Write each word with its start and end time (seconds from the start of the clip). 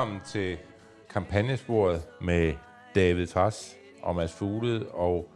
Velkommen 0.00 0.20
til 0.26 0.58
kampagnesporet 1.10 2.02
med 2.20 2.54
David 2.94 3.26
Træs 3.26 3.76
og 4.02 4.16
Mads 4.16 4.32
Fuglede 4.32 4.88
og 4.88 5.28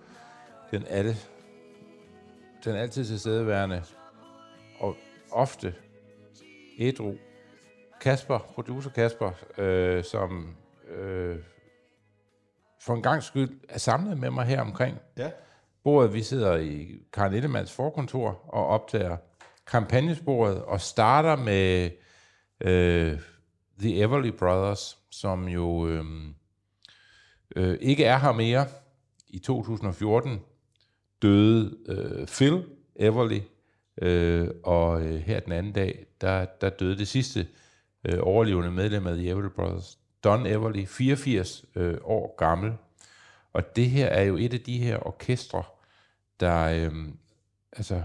den, 0.71 0.85
alle, 0.89 1.15
den 2.65 2.77
altid 2.77 3.05
tilstedeværende 3.05 3.83
og 4.81 4.97
ofte 5.33 5.75
ædru 6.79 7.15
Kasper, 8.01 8.39
producer 8.39 8.91
Kasper, 8.91 9.31
øh, 9.59 10.05
som 10.05 10.57
øh, 10.89 11.39
for 12.81 12.95
en 12.95 13.03
gang 13.03 13.23
skyld 13.23 13.61
er 13.69 13.79
samlet 13.79 14.19
med 14.19 14.31
mig 14.31 14.45
her 14.45 14.61
omkring 14.61 14.99
Ja. 15.17 15.31
bordet. 15.83 16.15
Vi 16.15 16.23
sidder 16.23 16.57
i 16.57 16.99
Karen 17.13 17.35
Ellemanns 17.35 17.73
forkontor 17.73 18.45
og 18.49 18.67
optager 18.67 19.17
kampagnesporet 19.67 20.65
og 20.65 20.81
starter 20.81 21.37
med 21.37 21.91
øh, 22.61 23.21
The 23.79 24.01
Everly 24.01 24.31
Brothers, 24.31 24.99
som 25.11 25.49
jo 25.49 25.89
øh, 25.89 26.05
øh, 27.57 27.79
ikke 27.81 28.05
er 28.05 28.19
her 28.19 28.33
mere. 28.33 28.67
I 29.29 29.39
2014 29.39 30.41
døde 31.23 31.77
øh, 31.87 32.27
Phil 32.27 32.65
Everly, 32.97 33.41
øh, 34.03 34.49
og 34.65 35.03
øh, 35.03 35.21
her 35.21 35.41
den 35.41 35.53
anden 35.53 35.73
dag, 35.73 36.07
der, 36.21 36.45
der 36.45 36.71
døde 36.71 36.99
det 36.99 37.09
sidste 37.09 37.49
øh, 38.05 38.19
overlevende 38.23 38.71
medlem 38.71 39.07
af 39.07 39.17
The 39.17 39.29
Everly 39.29 39.49
Brothers, 39.49 39.99
Don 40.25 40.47
Everly, 40.47 40.87
84 40.87 41.65
øh, 41.75 41.97
år 42.03 42.37
gammel. 42.37 42.73
Og 43.53 43.77
det 43.77 43.91
her 43.91 44.07
er 44.07 44.23
jo 44.23 44.37
et 44.37 44.55
af 44.55 44.61
de 44.61 44.79
her 44.79 45.07
orkestre, 45.07 45.63
der 46.41 46.65
øh, 46.65 47.09
altså, 47.73 48.03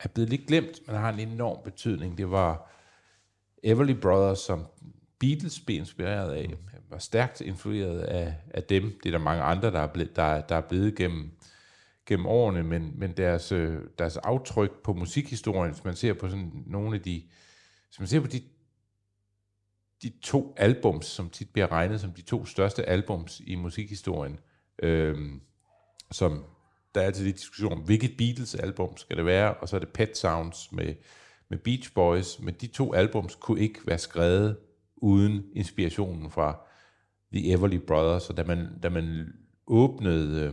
er 0.00 0.08
blevet 0.08 0.30
lidt 0.30 0.46
glemt, 0.46 0.80
men 0.86 0.96
har 0.96 1.12
en 1.12 1.20
enorm 1.20 1.58
betydning. 1.64 2.18
Det 2.18 2.30
var 2.30 2.70
Everly 3.62 3.94
Brothers, 4.00 4.38
som 4.38 4.66
Beatles 5.18 5.60
blev 5.60 5.78
inspireret 5.78 6.32
af, 6.32 6.54
var 6.90 6.98
stærkt 6.98 7.40
influeret 7.40 8.00
af, 8.00 8.34
af 8.50 8.62
dem. 8.62 8.98
Det 9.02 9.06
er 9.06 9.18
der 9.18 9.24
mange 9.24 9.42
andre, 9.42 9.70
der 9.70 9.80
er 9.80 9.86
blevet, 9.86 10.16
der, 10.16 10.40
der 10.40 10.56
er 10.56 10.68
blevet 10.68 10.96
gennem, 10.96 11.30
gennem 12.06 12.26
årene, 12.26 12.62
men, 12.62 12.92
men 12.94 13.12
deres, 13.12 13.52
øh, 13.52 13.82
deres 13.98 14.16
aftryk 14.16 14.82
på 14.84 14.92
musikhistorien, 14.92 15.72
hvis 15.72 15.84
man 15.84 15.96
ser 15.96 16.12
på 16.12 16.28
sådan 16.28 16.64
nogle 16.66 16.96
af 16.96 17.02
de, 17.02 17.22
hvis 17.86 17.98
man 17.98 18.08
ser 18.08 18.20
på 18.20 18.26
de, 18.26 18.42
de 20.02 20.12
to 20.22 20.54
albums, 20.56 21.06
som 21.06 21.30
tit 21.30 21.50
bliver 21.50 21.72
regnet 21.72 22.00
som 22.00 22.12
de 22.12 22.22
to 22.22 22.46
største 22.46 22.84
albums 22.88 23.42
i 23.46 23.54
musikhistorien, 23.54 24.38
øh, 24.82 25.30
som 26.10 26.44
der 26.94 27.00
er 27.00 27.06
altid 27.06 27.24
lidt 27.24 27.36
diskussion 27.36 27.72
om, 27.72 27.78
hvilket 27.78 28.16
Beatles-album 28.18 28.96
skal 28.96 29.16
det 29.16 29.26
være, 29.26 29.54
og 29.54 29.68
så 29.68 29.76
er 29.76 29.80
det 29.80 29.88
Pet 29.88 30.16
Sounds 30.16 30.72
med, 30.72 30.94
med 31.50 31.58
Beach 31.58 31.94
Boys, 31.94 32.40
men 32.40 32.54
de 32.60 32.66
to 32.66 32.94
albums 32.94 33.34
kunne 33.34 33.60
ikke 33.60 33.80
være 33.86 33.98
skrevet 33.98 34.56
uden 34.96 35.44
inspirationen 35.54 36.30
fra 36.30 36.60
The 37.32 37.52
Everly 37.52 37.78
Brothers, 37.78 38.30
og 38.30 38.36
da 38.36 38.44
man, 38.44 38.68
da 38.82 38.88
man 38.88 39.32
åbnede 39.66 40.42
øh, 40.42 40.52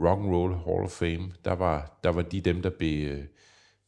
Rock 0.00 0.20
and 0.20 0.34
Roll 0.34 0.54
Hall 0.54 0.84
of 0.84 0.90
Fame, 0.90 1.32
der 1.44 1.52
var, 1.52 1.98
der 2.04 2.10
var 2.10 2.22
de 2.22 2.40
dem, 2.40 2.62
der 2.62 2.70
blev, 2.70 3.08
øh, 3.08 3.24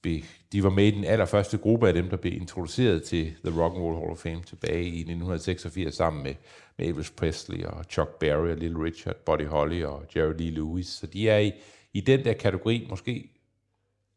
blev, 0.03 0.21
de 0.53 0.62
var 0.62 0.71
med 0.71 0.87
i 0.87 0.91
den 0.91 1.05
allerførste 1.05 1.59
gruppe 1.59 1.88
af 1.88 1.94
dem, 1.94 2.09
der 2.09 2.16
blev 2.16 2.32
introduceret 2.32 3.03
til 3.03 3.34
The 3.44 3.62
Rock 3.62 3.75
and 3.75 3.82
Roll 3.82 3.97
Hall 3.97 4.10
of 4.10 4.19
Fame 4.19 4.43
tilbage 4.43 4.84
i 4.84 5.00
1986 5.00 5.94
sammen 5.94 6.22
med, 6.22 6.34
med 6.78 6.87
Elvis 6.87 7.10
Presley 7.10 7.65
og 7.65 7.84
Chuck 7.91 8.19
Berry 8.19 8.49
og 8.49 8.56
Little 8.56 8.84
Richard, 8.84 9.16
Buddy 9.16 9.47
Holly 9.47 9.82
og 9.82 10.06
Jerry 10.16 10.34
Lee 10.38 10.50
Lewis. 10.50 10.87
Så 10.87 11.06
de 11.06 11.28
er 11.28 11.38
i, 11.38 11.53
i 11.93 12.00
den 12.00 12.25
der 12.25 12.32
kategori 12.32 12.87
måske 12.91 13.31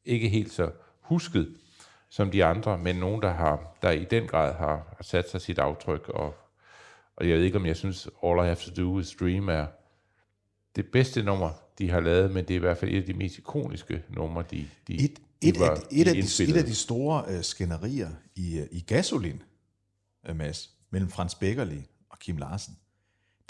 ikke 0.06 0.30
helt 0.30 0.52
så 0.52 0.72
husket 1.10 1.56
som 2.10 2.32
de 2.32 2.46
andre, 2.46 2.78
men 2.78 2.96
nogen, 2.96 3.22
der, 3.22 3.34
har, 3.34 3.78
der 3.82 3.92
i 3.92 4.06
den 4.06 4.28
grad 4.28 4.54
har, 4.54 4.94
har 4.98 5.04
sat 5.04 5.30
sig 5.30 5.42
sit 5.42 5.60
aftryk. 5.60 6.10
Og, 6.10 6.36
og 7.16 7.30
jeg 7.30 7.38
ved 7.38 7.44
ikke, 7.44 7.58
om 7.58 7.66
jeg 7.66 7.78
synes, 7.78 8.10
All 8.24 8.40
I 8.40 8.44
Have 8.44 8.56
To 8.56 8.72
Do 8.84 9.00
Is 9.00 9.16
Dream 9.20 9.50
er 9.50 9.68
det 10.76 10.92
bedste 10.92 11.24
nummer, 11.24 11.52
de 11.78 11.90
har 11.90 12.00
lavet, 12.00 12.32
men 12.32 12.48
det 12.48 12.54
er 12.54 12.56
i 12.56 12.60
hvert 12.60 12.78
fald 12.78 12.92
et 12.92 12.98
af 12.98 13.06
de 13.06 13.14
mest 13.14 13.38
ikoniske 13.38 14.04
numre, 14.10 14.44
de, 14.52 14.68
de, 14.88 14.94
Et, 14.94 15.20
de, 15.42 15.48
et, 15.48 15.60
var, 15.60 15.70
af, 15.70 15.76
et, 15.92 16.08
af 16.08 16.14
de, 16.14 16.44
et 16.44 16.58
af 16.58 16.64
de 16.64 16.76
store 16.76 17.24
uh, 17.28 17.42
skænderier 17.42 18.10
i, 18.36 18.60
uh, 18.62 18.68
i 18.72 18.80
Gasolin, 18.80 19.44
uh, 20.30 20.36
Mads, 20.36 20.70
mellem 20.90 21.10
Frans 21.10 21.36
Beckerli 21.36 21.88
og 22.10 22.20
Kim 22.20 22.38
Larsen, 22.38 22.78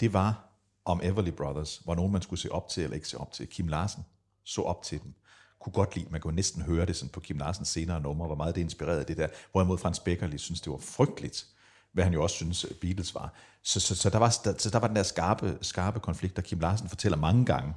det 0.00 0.12
var 0.12 0.50
om 0.84 1.00
Everly 1.02 1.30
Brothers, 1.30 1.76
hvor 1.76 1.94
nogen 1.94 2.12
man 2.12 2.22
skulle 2.22 2.40
se 2.40 2.52
op 2.52 2.68
til 2.68 2.82
eller 2.82 2.94
ikke 2.94 3.08
se 3.08 3.18
op 3.18 3.32
til. 3.32 3.46
Kim 3.46 3.68
Larsen 3.68 4.02
så 4.44 4.62
op 4.62 4.82
til 4.82 5.02
dem, 5.02 5.14
kunne 5.60 5.72
godt 5.72 5.96
lide, 5.96 6.06
man 6.10 6.20
kunne 6.20 6.36
næsten 6.36 6.62
høre 6.62 6.86
det 6.86 6.96
sådan 6.96 7.08
på 7.08 7.20
Kim 7.20 7.38
Larsens 7.38 7.68
senere 7.68 8.00
numre, 8.00 8.26
hvor 8.26 8.36
meget 8.36 8.54
det 8.54 8.60
inspirerede 8.60 9.04
det 9.04 9.16
der, 9.16 9.28
hvorimod 9.52 9.78
Frans 9.78 9.98
Beckerli 10.00 10.38
synes, 10.38 10.60
det 10.60 10.70
var 10.72 10.78
frygteligt, 10.78 11.46
hvad 11.92 12.04
han 12.04 12.12
jo 12.12 12.22
også 12.22 12.36
synes 12.36 12.66
Beatles 12.80 13.14
var. 13.14 13.34
Så, 13.62 13.80
så, 13.80 13.94
så, 13.94 14.10
der, 14.10 14.18
var, 14.18 14.36
der, 14.44 14.54
så 14.58 14.70
der 14.70 14.78
var 14.78 14.86
den 14.86 14.96
der 14.96 15.02
skarpe, 15.02 15.58
skarpe 15.62 16.00
konflikt, 16.00 16.38
og 16.38 16.44
Kim 16.44 16.60
Larsen 16.60 16.88
fortæller 16.88 17.18
mange 17.18 17.44
gange 17.44 17.74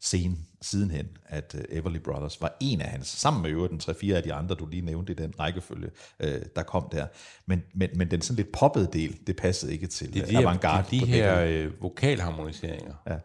sen, 0.00 0.46
sidenhen, 0.62 1.06
at 1.26 1.54
uh, 1.54 1.60
Everly 1.76 1.98
Brothers 1.98 2.40
var 2.40 2.56
en 2.60 2.80
af 2.80 2.88
hans, 2.90 3.06
sammen 3.08 3.42
med 3.42 3.50
øvrigt 3.50 3.86
den 3.86 3.94
3-4 3.94 4.12
af 4.12 4.22
de 4.22 4.32
andre, 4.32 4.54
du 4.54 4.66
lige 4.66 4.82
nævnte 4.82 5.12
i 5.12 5.16
den 5.16 5.34
rækkefølge, 5.40 5.90
uh, 6.24 6.28
der 6.56 6.62
kom 6.62 6.88
der. 6.92 7.06
Men, 7.46 7.62
men, 7.74 7.90
men 7.94 8.10
den 8.10 8.22
sådan 8.22 8.36
lidt 8.36 8.52
poppede 8.52 8.88
del, 8.92 9.18
det 9.26 9.36
passede 9.36 9.72
ikke 9.72 9.86
til 9.86 10.14
det 10.14 10.22
er 10.22 10.24
uh, 10.24 10.28
de, 10.28 10.36
her, 10.36 10.40
avantgarde. 10.40 10.90
de, 10.90 11.06
her 11.06 11.40
øh, 11.40 11.82
vokalharmoniseringer, 11.82 12.94
Ja. 13.06 13.16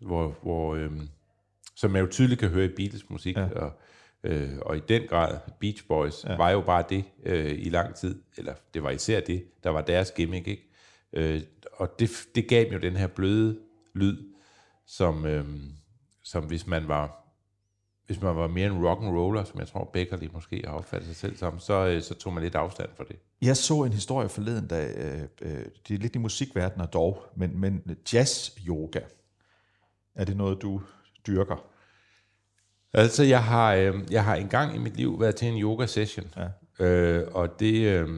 hvor, 0.00 0.34
hvor, 0.42 0.74
øh, 0.74 0.90
som 1.74 1.90
man 1.90 2.00
jo 2.00 2.08
tydeligt 2.10 2.40
kan 2.40 2.48
høre 2.48 2.64
i 2.64 2.74
Beatles 2.76 3.10
musik, 3.10 3.36
ja. 3.36 3.48
og, 3.48 3.72
øh, 4.24 4.50
og 4.60 4.76
i 4.76 4.80
den 4.88 5.02
grad 5.08 5.38
Beach 5.60 5.86
Boys 5.86 6.24
ja. 6.24 6.36
var 6.36 6.50
jo 6.50 6.60
bare 6.60 6.84
det 6.88 7.04
øh, 7.24 7.58
i 7.58 7.68
lang 7.68 7.94
tid, 7.94 8.22
eller 8.36 8.54
det 8.74 8.82
var 8.82 8.90
især 8.90 9.20
det, 9.20 9.44
der 9.64 9.70
var 9.70 9.80
deres 9.80 10.10
gimmick, 10.10 10.48
ikke? 10.48 10.68
Øh, 11.12 11.42
og 11.72 11.98
det, 11.98 12.10
det 12.34 12.48
gav 12.48 12.64
dem 12.64 12.72
jo 12.72 12.78
den 12.78 12.96
her 12.96 13.06
bløde 13.06 13.58
lyd, 13.94 14.16
som, 14.86 15.26
øh, 15.26 15.44
som 16.22 16.44
hvis 16.44 16.66
man 16.66 16.88
var 16.88 17.22
hvis 18.06 18.22
man 18.22 18.36
var 18.36 18.46
mere 18.46 18.66
en 18.66 18.86
rock 18.86 19.02
and 19.02 19.16
roller, 19.16 19.44
som 19.44 19.60
jeg 19.60 19.68
tror 19.68 19.90
Beckerly 19.92 20.28
måske 20.32 20.62
har 20.66 20.74
opfattet 20.74 21.06
sig 21.06 21.16
selv 21.16 21.36
som, 21.36 21.58
så, 21.58 21.86
øh, 21.86 22.02
så 22.02 22.14
tog 22.14 22.32
man 22.32 22.42
lidt 22.42 22.54
afstand 22.54 22.90
fra 22.96 23.04
det. 23.08 23.16
Jeg 23.42 23.56
så 23.56 23.82
en 23.82 23.92
historie 23.92 24.28
forleden, 24.28 24.66
da, 24.66 24.86
øh, 24.86 25.22
øh, 25.42 25.64
det 25.88 25.94
er 25.94 25.98
lidt 25.98 26.14
i 26.14 26.18
musikverdenen 26.18 26.88
dog, 26.92 27.22
men, 27.36 27.60
men 27.60 27.82
jazz-yoga, 28.12 29.00
er 30.14 30.24
det 30.24 30.36
noget, 30.36 30.62
du 30.62 30.80
dyrker? 31.26 31.64
Altså, 32.94 33.22
jeg 33.22 33.44
har, 33.44 33.74
øh, 33.74 33.94
jeg 34.10 34.24
har 34.24 34.34
engang 34.34 34.76
i 34.76 34.78
mit 34.78 34.96
liv 34.96 35.20
været 35.20 35.36
til 35.36 35.48
en 35.48 35.62
yoga 35.62 35.86
session, 35.86 36.26
ja. 36.36 36.84
øh, 36.86 37.28
og 37.34 37.60
det, 37.60 37.74
øh, 37.74 38.08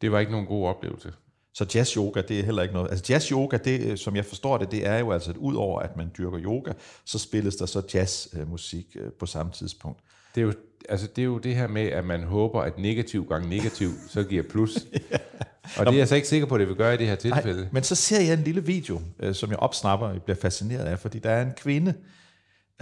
det 0.00 0.12
var 0.12 0.18
ikke 0.18 0.32
nogen 0.32 0.46
god 0.46 0.68
oplevelse. 0.68 1.12
Så 1.54 1.64
jazz-yoga, 1.74 2.20
det 2.20 2.40
er 2.40 2.44
heller 2.44 2.62
ikke 2.62 2.74
noget. 2.74 2.90
Altså 2.90 3.12
jazz-yoga, 3.12 3.56
det, 3.56 3.80
øh, 3.80 3.98
som 3.98 4.16
jeg 4.16 4.24
forstår 4.24 4.58
det, 4.58 4.70
det 4.70 4.86
er 4.86 4.98
jo 4.98 5.12
altså, 5.12 5.30
at 5.30 5.36
ud 5.36 5.54
over 5.54 5.80
at 5.80 5.96
man 5.96 6.10
dyrker 6.18 6.38
yoga, 6.40 6.72
så 7.04 7.18
spilles 7.18 7.56
der 7.56 7.66
så 7.66 7.82
jazzmusik 7.94 8.96
øh, 9.00 9.12
på 9.12 9.26
samme 9.26 9.52
tidspunkt. 9.52 10.00
Det 10.34 10.40
er, 10.40 10.44
jo, 10.44 10.52
altså, 10.88 11.06
det 11.16 11.22
er 11.22 11.26
jo 11.26 11.38
det 11.38 11.54
her 11.54 11.66
med, 11.66 11.82
at 11.82 12.04
man 12.04 12.22
håber, 12.22 12.60
at 12.62 12.78
negativ 12.78 13.28
gange 13.28 13.48
negativ, 13.48 13.90
så 14.08 14.22
giver 14.22 14.42
plus. 14.42 14.76
Og 15.78 15.86
det 15.86 15.94
er 15.94 15.98
jeg 15.98 16.08
så 16.08 16.14
ikke 16.14 16.28
sikker 16.28 16.46
på, 16.46 16.54
at 16.54 16.60
det 16.60 16.68
vil 16.68 16.76
gøre 16.76 16.94
i 16.94 16.96
det 16.96 17.06
her 17.06 17.14
tilfælde. 17.14 17.60
Nej, 17.60 17.68
men 17.72 17.82
så 17.82 17.94
ser 17.94 18.20
jeg 18.20 18.34
en 18.34 18.44
lille 18.44 18.64
video, 18.64 19.00
øh, 19.20 19.34
som 19.34 19.50
jeg 19.50 19.58
opsnapper 19.58 20.06
og 20.06 20.22
bliver 20.22 20.36
fascineret 20.36 20.84
af, 20.84 20.98
fordi 20.98 21.18
der 21.18 21.30
er 21.30 21.42
en 21.42 21.52
kvinde 21.56 21.94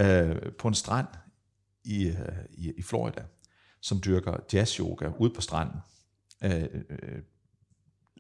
øh, 0.01 0.53
på 0.59 0.69
en 0.69 0.75
strand 0.75 1.07
i, 1.85 2.07
øh, 2.07 2.17
i, 2.51 2.73
i 2.77 2.83
Florida, 2.83 3.23
som 3.81 4.01
dyrker 4.05 4.37
jazz-yoga 4.53 5.11
ude 5.19 5.31
på 5.35 5.41
stranden. 5.41 5.77
Øh, 6.45 6.65
øh, 6.91 7.23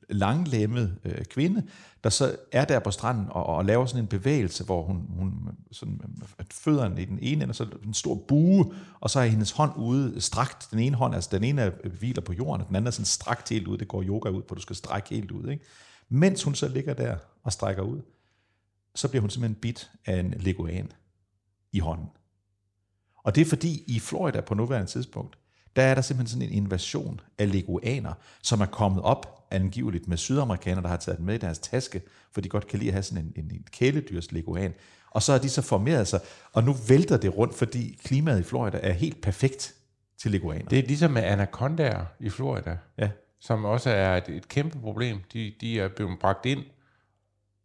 langlemmet 0.09 0.99
øh, 1.05 1.25
kvinde, 1.25 1.67
der 2.05 2.11
så 2.11 2.37
er 2.53 2.65
der 2.65 2.79
på 2.79 2.91
stranden 2.91 3.27
og, 3.31 3.47
og 3.47 3.65
laver 3.65 3.87
sådan 3.87 4.05
en 4.05 4.09
bevægelse, 4.09 4.65
hvor 4.65 4.83
hun, 4.83 5.07
hun 5.09 5.33
sådan, 5.73 6.01
at 6.39 6.53
fødderne 6.53 7.03
i 7.03 7.05
den 7.05 7.19
ene 7.23 7.43
ende, 7.43 7.53
og 7.53 7.55
så 7.55 7.67
en 7.85 7.95
stor 7.95 8.15
bue, 8.29 8.75
og 9.01 9.11
så 9.11 9.21
er 9.21 9.25
hendes 9.25 9.51
hånd 9.51 9.73
ude 9.77 10.21
strakt. 10.21 10.69
Den 10.71 10.79
ene 10.79 10.97
hånd, 10.97 11.15
altså 11.15 11.31
den 11.33 11.45
ene 11.45 11.63
er, 11.63 11.71
hviler 11.89 12.23
på 12.23 12.33
jorden, 12.33 12.63
og 12.63 12.69
den 12.69 12.77
anden 12.77 12.87
er 12.87 12.91
sådan 12.91 13.05
strakt 13.05 13.49
helt 13.49 13.67
ud. 13.67 13.79
Det 13.79 13.89
går 13.89 14.03
yoga 14.03 14.29
ud 14.29 14.43
på, 14.43 14.55
du 14.55 14.61
skal 14.61 14.77
strække 14.77 15.09
helt 15.11 15.31
ud. 15.31 15.49
Ikke? 15.49 15.65
Mens 16.09 16.43
hun 16.43 16.55
så 16.55 16.69
ligger 16.69 16.95
der 16.95 17.17
og 17.43 17.53
strækker 17.53 17.83
ud, 17.83 18.01
så 18.95 19.09
bliver 19.09 19.21
hun 19.21 19.31
simpelthen 19.31 19.61
bit 19.61 19.91
af 20.07 20.21
en 20.21 20.35
leguan 20.37 20.93
i 21.75 21.79
hånden. 21.79 22.09
Og 23.25 23.35
det 23.35 23.41
er 23.41 23.45
fordi 23.45 23.85
i 23.87 24.01
Florida 24.01 24.41
på 24.41 24.55
nuværende 24.55 24.91
tidspunkt, 24.91 25.39
der 25.77 25.83
er 25.83 25.95
der 25.95 26.03
simpelthen 26.03 26.41
sådan 26.41 26.53
en 26.53 26.65
invasion 26.65 27.21
af 27.39 27.53
leguaner, 27.53 28.13
som 28.43 28.61
er 28.61 28.67
kommet 28.67 29.03
op 29.03 29.47
angiveligt 29.51 30.09
med 30.09 30.17
sydamerikanere, 30.17 30.83
der 30.83 30.89
har 30.89 30.97
taget 30.97 31.19
den 31.19 31.27
med 31.27 31.35
i 31.35 31.39
deres 31.39 31.59
taske, 31.59 32.03
for 32.33 32.41
de 32.41 32.49
godt 32.49 32.67
kan 32.67 32.79
lide 32.79 32.89
at 32.89 32.95
have 32.95 33.03
sådan 33.03 33.25
en, 33.25 33.45
en, 33.45 33.51
en 33.51 33.67
kæledyrs 33.71 34.33
leguan. 34.33 34.75
Og 35.11 35.23
så 35.23 35.33
er 35.33 35.39
de 35.39 35.49
så 35.49 35.63
formeret 35.63 36.09
sig, 36.09 36.21
og 36.53 36.65
nu 36.65 36.73
vælter 36.89 37.17
det 37.17 37.37
rundt, 37.37 37.55
fordi 37.55 37.99
klimaet 38.05 38.41
i 38.41 38.43
Florida 38.43 38.79
er 38.83 38.93
helt 38.93 39.23
perfekt 39.23 39.75
til 40.19 40.31
leguaner. 40.31 40.69
Det 40.69 40.79
er 40.79 40.83
ligesom 40.87 41.11
med 41.11 41.23
anacondaer 41.23 42.05
i 42.21 42.31
Florida, 42.31 42.77
ja. 42.99 43.11
som 43.41 43.65
også 43.65 43.91
er 43.91 44.17
et, 44.17 44.29
et 44.29 44.49
kæmpe 44.49 44.79
problem. 44.79 45.21
De, 45.33 45.55
de 45.61 45.81
er 45.81 45.89
blevet 45.89 46.19
bragt 46.21 46.47
ind, 46.47 46.65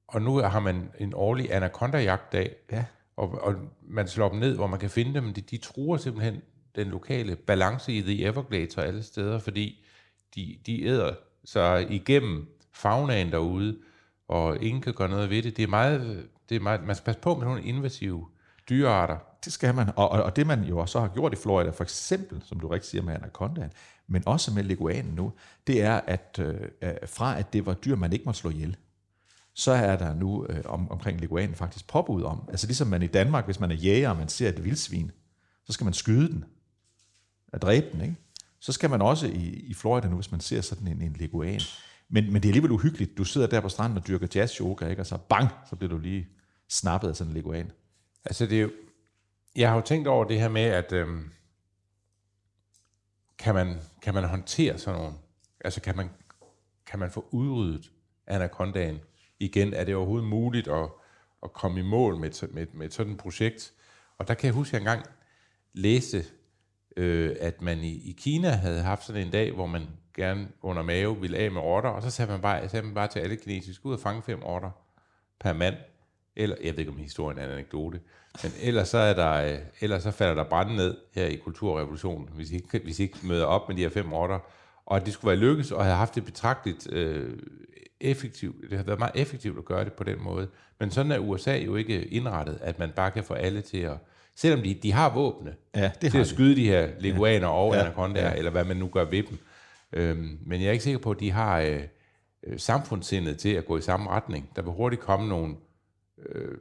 og 0.08 0.22
nu 0.22 0.38
har 0.38 0.60
man 0.60 0.92
en 1.00 1.14
årlig 1.16 1.54
anaconda-jagtdag, 1.54 2.56
Ja 2.72 2.86
og, 3.20 3.42
og 3.42 3.56
man 3.82 4.08
slår 4.08 4.30
dem 4.30 4.40
ned, 4.40 4.56
hvor 4.56 4.68
man 4.68 4.80
kan 4.80 4.90
finde 4.90 5.14
dem. 5.14 5.34
De, 5.34 5.42
de 5.42 5.58
truer 5.58 5.98
simpelthen 5.98 6.42
den 6.76 6.88
lokale 6.88 7.36
balance 7.36 7.94
i 7.94 8.02
The 8.02 8.26
Everglades 8.26 8.78
og 8.78 8.88
alle 8.88 9.04
steder, 9.04 9.40
fordi 9.40 9.86
de, 10.36 10.58
de 10.66 10.84
æder 10.84 11.14
sig 11.46 11.92
igennem 11.92 12.48
faunaen 12.74 13.32
derude, 13.32 13.78
og 14.28 14.64
ingen 14.64 14.82
kan 14.82 14.94
gøre 14.94 15.10
noget 15.10 15.30
ved 15.30 15.44
det. 15.44 15.58
Det 15.58 15.64
er 15.64 15.68
meget, 15.68 16.28
det 16.50 16.56
er 16.56 16.60
meget 16.60 16.84
man 16.84 16.96
skal 16.96 17.06
passe 17.06 17.22
på 17.22 17.36
med 17.36 17.46
nogle 17.46 17.64
invasive 17.64 18.28
dyrearter. 18.70 19.18
Det 19.46 19.54
skal 19.54 19.76
man, 19.76 19.90
og, 19.96 20.10
og, 20.10 20.24
og 20.24 20.36
det 20.36 20.48
man 20.48 20.64
jo 20.64 20.78
også 20.78 21.00
har 21.00 21.08
gjort 21.08 21.34
i 21.34 21.36
Florida, 21.36 21.70
for 21.70 21.84
eksempel, 21.84 22.42
som 22.46 22.60
du 22.60 22.68
rigtig 22.68 22.90
siger 22.90 23.02
med 23.02 23.14
anacondaen, 23.14 23.72
men 24.08 24.24
også 24.26 24.54
med 24.54 24.64
leguanen 24.64 25.14
nu, 25.16 25.34
det 25.68 25.82
er, 25.82 26.02
at 26.08 26.40
øh, 26.42 26.94
fra 27.06 27.40
at 27.40 27.54
det 27.54 27.66
var 27.66 27.74
dyr, 27.74 27.96
man 27.96 28.14
ikke 28.14 28.26
måtte 28.26 28.40
slå 28.40 28.50
ihjel, 28.50 28.78
så 29.60 29.72
er 29.72 29.96
der 29.96 30.14
nu 30.14 30.46
øh, 30.50 30.62
om, 30.66 30.92
omkring 30.92 31.22
leguanen 31.22 31.56
faktisk 31.56 31.88
påbud 31.88 32.24
om, 32.24 32.44
altså 32.50 32.68
ligesom 32.68 32.88
man 32.88 33.04
i 33.04 33.08
Danmark, 33.08 33.46
hvis 33.46 33.60
man 33.60 33.72
er 33.72 33.76
jæger, 33.76 34.10
og 34.10 34.18
man 34.18 34.30
ser 34.30 34.50
et 34.50 34.64
vildsvin, 34.64 35.12
så 35.66 35.74
skal 35.74 35.84
man 35.84 35.94
skyde 35.94 36.28
den, 36.28 36.46
at 37.54 37.62
dræbe 37.62 37.86
den, 37.92 38.02
ikke? 38.02 38.16
Så 38.60 38.72
skal 38.72 38.90
man 38.90 39.02
også 39.02 39.28
i, 39.28 39.48
i 39.48 39.74
Florida 39.74 40.08
nu, 40.08 40.16
hvis 40.16 40.32
man 40.32 40.40
ser 40.40 40.62
sådan 40.62 40.88
en, 40.88 41.02
en 41.02 41.14
leguan. 41.20 41.62
Men, 42.10 42.34
men 42.34 42.34
det 42.34 42.46
er 42.46 42.50
alligevel 42.50 42.72
uhyggeligt. 42.72 43.18
Du 43.18 43.24
sidder 43.24 43.48
der 43.48 43.62
på 43.62 43.70
stranden 43.70 43.98
og 43.98 44.08
dyrker 44.08 44.28
jazz-yoga, 44.36 44.88
ikke? 44.88 45.02
og 45.02 45.06
så 45.06 45.18
bang, 45.18 45.50
så 45.70 45.76
bliver 45.76 45.90
du 45.90 45.98
lige 45.98 46.28
snappet 46.70 47.10
af 47.10 47.16
sådan 47.16 47.32
en 47.32 47.38
leguan. 47.38 47.72
Altså 48.26 48.46
det 48.46 48.58
er 48.58 48.62
jo, 48.62 48.72
jeg 49.56 49.70
har 49.70 49.76
jo 49.76 49.82
tænkt 49.82 50.08
over 50.08 50.26
det 50.26 50.40
her 50.40 50.50
med, 50.50 50.62
at 50.62 50.92
øhm, 50.94 51.32
kan, 53.38 53.56
man, 53.56 53.80
kan 54.02 54.14
man 54.14 54.24
håndtere 54.24 54.78
sådan 54.78 55.00
nogle, 55.00 55.16
altså 55.66 55.82
kan 55.82 55.98
man, 55.98 56.10
kan 56.86 57.00
man 57.00 57.12
få 57.12 57.26
udryddet 57.32 57.92
anacondaen 58.28 59.00
igen? 59.40 59.74
Er 59.74 59.84
det 59.84 59.96
overhovedet 59.96 60.28
muligt 60.28 60.68
at, 60.68 60.90
at 61.44 61.54
komme 61.54 61.80
i 61.80 61.84
mål 61.84 62.18
med, 62.18 62.48
med, 62.54 62.68
med 62.74 62.86
et 62.86 62.94
sådan 62.94 63.12
et 63.14 63.18
projekt? 63.18 63.74
Og 64.18 64.28
der 64.28 64.34
kan 64.34 64.46
jeg 64.46 64.54
huske, 64.54 64.78
at 64.78 64.84
jeg 64.84 64.92
engang 64.92 65.06
læste, 65.74 66.26
øh, 66.98 67.36
at 67.40 67.62
man 67.62 67.80
i, 67.80 68.10
i 68.10 68.16
Kina 68.18 68.50
havde 68.50 68.82
haft 68.82 69.06
sådan 69.06 69.26
en 69.26 69.32
dag, 69.32 69.52
hvor 69.52 69.66
man 69.66 69.88
gerne 70.16 70.48
under 70.62 70.82
mave 70.82 71.22
ville 71.22 71.38
af 71.38 71.52
med 71.52 71.62
rotter, 71.62 71.90
og 71.90 72.02
så 72.02 72.10
sagde 72.10 72.32
man 72.32 72.42
bare, 72.42 72.70
sagde 72.70 72.86
man 72.86 72.96
bare 72.96 73.08
til 73.08 73.20
alle 73.20 73.36
kinesiske, 73.36 73.86
ud 73.86 73.94
og 73.94 74.00
fange 74.00 74.22
fem 74.22 74.40
rotter 74.40 74.72
per 75.40 75.54
mand. 75.54 75.76
Eller, 76.36 76.56
jeg 76.64 76.72
ved 76.72 76.80
ikke, 76.80 76.92
om 76.92 76.98
historien 76.98 77.40
er 77.40 77.46
en 77.46 77.52
anekdote, 77.52 78.00
men 78.44 78.52
ellers 78.62 78.88
så, 78.88 78.98
er 78.98 79.14
der, 79.14 79.54
øh, 79.54 79.60
ellers 79.82 80.04
så 80.04 80.12
falder 80.12 80.36
der 80.36 80.50
brand 80.50 80.72
ned 80.72 80.98
her 81.14 81.26
i 81.26 81.36
kulturrevolutionen, 81.36 82.30
hvis 82.34 82.52
I 82.52 82.56
ikke, 82.56 82.80
hvis 82.84 83.00
I 83.00 83.04
ikke 83.04 83.18
møder 83.24 83.46
op 83.46 83.68
med 83.68 83.78
de 83.78 83.82
her 83.82 83.90
fem 83.90 84.14
rotter. 84.14 84.40
Og 84.90 84.98
at 84.98 85.06
det 85.06 85.14
skulle 85.14 85.30
være 85.30 85.40
lykkes, 85.40 85.72
og 85.72 85.84
have 85.86 85.96
haft 85.96 86.16
det 86.16 86.26
betragteligt 86.26 86.94
øh, 86.94 87.38
effektivt. 88.02 88.56
Det 88.70 88.78
har 88.78 88.84
været 88.86 89.00
meget 89.00 89.12
effektivt 89.16 89.58
at 89.58 89.66
gøre 89.66 89.86
det 89.86 89.94
på 89.94 90.04
den 90.04 90.24
måde. 90.24 90.48
Men 90.80 90.92
sådan 90.92 91.12
er 91.12 91.18
USA 91.20 91.58
jo 91.58 91.76
ikke 91.76 92.06
indrettet, 92.06 92.58
at 92.62 92.80
man 92.80 92.92
bare 92.96 93.12
kan 93.12 93.24
få 93.24 93.34
alle 93.34 93.62
til 93.62 93.78
at... 93.78 93.98
Selvom 94.36 94.62
de, 94.62 94.74
de 94.74 94.92
har 94.92 95.14
våbne 95.14 95.56
Ja, 95.76 95.82
det 95.84 96.00
til 96.02 96.12
har 96.12 96.20
at 96.20 96.26
de. 96.26 96.30
skyde 96.30 96.56
de 96.56 96.66
her 96.66 96.90
leguaner 97.00 97.48
og 97.48 97.74
Ja, 97.74 97.82
anacondaer, 97.82 98.30
ja. 98.32 98.36
eller 98.38 98.52
hvad 98.52 98.66
man 98.66 98.78
nu 98.78 98.88
gør 98.88 99.06
ved 99.06 99.24
dem. 99.24 99.38
Øhm, 99.94 100.38
men 100.46 100.62
jeg 100.62 100.68
er 100.68 100.72
ikke 100.72 100.84
sikker 100.84 101.00
på, 101.00 101.12
at 101.12 101.20
de 101.20 101.32
har 101.32 101.60
øh, 101.60 101.82
øh, 102.48 102.60
samfundssindet 102.60 103.38
til 103.38 103.50
at 103.54 103.66
gå 103.66 103.78
i 103.78 103.82
samme 103.82 104.10
retning. 104.10 104.50
Der 104.56 104.62
vil 104.62 104.72
hurtigt 104.72 105.02
komme 105.02 105.30
nogle 105.30 105.56
øh, 106.26 106.58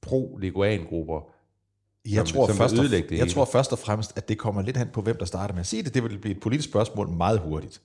pro-leguan-grupper. 0.00 1.31
Jeg, 2.08 2.28
Som- 2.28 2.36
tror 2.36 2.46
som 2.46 2.56
først 2.56 2.74
og, 2.78 2.84
jeg 2.92 3.04
hele. 3.10 3.30
tror 3.30 3.44
først 3.44 3.72
og 3.72 3.78
fremmest, 3.78 4.12
at 4.16 4.28
det 4.28 4.38
kommer 4.38 4.62
lidt 4.62 4.76
hen 4.76 4.88
på, 4.92 5.02
hvem 5.02 5.16
der 5.18 5.24
starter 5.24 5.54
med 5.54 5.60
at 5.60 5.66
sige 5.66 5.82
det. 5.82 5.94
Det 5.94 6.02
vil 6.02 6.18
blive 6.18 6.34
et 6.36 6.40
politisk 6.40 6.68
spørgsmål 6.68 7.08
meget 7.08 7.38
hurtigt. 7.38 7.80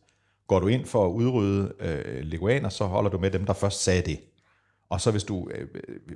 Går 0.48 0.60
du 0.60 0.68
ind 0.68 0.86
for 0.86 1.06
at 1.06 1.10
udrydde 1.12 1.74
øh, 1.80 2.24
leguaner, 2.24 2.70
så 2.70 2.86
holder 2.86 3.10
du 3.10 3.18
med 3.18 3.32
dem, 3.32 3.46
der 3.46 3.54
først 3.54 3.84
sagde 3.84 4.02
det. 4.02 4.20
Og 4.90 5.02
så 5.02 5.12
hvis 5.12 5.24
du, 5.24 5.50
øh, 5.56 5.68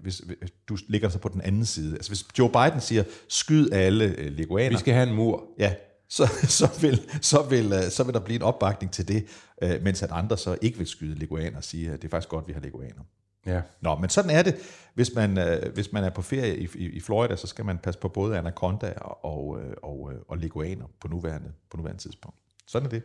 hvis, 0.01 0.17
hvis 0.17 0.51
du 0.69 0.77
ligger 0.87 1.09
så 1.09 1.19
på 1.19 1.29
den 1.29 1.41
anden 1.41 1.65
side, 1.65 1.93
altså 1.95 2.09
hvis 2.11 2.25
Joe 2.39 2.49
Biden 2.49 2.81
siger, 2.81 3.03
skyd 3.29 3.69
alle 3.71 4.05
øh, 4.17 4.31
leguaner, 4.31 4.69
Vi 4.69 4.77
skal 4.79 4.93
have 4.93 5.09
en 5.09 5.15
mur. 5.15 5.43
ja, 5.59 5.73
så, 6.09 6.25
så, 6.59 6.69
vil, 6.81 7.01
så, 7.21 7.41
vil, 7.49 7.73
øh, 7.73 7.89
så 7.91 8.03
vil 8.03 8.13
der 8.13 8.19
blive 8.19 8.35
en 8.35 8.41
opbakning 8.41 8.91
til 8.93 9.07
det, 9.07 9.25
øh, 9.63 9.83
mens 9.83 10.03
at 10.03 10.11
andre 10.11 10.37
så 10.37 10.57
ikke 10.61 10.77
vil 10.77 10.87
skyde 10.87 11.19
leguaner 11.19 11.57
og 11.57 11.63
sige, 11.63 11.91
at 11.91 12.01
det 12.01 12.07
er 12.07 12.09
faktisk 12.11 12.29
godt, 12.29 12.47
vi 12.47 12.53
har 12.53 12.61
leguaner. 12.61 13.01
Ja. 13.45 13.61
Nå, 13.81 13.95
men 13.95 14.09
sådan 14.09 14.31
er 14.31 14.43
det. 14.43 14.55
Hvis 14.93 15.15
man, 15.15 15.37
øh, 15.37 15.73
hvis 15.73 15.91
man 15.91 16.03
er 16.03 16.09
på 16.09 16.21
ferie 16.21 16.57
i, 16.57 16.67
i, 16.75 16.85
i 16.85 16.99
Florida, 16.99 17.35
så 17.35 17.47
skal 17.47 17.65
man 17.65 17.77
passe 17.77 17.99
på 17.99 18.07
både 18.07 18.37
anaconda 18.37 18.93
og, 19.01 19.61
øh, 19.61 19.73
og, 19.83 20.13
øh, 20.13 20.19
og 20.27 20.37
leguaner 20.37 20.85
på 21.01 21.07
nuværende, 21.07 21.51
på 21.71 21.77
nuværende 21.77 22.01
tidspunkt. 22.01 22.37
Sådan 22.67 22.85
er 22.85 22.89
det. 22.89 23.03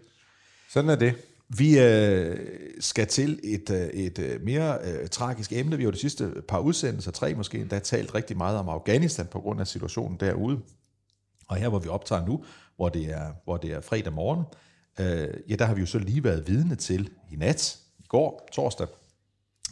Sådan 0.71 0.91
er 0.91 0.97
det. 0.97 1.15
Vi 1.49 1.79
øh, 1.81 2.37
skal 2.81 3.07
til 3.07 3.41
et, 3.45 3.71
øh, 3.71 3.87
et 3.87 4.43
mere 4.43 4.79
øh, 4.85 5.09
tragisk 5.09 5.53
emne. 5.53 5.77
Vi 5.77 5.83
har 5.83 5.89
jo 5.89 5.93
de 5.93 5.99
sidste 5.99 6.33
par 6.49 6.59
udsendelser, 6.59 7.11
tre 7.11 7.35
måske 7.35 7.59
endda, 7.59 7.79
talt 7.79 8.15
rigtig 8.15 8.37
meget 8.37 8.59
om 8.59 8.69
Afghanistan 8.69 9.27
på 9.27 9.41
grund 9.41 9.61
af 9.61 9.67
situationen 9.67 10.17
derude. 10.21 10.61
Og 11.49 11.57
her, 11.57 11.69
hvor 11.69 11.79
vi 11.79 11.89
optager 11.89 12.27
nu, 12.27 12.45
hvor 12.77 12.89
det 12.89 13.11
er, 13.11 13.33
hvor 13.45 13.57
det 13.57 13.73
er 13.73 13.81
fredag 13.81 14.13
morgen, 14.13 14.45
øh, 15.01 15.41
ja, 15.51 15.57
der 15.57 15.65
har 15.65 15.75
vi 15.75 15.81
jo 15.81 15.87
så 15.87 15.99
lige 15.99 16.25
været 16.25 16.49
vidne 16.49 16.75
til 16.75 17.11
i 17.33 17.37
nat, 17.37 17.79
i 17.99 18.07
går, 18.09 18.49
torsdag, 18.53 18.87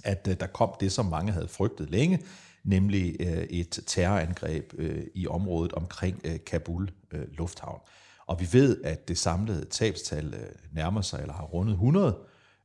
at 0.05 0.29
øh, 0.31 0.41
der 0.41 0.47
kom 0.47 0.75
det, 0.81 0.93
som 0.93 1.07
mange 1.07 1.33
havde 1.33 1.49
frygtet 1.49 1.91
længe, 1.91 2.23
nemlig 2.65 3.17
øh, 3.21 3.45
et 3.45 3.81
terrorangreb 3.87 4.75
øh, 4.79 5.05
i 5.15 5.27
området 5.27 5.73
omkring 5.73 6.23
Kabul 6.47 6.91
lufthavn. 7.13 7.81
Og 8.27 8.41
vi 8.41 8.49
ved, 8.53 8.83
at 8.85 9.09
det 9.09 9.19
samlede 9.19 9.65
tabstal 9.65 10.35
nærmer 10.73 11.01
sig, 11.01 11.21
eller 11.21 11.35
har 11.35 11.45
rundet 11.45 11.73
100, 11.73 12.19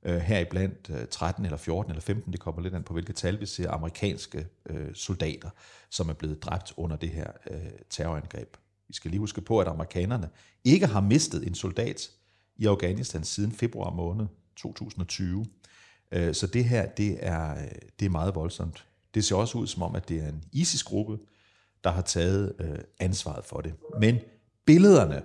heriblandt 0.03 1.10
13 1.12 1.46
eller 1.46 1.58
14 1.58 1.91
eller 1.91 2.01
15, 2.01 2.31
det 2.31 2.39
kommer 2.39 2.62
lidt 2.62 2.75
an 2.75 2.84
på, 2.84 2.93
hvilket 2.93 3.15
tal 3.15 3.39
vi 3.39 3.46
ser, 3.46 3.72
amerikanske 3.72 4.48
soldater, 4.93 5.50
som 5.89 6.10
er 6.10 6.13
blevet 6.13 6.43
dræbt 6.43 6.74
under 6.77 6.96
det 6.96 7.10
her 7.10 7.27
terrorangreb. 7.89 8.58
Vi 8.88 8.93
skal 8.93 9.12
lige 9.12 9.19
huske 9.19 9.41
på, 9.41 9.60
at 9.60 9.67
amerikanerne 9.67 10.29
ikke 10.63 10.88
har 10.88 11.01
mistet 11.01 11.48
en 11.48 11.55
soldat 11.55 12.12
i 12.55 12.65
Afghanistan 12.65 13.24
siden 13.24 13.51
februar 13.51 13.89
måned 13.89 14.27
2020. 14.55 15.46
Øh, 16.11 16.35
Så 16.35 16.47
det 16.47 16.65
her, 16.65 16.85
det 16.89 17.17
er, 17.25 17.69
det 17.99 18.05
er 18.05 18.09
meget 18.09 18.35
voldsomt. 18.35 18.85
Det 19.13 19.25
ser 19.25 19.35
også 19.35 19.57
ud 19.57 19.67
som 19.67 19.83
om, 19.83 19.95
at 19.95 20.09
det 20.09 20.23
er 20.23 20.27
en 20.27 20.43
ISIS-gruppe, 20.51 21.19
der 21.83 21.89
har 21.89 22.01
taget 22.01 22.55
øh, 22.59 22.79
ansvaret 22.99 23.45
for 23.45 23.61
det. 23.61 23.73
Men 23.99 24.19
billederne 24.65 25.23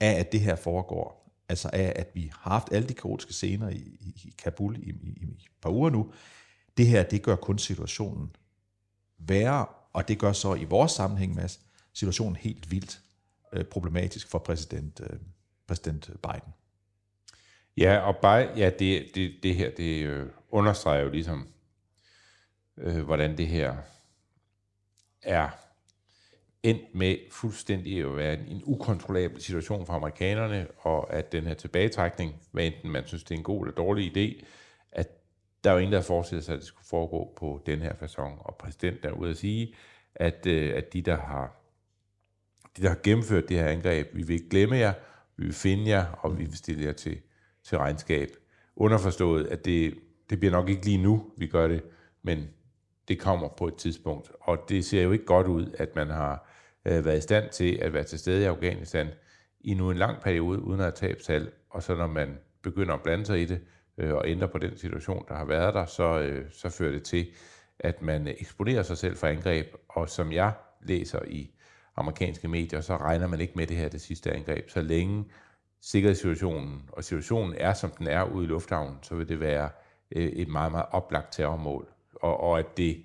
af, 0.00 0.10
at 0.12 0.32
det 0.32 0.40
her 0.40 0.56
foregår, 0.56 1.30
altså 1.48 1.70
af, 1.72 1.92
at 1.96 2.10
vi 2.14 2.30
har 2.32 2.50
haft 2.50 2.72
alle 2.72 2.88
de 2.88 2.94
kaotiske 2.94 3.32
scener 3.32 3.68
i, 3.68 3.76
i, 3.76 4.22
i 4.24 4.34
Kabul 4.38 4.76
i, 4.78 4.90
i, 4.90 5.08
i 5.20 5.24
et 5.24 5.46
par 5.62 5.70
uger 5.70 5.90
nu, 5.90 6.12
det 6.76 6.86
her, 6.86 7.02
det 7.02 7.22
gør 7.22 7.36
kun 7.36 7.58
situationen 7.58 8.36
værre, 9.18 9.66
og 9.92 10.08
det 10.08 10.18
gør 10.18 10.32
så 10.32 10.54
i 10.54 10.64
vores 10.64 10.92
sammenhæng, 10.92 11.34
Mads, 11.34 11.60
situationen 11.92 12.36
helt 12.36 12.70
vildt 12.70 13.00
øh, 13.52 13.64
problematisk 13.64 14.28
for 14.28 14.38
præsident, 14.38 15.00
øh, 15.00 15.18
præsident 15.66 16.06
Biden. 16.06 16.52
Ja, 17.76 17.98
og 17.98 18.16
bare, 18.16 18.48
ja, 18.56 18.70
det, 18.70 19.14
det, 19.14 19.34
det 19.42 19.54
her, 19.54 19.70
det 19.70 20.06
øh, 20.06 20.26
understreger 20.50 21.02
jo 21.02 21.10
ligesom, 21.10 21.48
øh, 22.76 23.04
hvordan 23.04 23.38
det 23.38 23.46
her 23.46 23.76
er 25.22 25.48
endt 26.62 26.94
med 26.94 27.16
fuldstændig 27.30 28.00
at 28.04 28.16
være 28.16 28.34
en, 28.34 28.46
en 28.48 28.62
ukontrollabel 28.64 29.42
situation 29.42 29.86
for 29.86 29.92
amerikanerne, 29.92 30.66
og 30.78 31.12
at 31.12 31.32
den 31.32 31.46
her 31.46 31.54
tilbagetrækning, 31.54 32.34
hvad 32.52 32.66
enten 32.66 32.90
man 32.90 33.06
synes, 33.06 33.24
det 33.24 33.34
er 33.34 33.38
en 33.38 33.44
god 33.44 33.66
eller 33.66 33.74
dårlig 33.74 34.16
idé, 34.16 34.44
at 34.92 35.08
der 35.64 35.70
er 35.70 35.74
jo 35.74 35.80
ingen, 35.80 35.92
der 35.92 36.00
forestillet 36.00 36.44
sig, 36.44 36.52
at 36.52 36.58
det 36.58 36.66
skulle 36.66 36.86
foregå 36.86 37.32
på 37.36 37.62
den 37.66 37.80
her 37.82 37.92
façon. 37.92 38.46
Og 38.46 38.56
præsidenten 38.56 39.08
er 39.08 39.12
ude 39.12 39.30
at 39.30 39.36
sige, 39.36 39.74
at, 40.14 40.46
øh, 40.46 40.76
at 40.76 40.92
de, 40.92 41.02
der 41.02 41.16
har, 41.16 41.56
de, 42.76 42.82
der 42.82 42.88
har 42.88 42.98
gennemført 43.02 43.48
det 43.48 43.56
her 43.56 43.66
angreb, 43.66 44.14
vi 44.14 44.22
vil 44.22 44.34
ikke 44.34 44.48
glemme 44.48 44.76
jer, 44.76 44.92
vi 45.36 45.44
vil 45.44 45.54
finde 45.54 45.88
jer, 45.88 46.06
og 46.06 46.38
vi 46.38 46.44
vil 46.44 46.56
stille 46.56 46.84
jer 46.84 46.92
til, 46.92 47.20
til 47.64 47.78
regnskab. 47.78 48.28
Underforstået, 48.76 49.46
at 49.46 49.64
det, 49.64 49.94
det 50.30 50.38
bliver 50.38 50.52
nok 50.52 50.68
ikke 50.68 50.84
lige 50.84 51.02
nu, 51.02 51.30
vi 51.36 51.46
gør 51.46 51.68
det, 51.68 51.82
men 52.22 52.48
det 53.08 53.20
kommer 53.20 53.48
på 53.48 53.66
et 53.66 53.76
tidspunkt. 53.76 54.30
Og 54.40 54.58
det 54.68 54.84
ser 54.84 55.02
jo 55.02 55.12
ikke 55.12 55.24
godt 55.24 55.46
ud, 55.46 55.74
at 55.78 55.96
man 55.96 56.10
har 56.10 56.48
øh, 56.84 57.04
været 57.04 57.18
i 57.18 57.20
stand 57.20 57.50
til 57.50 57.78
at 57.82 57.92
være 57.92 58.04
til 58.04 58.18
stede 58.18 58.42
i 58.42 58.44
Afghanistan 58.44 59.08
i 59.60 59.74
nu 59.74 59.90
en 59.90 59.96
lang 59.96 60.22
periode, 60.22 60.62
uden 60.62 60.80
at 60.80 60.84
have 60.84 60.92
tabstal, 60.92 61.50
og 61.70 61.82
så 61.82 61.94
når 61.94 62.06
man 62.06 62.38
begynder 62.62 62.94
at 62.94 63.02
blande 63.02 63.26
sig 63.26 63.40
i 63.40 63.44
det, 63.44 63.60
øh, 63.98 64.14
og 64.14 64.28
ændre 64.28 64.48
på 64.48 64.58
den 64.58 64.76
situation, 64.76 65.24
der 65.28 65.34
har 65.34 65.44
været 65.44 65.74
der, 65.74 65.86
så, 65.86 66.20
øh, 66.20 66.44
så 66.50 66.68
fører 66.68 66.92
det 66.92 67.02
til, 67.02 67.26
at 67.78 68.02
man 68.02 68.28
øh, 68.28 68.34
eksponerer 68.38 68.82
sig 68.82 68.98
selv 68.98 69.16
for 69.16 69.26
angreb, 69.26 69.66
og 69.88 70.08
som 70.08 70.32
jeg 70.32 70.52
læser 70.82 71.20
i 71.26 71.50
amerikanske 71.96 72.48
medier, 72.48 72.80
så 72.80 72.96
regner 72.96 73.26
man 73.26 73.40
ikke 73.40 73.52
med 73.56 73.66
det 73.66 73.76
her 73.76 73.88
det 73.88 74.00
sidste 74.00 74.32
angreb. 74.32 74.70
Så 74.70 74.80
længe 74.80 75.24
sikkerhedssituationen 75.84 76.82
og 76.92 77.04
situationen 77.04 77.54
er, 77.58 77.72
som 77.72 77.90
den 77.90 78.06
er 78.06 78.24
ude 78.24 78.44
i 78.44 78.48
lufthavnen, 78.48 78.98
så 79.02 79.14
vil 79.14 79.28
det 79.28 79.40
være 79.40 79.70
øh, 80.10 80.26
et 80.26 80.48
meget, 80.48 80.72
meget 80.72 80.86
oplagt 80.90 81.32
terrormål. 81.32 81.88
Og, 82.14 82.40
og 82.40 82.58
at 82.58 82.76
det 82.76 83.02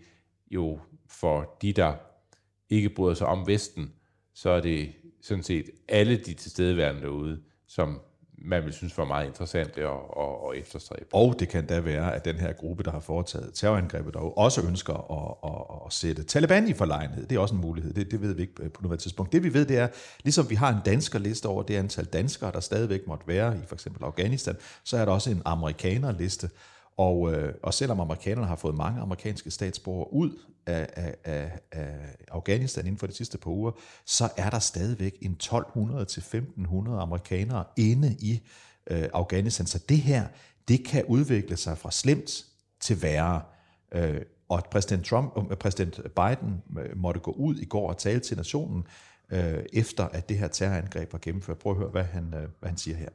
jo 0.51 0.79
for 1.07 1.57
de, 1.61 1.73
der 1.73 1.93
ikke 2.69 2.89
bryder 2.89 3.13
sig 3.13 3.27
om 3.27 3.47
Vesten, 3.47 3.93
så 4.33 4.49
er 4.49 4.61
det 4.61 4.93
sådan 5.21 5.43
set 5.43 5.69
alle 5.87 6.17
de 6.17 6.33
tilstedeværende 6.33 7.01
derude, 7.01 7.41
som 7.67 8.01
man 8.41 8.65
vil 8.65 8.73
synes 8.73 8.97
var 8.97 9.05
meget 9.05 9.27
interessant 9.27 9.77
at, 9.77 9.85
at, 9.85 9.91
at 10.49 10.57
efterstræbe. 10.61 11.05
Og 11.13 11.35
det 11.39 11.49
kan 11.49 11.65
da 11.65 11.79
være, 11.79 12.15
at 12.15 12.25
den 12.25 12.35
her 12.35 12.53
gruppe, 12.53 12.83
der 12.83 12.91
har 12.91 12.99
foretaget 12.99 13.51
terrorangrebet, 13.53 14.13
dog 14.13 14.37
også 14.37 14.61
ønsker 14.61 14.93
at, 14.93 15.51
at, 15.51 15.85
at 15.85 15.93
sætte 15.93 16.23
Taliban 16.23 16.67
i 16.67 16.73
forlegenhed. 16.73 17.25
Det 17.25 17.35
er 17.35 17.39
også 17.39 17.55
en 17.55 17.61
mulighed. 17.61 17.93
Det, 17.93 18.11
det 18.11 18.21
ved 18.21 18.33
vi 18.33 18.41
ikke 18.41 18.53
øh, 18.59 18.71
på 18.71 18.81
nuværende 18.81 19.03
tidspunkt. 19.03 19.33
Det 19.33 19.43
vi 19.43 19.53
ved, 19.53 19.65
det 19.65 19.77
er, 19.77 19.87
ligesom 20.23 20.49
vi 20.49 20.55
har 20.55 20.69
en 20.69 20.79
danskerliste 20.85 21.45
over 21.45 21.63
det 21.63 21.75
antal 21.75 22.05
danskere, 22.05 22.51
der 22.51 22.59
stadigvæk 22.59 23.07
måtte 23.07 23.27
være 23.27 23.57
i 23.57 23.65
for 23.67 23.75
eksempel 23.75 24.03
Afghanistan, 24.03 24.55
så 24.83 24.97
er 24.97 25.05
der 25.05 25.11
også 25.11 25.29
en 25.31 25.41
amerikanerliste. 25.45 26.49
Og, 26.99 27.33
øh, 27.33 27.53
og 27.63 27.73
selvom 27.73 27.99
amerikanerne 27.99 28.47
har 28.47 28.55
fået 28.55 28.75
mange 28.75 29.01
amerikanske 29.01 29.51
statsborgere 29.51 30.13
ud 30.13 30.39
af, 30.65 30.89
af, 30.93 31.15
af, 31.23 31.59
af 31.71 32.15
Afghanistan 32.31 32.85
inden 32.85 32.99
for 32.99 33.07
de 33.07 33.13
sidste 33.13 33.37
par 33.37 33.51
uger, 33.51 33.71
så 34.05 34.29
er 34.37 34.49
der 34.49 34.59
stadigvæk 34.59 35.17
en 35.21 35.31
1200 35.31 36.05
til 36.05 36.19
1500 36.19 36.99
amerikanere 36.99 37.63
inde 37.77 38.17
i 38.19 38.41
øh, 38.89 39.09
Afghanistan. 39.13 39.65
Så 39.65 39.83
det 39.89 39.97
her, 39.97 40.27
det 40.67 40.85
kan 40.85 41.05
udvikle 41.05 41.57
sig 41.57 41.77
fra 41.77 41.91
slemt 41.91 42.45
til 42.81 43.01
værre. 43.01 43.41
Øh, 43.91 44.21
og 44.49 44.63
præsident, 44.71 45.05
Trump, 45.05 45.51
øh, 45.51 45.57
præsident 45.57 45.95
Biden 45.95 46.61
øh, 46.79 46.97
måtte 46.97 47.19
gå 47.19 47.31
ud 47.31 47.55
i 47.55 47.65
går 47.65 47.89
og 47.89 47.97
tale 47.97 48.19
til 48.19 48.37
nationen, 48.37 48.87
øh, 49.31 49.63
efter 49.73 50.05
at 50.05 50.29
det 50.29 50.37
her 50.37 50.47
terrorangreb 50.47 51.13
var 51.13 51.19
gennemført. 51.21 51.57
Prøv 51.57 51.71
at 51.71 51.77
høre, 51.77 51.89
hvad 51.89 52.03
han, 52.03 52.33
øh, 52.33 52.47
hvad 52.59 52.69
han 52.69 52.77
siger 52.77 52.97
her. 52.97 53.09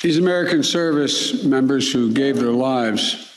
These 0.00 0.16
American 0.16 0.62
service 0.62 1.44
members 1.44 1.92
who 1.92 2.10
gave 2.10 2.36
their 2.36 2.52
lives, 2.52 3.30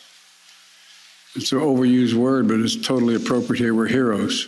it's 1.36 1.52
an 1.52 1.60
overused 1.60 2.14
word, 2.14 2.48
but 2.48 2.62
it's 2.62 2.78
totally 2.78 3.16
appropriate 3.16 3.60
here, 3.60 3.74
were 3.74 3.86
heroes. 3.86 4.48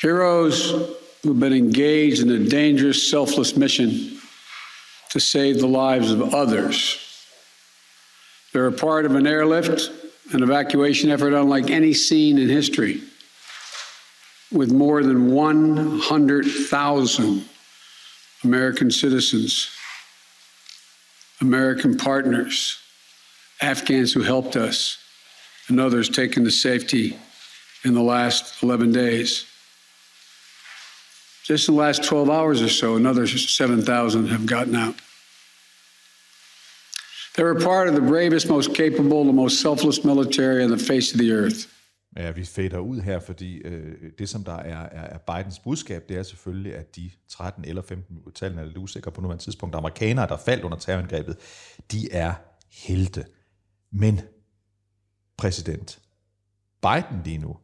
Heroes 0.00 0.70
who've 1.24 1.40
been 1.40 1.52
engaged 1.52 2.22
in 2.22 2.30
a 2.30 2.38
dangerous, 2.38 3.10
selfless 3.10 3.56
mission 3.56 4.20
to 5.10 5.18
save 5.18 5.58
the 5.58 5.66
lives 5.66 6.12
of 6.12 6.32
others. 6.32 7.26
They're 8.52 8.68
a 8.68 8.72
part 8.72 9.06
of 9.06 9.16
an 9.16 9.26
airlift, 9.26 9.90
an 10.32 10.44
evacuation 10.44 11.10
effort 11.10 11.34
unlike 11.34 11.68
any 11.68 11.94
seen 11.94 12.38
in 12.38 12.48
history, 12.48 13.02
with 14.52 14.70
more 14.70 15.02
than 15.02 15.32
100,000 15.32 17.44
American 18.44 18.92
citizens 18.92 19.68
American 21.40 21.96
partners, 21.96 22.78
Afghans 23.62 24.12
who 24.12 24.22
helped 24.22 24.56
us, 24.56 24.98
and 25.68 25.80
others 25.80 26.08
taken 26.08 26.44
to 26.44 26.50
safety 26.50 27.16
in 27.84 27.94
the 27.94 28.02
last 28.02 28.62
11 28.62 28.92
days. 28.92 29.46
Just 31.44 31.68
in 31.68 31.74
the 31.74 31.80
last 31.80 32.04
12 32.04 32.28
hours 32.28 32.62
or 32.62 32.68
so, 32.68 32.96
another 32.96 33.26
7,000 33.26 34.28
have 34.28 34.46
gotten 34.46 34.76
out. 34.76 34.94
They're 37.34 37.52
a 37.52 37.60
part 37.60 37.88
of 37.88 37.94
the 37.94 38.00
bravest, 38.00 38.48
most 38.48 38.74
capable, 38.74 39.24
the 39.24 39.32
most 39.32 39.60
selfless 39.60 40.04
military 40.04 40.62
on 40.62 40.70
the 40.70 40.76
face 40.76 41.12
of 41.12 41.18
the 41.18 41.32
earth. 41.32 41.72
Ja, 42.16 42.30
vi 42.30 42.44
fader 42.44 42.78
ud 42.78 43.00
her, 43.00 43.20
fordi 43.20 43.56
øh, 43.56 44.12
det, 44.18 44.28
som 44.28 44.44
der 44.44 44.54
er, 44.54 44.78
er, 44.78 45.18
er 45.18 45.18
Bidens 45.18 45.58
budskab, 45.58 46.08
det 46.08 46.16
er 46.16 46.22
selvfølgelig, 46.22 46.76
at 46.76 46.96
de 46.96 47.10
13 47.28 47.64
eller 47.64 47.82
15, 47.82 48.32
tallene 48.34 48.62
er 48.62 48.66
lidt 48.66 48.76
usikre 48.76 49.10
på 49.10 49.20
nuværende 49.20 49.44
tidspunkt, 49.44 49.74
amerikanere, 49.74 50.28
der 50.28 50.36
faldt 50.36 50.64
under 50.64 50.78
terrorangrebet, 50.78 51.36
de 51.92 52.12
er 52.12 52.34
helte. 52.70 53.24
Men 53.90 54.20
præsident 55.36 56.00
Biden 56.82 57.22
lige 57.24 57.38
nu 57.38 57.56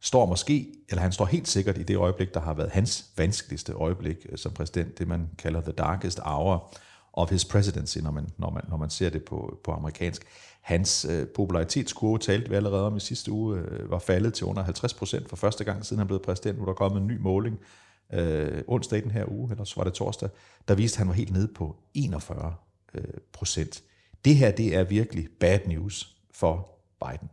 står 0.00 0.26
måske, 0.26 0.74
eller 0.88 1.02
han 1.02 1.12
står 1.12 1.24
helt 1.24 1.48
sikkert 1.48 1.78
i 1.78 1.82
det 1.82 1.96
øjeblik, 1.96 2.34
der 2.34 2.40
har 2.40 2.54
været 2.54 2.70
hans 2.70 3.10
vanskeligste 3.16 3.72
øjeblik 3.72 4.26
øh, 4.28 4.38
som 4.38 4.52
præsident, 4.52 4.98
det 4.98 5.08
man 5.08 5.30
kalder 5.38 5.60
the 5.60 5.72
darkest 5.72 6.18
hour 6.18 6.72
of 7.12 7.30
his 7.30 7.44
presidency, 7.44 7.98
når 7.98 8.10
man, 8.10 8.28
når 8.38 8.50
man, 8.50 8.62
når 8.68 8.76
man 8.76 8.90
ser 8.90 9.10
det 9.10 9.24
på, 9.24 9.60
på 9.64 9.72
amerikansk. 9.72 10.22
Hans 10.62 11.06
øh, 11.10 11.26
popularitetskurve, 11.28 12.18
talte 12.18 12.50
vi 12.50 12.56
allerede 12.56 12.86
om 12.86 12.96
i 12.96 13.00
sidste 13.00 13.32
uge, 13.32 13.58
øh, 13.58 13.90
var 13.90 13.98
faldet 13.98 14.34
til 14.34 14.46
under 14.46 14.62
50 14.62 14.94
procent 14.94 15.28
for 15.28 15.36
første 15.36 15.64
gang, 15.64 15.86
siden 15.86 15.98
han 15.98 16.06
blev 16.06 16.22
præsident. 16.22 16.58
Nu 16.58 16.62
er 16.62 16.66
der 16.66 16.74
kommet 16.74 17.00
en 17.00 17.06
ny 17.06 17.18
måling 17.20 17.58
øh, 18.12 18.62
onsdag 18.66 18.98
i 18.98 19.02
den 19.02 19.10
her 19.10 19.24
uge, 19.28 19.50
eller 19.50 19.64
så 19.64 19.74
var 19.76 19.84
det 19.84 19.92
torsdag, 19.92 20.28
der 20.68 20.74
viste, 20.74 20.96
at 20.96 20.98
han 20.98 21.08
var 21.08 21.14
helt 21.14 21.32
nede 21.32 21.48
på 21.48 21.76
41 21.94 22.54
øh, 22.94 23.04
procent. 23.32 23.82
Det 24.24 24.36
her, 24.36 24.50
det 24.50 24.76
er 24.76 24.84
virkelig 24.84 25.28
bad 25.40 25.58
news 25.66 26.16
for 26.34 26.68
Biden. 27.04 27.30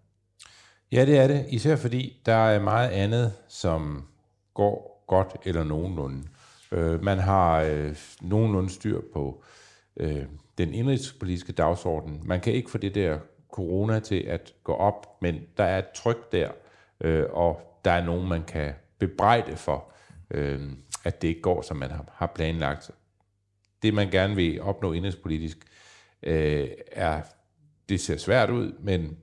Ja, 0.92 1.06
det 1.06 1.18
er 1.18 1.28
det. 1.28 1.46
Især 1.50 1.76
fordi 1.76 2.22
der 2.26 2.34
er 2.34 2.60
meget 2.60 2.90
andet, 2.90 3.34
som 3.48 4.06
går 4.54 5.04
godt 5.08 5.36
eller 5.46 5.64
nogenlunde. 5.64 6.24
Øh, 6.72 7.04
man 7.04 7.20
har 7.20 7.62
øh, 7.62 7.96
nogenlunde 8.22 8.70
styr 8.70 9.02
på 9.14 9.44
øh, 9.98 10.26
den 10.60 10.74
indrigspolitiske 10.74 11.54
dagsorden. 11.54 12.22
Man 12.26 12.42
kan 12.42 12.54
ikke 12.54 12.72
få 12.72 12.78
det 12.78 12.96
der 12.96 13.20
corona 13.52 14.00
til 14.00 14.16
at 14.16 14.54
gå 14.64 14.74
op, 14.74 15.22
men 15.22 15.42
der 15.58 15.64
er 15.64 15.80
et 15.80 15.90
tryk 15.96 16.32
der, 16.32 16.52
øh, 17.02 17.26
og 17.30 17.80
der 17.86 17.92
er 17.92 18.06
nogen, 18.06 18.30
man 18.30 18.44
kan 18.44 18.74
bebrejde 19.00 19.56
for, 19.56 19.92
øh, 20.32 20.72
at 21.04 21.22
det 21.22 21.28
ikke 21.28 21.42
går, 21.42 21.62
som 21.62 21.78
man 21.78 21.92
har, 21.92 22.06
har 22.14 22.32
planlagt. 22.36 22.92
Det, 23.84 23.94
man 23.94 24.12
gerne 24.12 24.36
vil 24.36 24.62
opnå 24.62 24.94
indrigspolitisk, 24.94 25.58
øh, 26.24 26.68
er, 26.92 27.22
det 27.90 28.00
ser 28.00 28.18
svært 28.18 28.50
ud, 28.50 28.74
men 28.80 29.18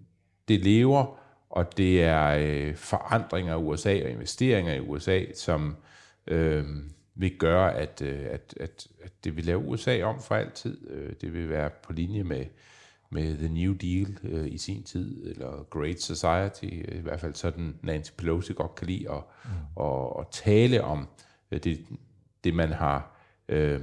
det 0.48 0.60
lever, 0.64 1.18
og 1.50 1.76
det 1.76 2.02
er 2.02 2.36
øh, 2.38 2.76
forandringer 2.76 3.54
i 3.54 3.62
USA 3.62 4.04
og 4.04 4.10
investeringer 4.10 4.74
i 4.74 4.80
USA, 4.80 5.24
som 5.34 5.76
øh, 6.26 6.64
vil 7.16 7.38
gøre, 7.38 7.74
at, 7.74 8.02
øh, 8.02 8.26
at, 8.30 8.54
at, 8.60 8.86
at 9.02 9.24
det 9.24 9.36
vil 9.36 9.44
lave 9.44 9.58
USA 9.58 10.02
om 10.02 10.20
for 10.20 10.34
altid. 10.34 10.90
Øh, 10.90 11.12
det 11.20 11.32
vil 11.32 11.48
være 11.48 11.70
på 11.82 11.92
linje 11.92 12.22
med, 12.22 12.44
med 13.10 13.36
The 13.36 13.48
New 13.48 13.72
Deal 13.72 14.18
øh, 14.22 14.52
i 14.52 14.58
sin 14.58 14.82
tid, 14.82 15.30
eller 15.30 15.66
Great 15.70 16.00
Society, 16.00 16.64
i 16.94 17.00
hvert 17.00 17.20
fald 17.20 17.34
sådan 17.34 17.78
Nancy 17.82 18.10
Pelosi 18.18 18.52
godt 18.52 18.74
kan 18.74 18.86
lide 18.86 19.10
at, 19.10 19.22
mm. 19.44 19.84
at, 19.84 20.12
at 20.20 20.26
tale 20.30 20.84
om 20.84 21.08
det, 21.50 21.86
det 22.44 22.54
man 22.54 22.72
har, 22.72 23.16
øh, 23.48 23.80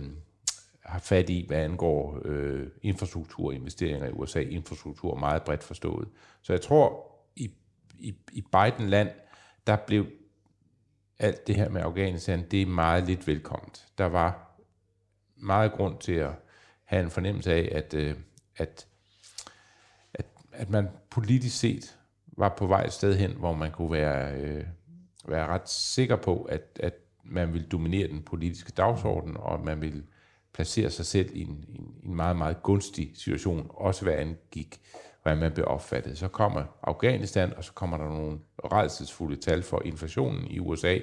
har 0.85 0.99
fat 0.99 1.29
i, 1.29 1.45
hvad 1.47 1.57
angår 1.57 2.21
øh, 2.25 2.67
infrastrukturinvesteringer 2.81 4.07
i 4.07 4.11
USA, 4.11 4.39
infrastruktur 4.39 5.15
meget 5.15 5.43
bredt 5.43 5.63
forstået. 5.63 6.07
Så 6.41 6.53
jeg 6.53 6.61
tror, 6.61 7.11
i, 7.35 7.51
i, 7.99 8.15
i 8.33 8.41
Biden-land, 8.41 9.09
der 9.67 9.75
blev 9.75 10.05
alt 11.19 11.47
det 11.47 11.55
her 11.55 11.69
med 11.69 11.81
Afghanistan, 11.81 12.45
det 12.51 12.61
er 12.61 12.65
meget 12.65 13.03
lidt 13.03 13.27
velkomment. 13.27 13.85
Der 13.97 14.05
var 14.05 14.59
meget 15.35 15.71
grund 15.71 15.97
til 15.99 16.13
at 16.13 16.31
have 16.83 17.03
en 17.03 17.11
fornemmelse 17.11 17.53
af, 17.53 17.69
at, 17.71 17.93
øh, 17.93 18.15
at, 18.57 18.87
at, 20.13 20.25
at 20.51 20.69
man 20.69 20.87
politisk 21.09 21.59
set 21.59 21.97
var 22.37 22.55
på 22.57 22.67
vej 22.67 22.83
et 22.83 22.93
sted 22.93 23.15
hen, 23.15 23.31
hvor 23.31 23.53
man 23.53 23.71
kunne 23.71 23.91
være, 23.91 24.33
øh, 24.33 24.63
være 25.27 25.47
ret 25.47 25.69
sikker 25.69 26.15
på, 26.15 26.43
at, 26.43 26.79
at 26.79 26.93
man 27.23 27.53
ville 27.53 27.67
dominere 27.67 28.07
den 28.07 28.23
politiske 28.23 28.71
dagsorden, 28.71 29.37
og 29.37 29.65
man 29.65 29.81
ville 29.81 30.03
placere 30.53 30.89
sig 30.89 31.05
selv 31.05 31.35
i 31.35 31.41
en, 31.41 31.65
en, 31.69 31.95
en 32.03 32.15
meget, 32.15 32.37
meget 32.37 32.63
gunstig 32.63 33.11
situation, 33.15 33.67
også 33.69 34.03
hvad 34.03 34.13
angik 34.13 34.81
hvordan 35.23 35.39
man 35.39 35.51
bliver 35.51 35.67
opfattet. 35.67 36.17
Så 36.17 36.27
kommer 36.27 36.63
Afghanistan, 36.83 37.53
og 37.57 37.63
så 37.63 37.73
kommer 37.73 37.97
der 37.97 38.05
nogle 38.05 38.39
redselsfulde 38.63 39.35
tal 39.35 39.63
for 39.63 39.81
inflationen 39.85 40.47
i 40.47 40.59
USA. 40.59 40.97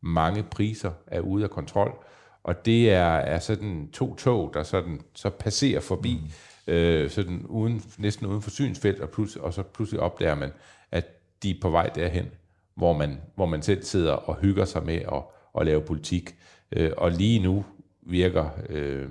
Mange 0.00 0.42
priser 0.42 0.92
er 1.06 1.20
ude 1.20 1.44
af 1.44 1.50
kontrol, 1.50 2.04
og 2.42 2.64
det 2.64 2.92
er, 2.92 3.04
er 3.04 3.38
sådan 3.38 3.88
to 3.92 4.14
tog, 4.14 4.50
der 4.54 4.62
sådan, 4.62 5.00
så 5.14 5.30
passerer 5.30 5.80
forbi, 5.80 6.30
mm. 6.66 6.72
øh, 6.72 7.10
sådan 7.10 7.46
uden, 7.46 7.82
næsten 7.98 8.26
uden 8.26 8.42
for 8.42 8.50
synsfelt, 8.50 9.00
og, 9.00 9.10
plus, 9.10 9.36
og 9.36 9.54
så 9.54 9.62
pludselig 9.62 10.00
opdager 10.00 10.34
man, 10.34 10.52
at 10.90 11.06
de 11.42 11.50
er 11.50 11.60
på 11.62 11.70
vej 11.70 11.86
derhen, 11.86 12.26
hvor 12.74 12.92
man, 12.92 13.20
hvor 13.34 13.46
man 13.46 13.62
selv 13.62 13.82
sidder 13.82 14.12
og 14.12 14.36
hygger 14.36 14.64
sig 14.64 14.84
med 14.84 14.94
at, 14.94 15.22
at 15.60 15.66
lave 15.66 15.82
politik. 15.82 16.36
Øh, 16.72 16.92
og 16.96 17.10
lige 17.10 17.42
nu 17.42 17.64
virker 18.02 18.48
øh, 18.68 19.08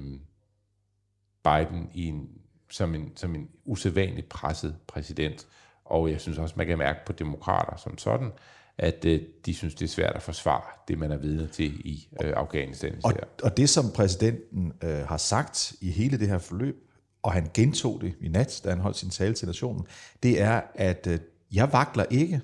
Biden 1.43 1.89
i 1.93 2.07
en, 2.07 2.29
som, 2.73 2.95
en, 2.95 3.11
som 3.15 3.35
en 3.35 3.49
usædvanligt 3.65 4.29
presset 4.29 4.75
præsident. 4.87 5.47
Og 5.85 6.11
jeg 6.11 6.21
synes 6.21 6.37
også, 6.37 6.55
man 6.57 6.67
kan 6.67 6.77
mærke 6.77 6.99
på 7.05 7.13
demokrater 7.13 7.77
som 7.77 7.97
sådan, 7.97 8.31
at 8.77 9.05
øh, 9.05 9.21
de 9.45 9.53
synes, 9.53 9.75
det 9.75 9.85
er 9.85 9.89
svært 9.89 10.15
at 10.15 10.21
forsvare 10.21 10.63
det, 10.87 10.99
man 10.99 11.11
er 11.11 11.17
vidne 11.17 11.47
til 11.47 11.87
i 11.87 12.07
øh, 12.23 12.33
Afghanistan. 12.35 12.95
Og, 13.03 13.13
og 13.43 13.57
det, 13.57 13.69
som 13.69 13.91
præsidenten 13.91 14.73
øh, 14.83 15.07
har 15.07 15.17
sagt 15.17 15.73
i 15.81 15.91
hele 15.91 16.19
det 16.19 16.27
her 16.27 16.37
forløb, 16.37 16.75
og 17.23 17.33
han 17.33 17.49
gentog 17.53 18.01
det 18.01 18.13
i 18.21 18.27
nat, 18.27 18.61
da 18.63 18.69
han 18.69 18.79
holdt 18.79 18.97
sin 18.97 19.09
tale 19.09 19.33
til 19.33 19.47
nationen, 19.47 19.85
det 20.23 20.41
er, 20.41 20.61
at 20.75 21.07
øh, 21.07 21.19
jeg 21.53 21.73
vakler 21.73 22.05
ikke. 22.11 22.41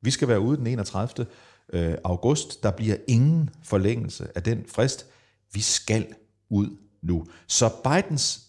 Vi 0.00 0.10
skal 0.10 0.28
være 0.28 0.40
ude 0.40 0.56
den 0.56 0.66
31. 0.66 1.26
Øh, 1.72 1.94
august. 2.04 2.62
Der 2.62 2.70
bliver 2.70 2.96
ingen 3.08 3.50
forlængelse 3.62 4.28
af 4.34 4.42
den 4.42 4.64
frist. 4.68 5.06
Vi 5.52 5.60
skal 5.60 6.06
ud 6.48 6.76
nu. 7.02 7.26
Så 7.46 7.70
Bidens 7.84 8.47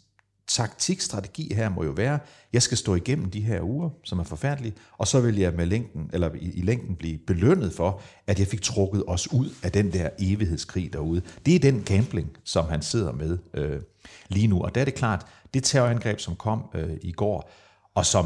taktikstrategi 0.50 1.54
her 1.54 1.70
må 1.70 1.84
jo 1.84 1.92
være, 1.92 2.20
jeg 2.54 2.62
skal 2.62 2.78
stå 2.78 2.96
igennem 2.96 3.32
de 3.32 3.42
her 3.42 3.62
uger, 3.62 3.90
som 4.04 4.20
er 4.20 4.24
forfærdelige, 4.24 4.74
og 4.98 5.08
så 5.08 5.22
vil 5.22 5.38
jeg 5.38 5.54
med 5.54 5.66
længden, 5.66 6.10
eller 6.14 6.32
i, 6.36 6.52
i 6.54 6.62
længden 6.62 6.96
blive 6.96 7.18
belønnet 7.18 7.74
for, 7.74 8.02
at 8.28 8.40
jeg 8.40 8.48
fik 8.48 8.62
trukket 8.62 9.04
os 9.08 9.34
ud 9.34 9.50
af 9.64 9.72
den 9.72 9.94
der 9.94 10.10
evighedskrig 10.20 10.94
derude. 10.94 11.22
Det 11.46 11.56
er 11.56 11.60
den 11.60 11.84
gambling, 11.84 12.32
som 12.44 12.66
han 12.66 12.82
sidder 12.82 13.12
med 13.12 13.38
øh, 13.54 13.82
lige 14.30 14.48
nu. 14.48 14.62
Og 14.62 14.76
der 14.76 14.82
er 14.82 14.86
det 14.86 14.96
klart, 14.96 15.26
det 15.54 15.64
terrorangreb, 15.64 16.20
som 16.20 16.36
kom 16.36 16.70
øh, 16.74 16.98
i 17.02 17.12
går, 17.12 17.52
og 17.96 18.06
som 18.06 18.26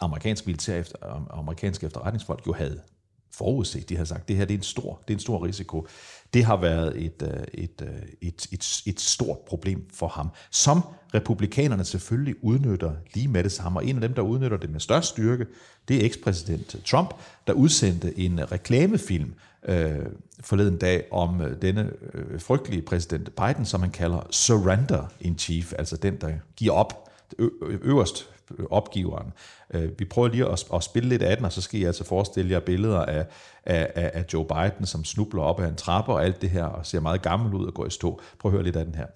amerikansk 0.00 0.46
militær 0.46 0.76
efter, 0.76 1.26
amerikanske 1.30 1.86
efterretningsfolk 1.86 2.46
jo 2.46 2.52
havde 2.52 2.80
forudset. 3.32 3.88
De 3.88 3.96
har 3.96 4.04
sagt, 4.04 4.28
det 4.28 4.36
her 4.36 4.44
det 4.44 4.54
er 4.54 4.58
en 4.58 4.64
stor, 4.64 5.00
det 5.08 5.14
er 5.14 5.16
en 5.16 5.20
stor 5.20 5.44
risiko. 5.44 5.86
Det 6.34 6.44
har 6.44 6.56
været 6.56 7.04
et, 7.04 7.22
øh, 7.22 7.44
et, 7.54 7.82
øh, 7.82 7.88
et, 8.20 8.46
et, 8.52 8.82
et 8.86 9.00
stort 9.00 9.38
problem 9.38 9.88
for 9.92 10.08
ham, 10.08 10.28
som 10.50 10.82
republikanerne 11.14 11.84
selvfølgelig 11.84 12.44
udnytter 12.44 12.92
lige 13.14 13.28
med 13.28 13.44
det 13.44 13.52
samme. 13.52 13.78
Og 13.78 13.86
en 13.86 13.94
af 13.94 14.00
dem, 14.00 14.14
der 14.14 14.22
udnytter 14.22 14.56
det 14.56 14.70
med 14.70 14.80
størst 14.80 15.08
styrke, 15.08 15.46
det 15.88 15.96
er 15.96 16.04
ekspræsident 16.04 16.76
Trump, 16.86 17.14
der 17.46 17.52
udsendte 17.52 18.18
en 18.18 18.52
reklamefilm 18.52 19.34
øh, 19.68 20.06
forleden 20.40 20.76
dag 20.76 21.04
om 21.12 21.40
øh, 21.40 21.62
denne 21.62 21.90
øh, 22.14 22.40
frygtelige 22.40 22.82
præsident 22.82 23.36
Biden, 23.36 23.64
som 23.64 23.80
man 23.80 23.90
kalder 23.90 24.26
surrender 24.30 25.06
in 25.20 25.38
chief, 25.38 25.72
altså 25.78 25.96
den, 25.96 26.16
der 26.20 26.32
giver 26.56 26.72
op 26.72 27.08
øverst 27.82 28.30
opgiveren. 28.70 29.32
Øh, 29.74 29.88
vi 29.98 30.04
prøver 30.04 30.28
lige 30.28 30.46
at, 30.46 30.64
at 30.74 30.82
spille 30.82 31.08
lidt 31.08 31.22
af 31.22 31.36
den, 31.36 31.46
og 31.46 31.52
så 31.52 31.62
skal 31.62 31.80
I 31.80 31.84
altså 31.84 32.04
forestille 32.04 32.50
jer 32.50 32.60
billeder 32.60 33.00
af, 33.04 33.26
af, 33.64 34.10
af 34.14 34.24
Joe 34.32 34.44
Biden, 34.44 34.86
som 34.86 35.04
snubler 35.04 35.42
op 35.42 35.60
ad 35.60 35.68
en 35.68 35.76
trappe 35.76 36.12
og 36.12 36.24
alt 36.24 36.42
det 36.42 36.50
her, 36.50 36.64
og 36.64 36.86
ser 36.86 37.00
meget 37.00 37.22
gammel 37.22 37.54
ud 37.54 37.66
og 37.66 37.74
går 37.74 37.86
i 37.86 37.90
stå. 37.90 38.20
Prøv 38.38 38.50
at 38.50 38.52
høre 38.52 38.64
lidt 38.64 38.76
af 38.76 38.84
den 38.84 38.94
her. 38.94 39.06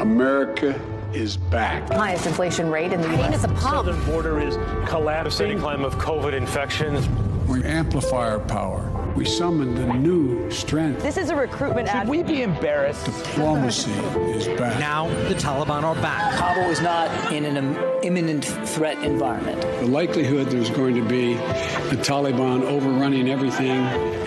America 0.00 0.74
is 1.14 1.40
back. 1.50 1.92
Highest 1.92 2.26
inflation 2.26 2.70
rate 2.70 2.92
in 2.94 3.00
the 3.00 3.08
U.S. 3.08 3.34
at 3.34 3.40
the 3.40 3.48
pump. 3.48 3.60
southern 3.60 4.06
border 4.06 4.38
is 4.48 4.54
collapsing. 4.86 5.58
climb 5.58 5.84
of 5.84 5.98
COVID 5.98 6.34
infections. 6.34 7.08
We 7.48 7.64
amplify 7.64 8.30
our 8.32 8.40
power. 8.40 8.97
We 9.16 9.24
summoned 9.24 9.76
a 9.78 9.94
new 9.94 10.48
strength. 10.50 11.02
This 11.02 11.16
is 11.16 11.30
a 11.30 11.34
recruitment 11.34 11.92
ad. 11.92 12.08
we 12.08 12.22
be 12.22 12.42
embarrassed? 12.42 13.04
Diplomacy 13.06 13.90
is 13.90 14.46
back. 14.58 14.78
Now 14.78 15.08
the 15.28 15.34
Taliban 15.34 15.82
are 15.82 15.96
back. 15.96 16.34
Kabul 16.36 16.70
is 16.70 16.80
not 16.80 17.32
in 17.32 17.44
an 17.44 17.56
im- 17.56 17.76
imminent 18.04 18.44
threat 18.44 18.96
environment. 19.02 19.60
The 19.60 19.86
likelihood 19.86 20.48
there's 20.50 20.70
going 20.70 20.94
to 20.94 21.02
be 21.02 21.34
the 21.34 21.96
Taliban 22.00 22.62
overrunning 22.62 23.28
everything 23.28 23.70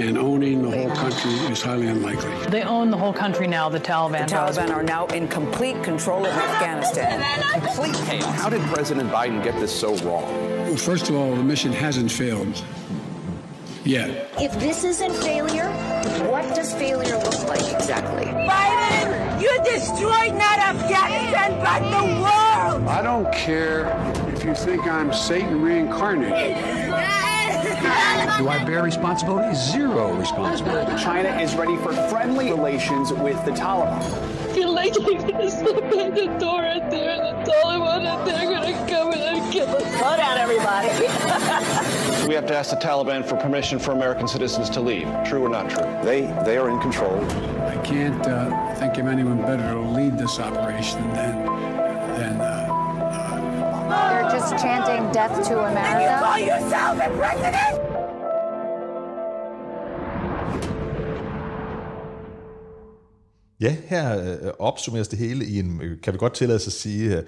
and 0.02 0.18
owning 0.18 0.62
the 0.62 0.72
whole 0.72 0.94
country 0.96 1.32
is 1.52 1.62
highly 1.62 1.88
unlikely. 1.88 2.34
They 2.50 2.64
own 2.64 2.92
the 2.92 2.98
whole 2.98 3.14
country 3.14 3.48
now, 3.48 3.70
the 3.70 3.80
Taliban. 3.80 4.28
The 4.28 4.36
Taliban 4.36 4.72
are 4.72 4.84
now 4.84 5.06
in 5.08 5.28
complete 5.30 5.82
control 5.84 6.26
of 6.26 6.34
Afghanistan. 6.34 7.22
Complete 7.62 7.96
chaos. 8.08 8.42
How 8.42 8.50
did 8.50 8.62
President 8.64 9.10
Biden 9.10 9.42
get 9.42 9.58
this 9.60 9.78
so 9.78 9.96
wrong? 9.98 10.24
Well, 10.66 10.76
first 10.76 11.10
of 11.10 11.16
all, 11.16 11.34
the 11.34 11.44
mission 11.44 11.72
hasn't 11.72 12.12
failed 12.12 12.62
yet. 13.86 14.30
If 14.40 14.60
this 14.60 14.84
isn't 14.84 15.14
failure, 15.16 15.70
what 16.30 16.44
does 16.56 16.74
failure 16.74 17.18
look 17.18 17.48
like 17.48 17.74
exactly? 17.74 18.26
Biden, 18.26 19.42
you 19.42 19.58
destroyed 19.64 20.34
not 20.34 20.60
Afghanistan, 20.60 21.60
but 21.64 21.82
the 21.90 22.06
world! 22.22 22.88
I 22.88 23.02
don't 23.02 23.32
care 23.34 23.88
if 24.34 24.44
you 24.44 24.56
think 24.56 24.86
I'm 24.88 25.14
Satan 25.14 25.62
reincarnated. 25.62 26.58
Do 28.38 28.50
I 28.50 28.64
bear 28.66 28.84
responsibility? 28.84 29.56
Zero 29.56 30.14
responsibility. 30.14 31.02
China 31.02 31.30
is 31.40 31.56
ready 31.56 31.78
for 31.78 31.94
friendly 32.10 32.50
relations 32.50 33.14
with 33.14 33.44
the 33.46 33.52
Taliban. 33.52 34.41
You're 34.56 34.70
like 34.70 34.94
this 34.94 35.56
open 35.62 36.14
the 36.14 36.28
door 36.40 36.62
right 36.62 36.90
there, 36.90 37.12
and 37.12 37.46
the 37.46 37.52
Taliban, 37.52 38.06
and 38.06 38.28
they're 38.28 38.50
gonna 38.52 38.88
come 38.90 39.14
in 39.14 39.20
and 39.22 39.54
kill 39.54 39.70
us. 39.70 39.84
Slow 39.98 40.18
down, 40.18 40.38
everybody. 40.38 40.90
We 42.28 42.36
have 42.36 42.46
to 42.48 42.56
ask 42.56 42.70
the 42.70 42.78
Taliban 42.78 43.26
for 43.26 43.36
permission 43.36 43.78
for 43.80 43.92
American 43.92 44.26
citizens 44.28 44.70
to 44.70 44.80
leave. 44.80 45.08
True 45.26 45.44
or 45.44 45.50
not 45.50 45.70
true? 45.70 45.84
They 46.04 46.22
they 46.46 46.58
are 46.58 46.70
in 46.70 46.80
control. 46.80 47.20
I 47.68 47.76
can't 47.84 48.26
uh, 48.26 48.74
think 48.76 48.98
of 49.00 49.08
anyone 49.08 49.42
better 49.42 49.74
to 49.74 49.80
lead 49.82 50.18
this 50.18 50.40
operation 50.40 51.02
than 51.14 51.46
than. 52.18 52.40
Uh, 52.40 54.22
They're 54.22 54.32
just 54.32 54.64
chanting 54.64 55.12
death 55.12 55.46
to 55.48 55.60
America. 55.60 56.24
Call 56.24 56.40
yourself 56.40 57.00
a 57.02 57.10
president? 57.18 57.81
Ja, 63.62 63.76
her 63.86 64.32
øh, 64.44 64.52
opsummeres 64.60 65.08
det 65.08 65.20
hele 65.20 65.46
i 65.46 65.60
en, 65.60 65.82
øh, 65.82 66.02
kan 66.02 66.14
vi 66.14 66.18
godt 66.18 66.34
tillade 66.34 66.56
os 66.56 66.68
at 66.68 66.74
sige, 66.74 67.24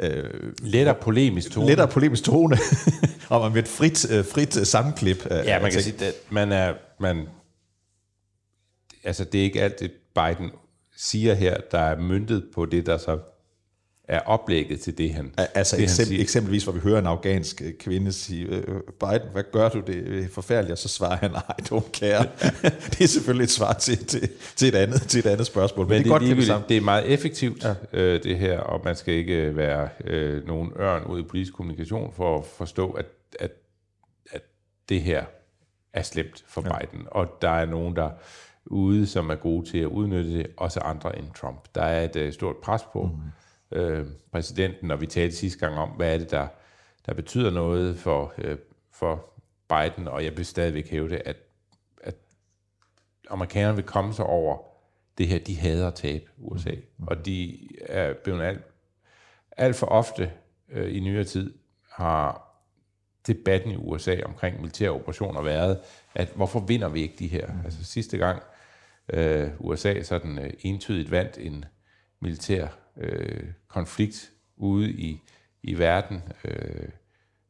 øh, 0.00 0.24
Lettere 0.62 0.94
polemisk 0.94 1.50
tone. 1.50 1.66
lettere 1.66 1.88
polemisk 1.88 2.24
tone, 2.24 2.58
og 3.28 3.52
med 3.52 3.62
et 3.62 3.68
frit, 3.68 4.10
øh, 4.10 4.24
frit 4.24 4.56
øh, 4.60 4.66
sammenklip. 4.66 5.26
af- 5.26 5.44
Ja, 5.44 5.60
man 5.62 5.70
kan 5.72 5.82
sige, 5.82 6.04
at 6.06 6.14
man 6.30 6.52
er, 6.52 6.74
man, 7.00 7.26
altså 9.04 9.24
det 9.24 9.40
er 9.40 9.44
ikke 9.44 9.62
alt 9.62 9.80
det, 9.80 9.90
Biden 10.14 10.50
siger 10.96 11.34
her, 11.34 11.56
der 11.70 11.78
er 11.78 11.98
myndet 12.00 12.44
på 12.54 12.66
det, 12.66 12.86
der 12.86 12.98
så 12.98 13.18
er 14.08 14.20
oplægget 14.20 14.80
til 14.80 14.98
det, 14.98 15.14
han, 15.14 15.32
Altså 15.54 15.76
det, 15.76 15.80
han 15.80 15.84
eksempel, 15.84 16.06
siger. 16.06 16.22
eksempelvis, 16.22 16.64
hvor 16.64 16.72
vi 16.72 16.80
hører 16.80 16.98
en 16.98 17.06
afghansk 17.06 17.62
øh, 17.64 17.72
kvinde 17.72 18.12
sige, 18.12 18.46
øh, 18.46 18.62
Biden, 19.00 19.28
hvad 19.32 19.42
gør 19.52 19.68
du, 19.68 19.80
det 19.80 20.24
er 20.24 20.28
forfærdeligt, 20.28 20.72
og 20.72 20.78
så 20.78 20.88
svarer 20.88 21.16
han, 21.16 21.30
I 21.30 21.62
don't 21.62 21.90
care. 21.92 22.26
det 22.92 23.00
er 23.00 23.06
selvfølgelig 23.06 23.44
et 23.44 23.50
svar 23.50 23.72
til, 23.72 24.06
til, 24.06 24.28
til, 24.56 24.68
et, 24.68 24.74
andet, 24.74 25.02
til 25.02 25.18
et 25.18 25.26
andet 25.26 25.46
spørgsmål, 25.46 25.86
men, 25.86 25.90
Men 25.90 25.98
det 25.98 26.04
det, 26.04 26.10
er 26.10 26.14
er 26.14 26.46
godt, 26.46 26.62
det, 26.62 26.68
det 26.68 26.76
er 26.76 26.80
meget 26.80 27.12
effektivt, 27.12 27.64
ja. 27.64 27.74
øh, 27.92 28.22
det 28.22 28.38
her, 28.38 28.58
og 28.58 28.80
man 28.84 28.96
skal 28.96 29.14
ikke 29.14 29.56
være 29.56 29.88
øh, 30.04 30.46
nogen 30.46 30.72
ørn 30.78 31.04
ud 31.04 31.20
i 31.20 31.22
politisk 31.22 31.54
kommunikation 31.54 32.12
for 32.16 32.38
at 32.38 32.44
forstå, 32.44 32.90
at, 32.90 33.06
at, 33.40 33.50
at 34.30 34.42
det 34.88 35.00
her 35.02 35.24
er 35.92 36.02
slemt 36.02 36.44
for 36.48 36.62
ja. 36.66 36.78
Biden, 36.78 37.06
og 37.10 37.28
der 37.42 37.50
er 37.50 37.66
nogen, 37.66 37.96
der 37.96 38.10
ude, 38.66 39.06
som 39.06 39.30
er 39.30 39.34
gode 39.34 39.70
til 39.70 39.78
at 39.78 39.86
udnytte 39.86 40.38
det, 40.38 40.46
også 40.56 40.80
andre 40.80 41.18
end 41.18 41.26
Trump. 41.40 41.68
Der 41.74 41.82
er 41.82 42.04
et 42.04 42.16
øh, 42.16 42.32
stort 42.32 42.56
pres 42.56 42.82
på 42.92 43.02
mm. 43.02 43.30
Øh, 43.72 44.06
præsidenten, 44.32 44.90
og 44.90 45.00
vi 45.00 45.06
talte 45.06 45.36
sidste 45.36 45.58
gang 45.58 45.78
om, 45.78 45.88
hvad 45.88 46.14
er 46.14 46.18
det, 46.18 46.30
der, 46.30 46.48
der 47.06 47.14
betyder 47.14 47.50
noget 47.50 47.98
for, 47.98 48.34
øh, 48.38 48.58
for 48.92 49.32
Biden, 49.68 50.08
og 50.08 50.24
jeg 50.24 50.36
vil 50.36 50.46
stadigvæk 50.46 50.90
hævde, 50.90 51.18
at, 51.18 51.36
at 52.02 52.14
amerikanerne 53.30 53.76
vil 53.76 53.84
komme 53.84 54.14
sig 54.14 54.24
over 54.24 54.58
det 55.18 55.28
her, 55.28 55.38
de 55.38 55.56
hader 55.56 55.88
at 55.88 55.94
tabe 55.94 56.24
USA. 56.38 56.74
Mm. 56.98 57.06
Og 57.06 57.26
de 57.26 57.68
er 57.80 58.14
blevet 58.24 58.42
alt, 58.42 58.60
alt 59.56 59.76
for 59.76 59.86
ofte 59.86 60.32
øh, 60.68 60.96
i 60.96 61.00
nyere 61.00 61.24
tid 61.24 61.54
har 61.90 62.42
debatten 63.26 63.70
i 63.70 63.76
USA 63.76 64.16
omkring 64.24 64.60
militære 64.60 64.90
operationer 64.90 65.42
været, 65.42 65.78
at 66.14 66.32
hvorfor 66.34 66.60
vinder 66.60 66.88
vi 66.88 67.02
ikke 67.02 67.14
de 67.18 67.26
her? 67.26 67.46
Mm. 67.46 67.64
Altså 67.64 67.84
sidste 67.84 68.18
gang 68.18 68.42
øh, 69.12 69.50
USA 69.58 70.02
sådan 70.02 70.38
øh, 70.38 70.50
entydigt 70.60 71.10
vandt 71.10 71.38
en 71.38 71.64
militær 72.20 72.66
øh, 73.00 73.44
konflikt 73.68 74.30
ude 74.56 74.90
i, 74.90 75.22
i 75.62 75.78
verden, 75.78 76.22
øh, 76.44 76.88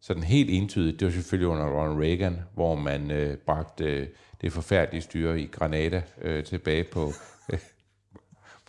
sådan 0.00 0.22
helt 0.22 0.50
entydigt, 0.50 1.00
det 1.00 1.06
var 1.06 1.12
selvfølgelig 1.12 1.48
under 1.48 1.66
Ronald 1.66 2.02
Reagan, 2.02 2.40
hvor 2.54 2.74
man 2.74 3.11
øh, 3.11 3.37
bragte 3.37 3.85
øh, 3.85 4.06
det 4.40 4.52
forfærdelige 4.52 5.02
styre 5.02 5.40
i 5.40 5.46
Granada 5.46 6.02
øh, 6.22 6.44
tilbage 6.44 6.85
på, 6.85 7.12
øh, 7.52 7.59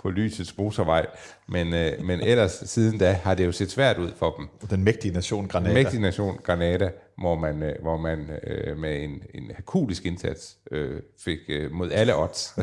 på 0.01 0.09
lysets 0.09 0.57
motorvej. 0.57 1.05
Men, 1.47 1.73
øh, 1.73 2.03
men 2.03 2.21
ellers 2.21 2.51
siden 2.51 2.99
da 2.99 3.11
har 3.11 3.35
det 3.35 3.45
jo 3.45 3.51
set 3.51 3.71
svært 3.71 3.97
ud 3.97 4.11
for 4.15 4.35
dem. 4.37 4.69
Den 4.69 4.83
mægtige 4.83 5.13
nation 5.13 5.47
Granada. 5.47 5.73
Den 5.73 5.83
mægtige 5.83 6.01
nation 6.01 6.37
Granada, 6.43 6.91
hvor 7.17 7.35
man, 7.35 7.63
øh, 7.63 7.81
hvor 7.81 7.97
man 7.97 8.29
øh, 8.43 8.77
med 8.77 9.03
en, 9.03 9.23
en 9.33 9.51
hakulisk 9.55 10.05
indsats 10.05 10.57
øh, 10.71 11.01
fik 11.19 11.39
øh, 11.49 11.71
mod 11.71 11.91
alle 11.91 12.15
odds 12.15 12.59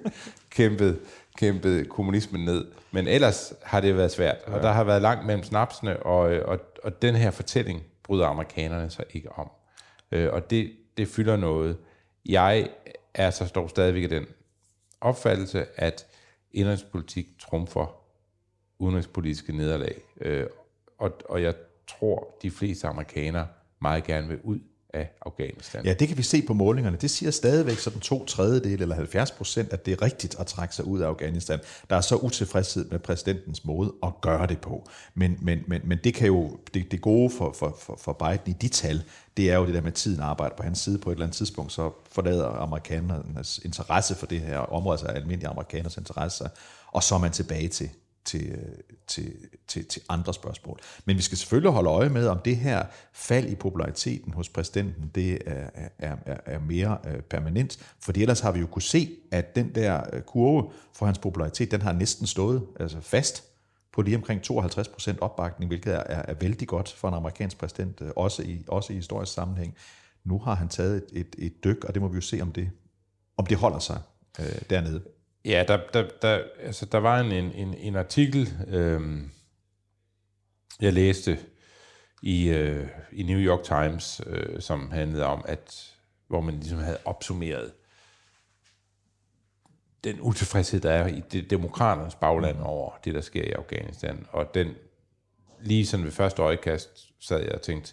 kæmpet, 0.56 0.98
kæmpet 1.38 1.88
kommunismen 1.88 2.44
ned. 2.44 2.66
Men 2.90 3.08
ellers 3.08 3.52
har 3.62 3.80
det 3.80 3.96
været 3.96 4.10
svært, 4.10 4.36
og 4.46 4.62
der 4.62 4.72
har 4.72 4.84
været 4.84 5.02
langt 5.02 5.26
mellem 5.26 5.44
snapsene, 5.44 6.02
og, 6.02 6.32
øh, 6.32 6.48
og, 6.48 6.60
og 6.84 7.02
den 7.02 7.14
her 7.14 7.30
fortælling 7.30 7.82
bryder 8.02 8.26
amerikanerne 8.26 8.90
sig 8.90 9.04
ikke 9.10 9.32
om. 9.32 9.50
Øh, 10.12 10.32
og 10.32 10.50
det, 10.50 10.72
det 10.96 11.08
fylder 11.08 11.36
noget. 11.36 11.76
Jeg 12.26 12.68
er 13.14 13.30
så 13.30 13.52
dog 13.54 13.70
stadigvæk 13.70 14.02
af 14.02 14.08
den 14.08 14.26
opfattelse, 15.00 15.66
at 15.80 16.06
indrigspolitik 16.52 17.26
trumfer 17.38 17.96
udenrigspolitiske 18.78 19.56
nederlag. 19.56 20.02
Øh, 20.20 20.46
og, 20.98 21.12
og 21.28 21.42
jeg 21.42 21.54
tror, 21.88 22.36
de 22.42 22.50
fleste 22.50 22.88
amerikanere 22.88 23.46
meget 23.80 24.04
gerne 24.04 24.28
vil 24.28 24.40
ud 24.42 24.58
af 24.98 25.10
Afghanistan. 25.26 25.84
Ja, 25.84 25.94
det 25.94 26.08
kan 26.08 26.16
vi 26.16 26.22
se 26.22 26.42
på 26.42 26.54
målingerne. 26.54 26.96
Det 26.96 27.10
siger 27.10 27.30
stadigvæk 27.30 27.78
sådan 27.78 28.00
to 28.00 28.24
tredjedel 28.24 28.82
eller 28.82 28.94
70 28.94 29.30
procent, 29.30 29.72
at 29.72 29.86
det 29.86 29.92
er 29.92 30.02
rigtigt 30.02 30.40
at 30.40 30.46
trække 30.46 30.74
sig 30.74 30.84
ud 30.84 31.00
af 31.00 31.06
Afghanistan. 31.06 31.58
Der 31.90 31.96
er 31.96 32.00
så 32.00 32.16
utilfredshed 32.16 32.84
med 32.90 32.98
præsidentens 32.98 33.64
måde 33.64 33.92
at 34.02 34.20
gøre 34.20 34.46
det 34.46 34.58
på. 34.58 34.88
Men, 35.14 35.38
men, 35.42 35.58
men, 35.66 35.80
men 35.84 35.98
det 36.04 36.14
kan 36.14 36.26
jo, 36.26 36.58
det, 36.74 36.92
det 36.92 37.00
gode 37.00 37.30
for, 37.30 37.52
for, 37.52 37.76
for, 37.80 37.98
for 38.02 38.12
Biden 38.12 38.40
i 38.46 38.52
de 38.52 38.68
tal, 38.68 39.02
det 39.36 39.50
er 39.50 39.56
jo 39.56 39.66
det 39.66 39.74
der 39.74 39.80
med, 39.80 39.88
at 39.88 39.94
tiden 39.94 40.20
arbejder 40.20 40.56
på 40.56 40.62
hans 40.62 40.78
side 40.78 40.98
på 40.98 41.10
et 41.10 41.14
eller 41.14 41.26
andet 41.26 41.36
tidspunkt, 41.36 41.72
så 41.72 41.90
forlader 42.10 42.48
amerikanernes 42.48 43.60
interesse 43.64 44.14
for 44.14 44.26
det 44.26 44.40
her 44.40 44.58
område, 44.58 44.94
altså 44.94 45.06
almindelige 45.06 45.48
amerikaners 45.48 45.96
interesse, 45.96 46.44
og 46.86 47.02
så 47.02 47.14
er 47.14 47.18
man 47.18 47.32
tilbage 47.32 47.68
til, 47.68 47.90
til, 48.24 48.50
øh, 48.50 48.74
til, 49.06 49.32
til, 49.68 49.86
til 49.86 50.02
andre 50.08 50.34
spørgsmål. 50.34 50.78
Men 51.04 51.16
vi 51.16 51.22
skal 51.22 51.38
selvfølgelig 51.38 51.72
holde 51.72 51.90
øje 51.90 52.08
med, 52.08 52.26
om 52.26 52.38
det 52.44 52.56
her 52.56 52.86
fald 53.12 53.48
i 53.48 53.54
populariteten 53.54 54.32
hos 54.32 54.48
præsidenten, 54.48 55.10
det 55.14 55.38
er, 55.46 55.70
er, 55.98 56.16
er, 56.26 56.36
er 56.46 56.58
mere 56.58 56.98
øh, 57.06 57.20
permanent. 57.20 57.78
For 58.00 58.12
ellers 58.16 58.40
har 58.40 58.52
vi 58.52 58.60
jo 58.60 58.66
kunne 58.66 58.82
se, 58.82 59.10
at 59.30 59.56
den 59.56 59.74
der 59.74 60.02
øh, 60.12 60.22
kurve 60.22 60.70
for 60.94 61.06
hans 61.06 61.18
popularitet, 61.18 61.70
den 61.70 61.82
har 61.82 61.92
næsten 61.92 62.26
stået 62.26 62.66
altså 62.80 63.00
fast 63.00 63.44
på 63.92 64.02
lige 64.02 64.16
omkring 64.16 64.42
52 64.42 64.88
procent 64.88 65.20
opbakning, 65.20 65.68
hvilket 65.68 65.94
er, 65.94 66.02
er, 66.06 66.22
er 66.28 66.34
vældig 66.34 66.68
godt 66.68 66.92
for 66.92 67.08
en 67.08 67.14
amerikansk 67.14 67.58
præsident, 67.58 68.00
også 68.00 68.42
i, 68.42 68.64
også 68.68 68.92
i 68.92 68.96
historisk 68.96 69.32
sammenhæng. 69.32 69.74
Nu 70.24 70.38
har 70.38 70.54
han 70.54 70.68
taget 70.68 70.96
et, 70.96 71.04
et, 71.12 71.34
et 71.38 71.64
dyk, 71.64 71.84
og 71.84 71.94
det 71.94 72.02
må 72.02 72.08
vi 72.08 72.14
jo 72.14 72.20
se, 72.20 72.40
om 72.40 72.52
det, 72.52 72.70
om 73.36 73.46
det 73.46 73.56
holder 73.56 73.78
sig 73.78 74.00
øh, 74.40 74.60
dernede. 74.70 75.02
Ja, 75.44 75.64
der, 75.68 75.78
der, 75.92 76.08
der, 76.22 76.42
altså, 76.60 76.86
der 76.86 76.98
var 76.98 77.20
en, 77.20 77.32
en, 77.32 77.74
en 77.74 77.96
artikel, 77.96 78.48
øh, 78.68 79.00
jeg 80.80 80.92
læste 80.92 81.38
i, 82.22 82.48
øh, 82.48 82.88
i 83.12 83.22
New 83.22 83.38
York 83.38 83.62
Times, 83.64 84.20
øh, 84.26 84.60
som 84.60 84.90
handlede 84.90 85.24
om, 85.24 85.44
at 85.48 85.94
hvor 86.28 86.40
man 86.40 86.54
ligesom 86.54 86.78
havde 86.78 86.98
opsummeret 87.04 87.72
den 90.04 90.20
utilfredshed, 90.20 90.80
der 90.80 90.90
er 90.90 91.06
i 91.06 91.22
det 91.32 91.50
demokraternes 91.50 92.14
bagland 92.14 92.56
over 92.60 92.92
det, 93.04 93.14
der 93.14 93.20
sker 93.20 93.42
i 93.42 93.50
Afghanistan. 93.50 94.26
Og 94.30 94.54
den, 94.54 94.68
lige 95.60 95.86
sådan 95.86 96.04
ved 96.04 96.12
første 96.12 96.42
øjekast, 96.42 97.08
sad 97.20 97.40
jeg 97.40 97.52
og 97.52 97.62
tænkte, 97.62 97.92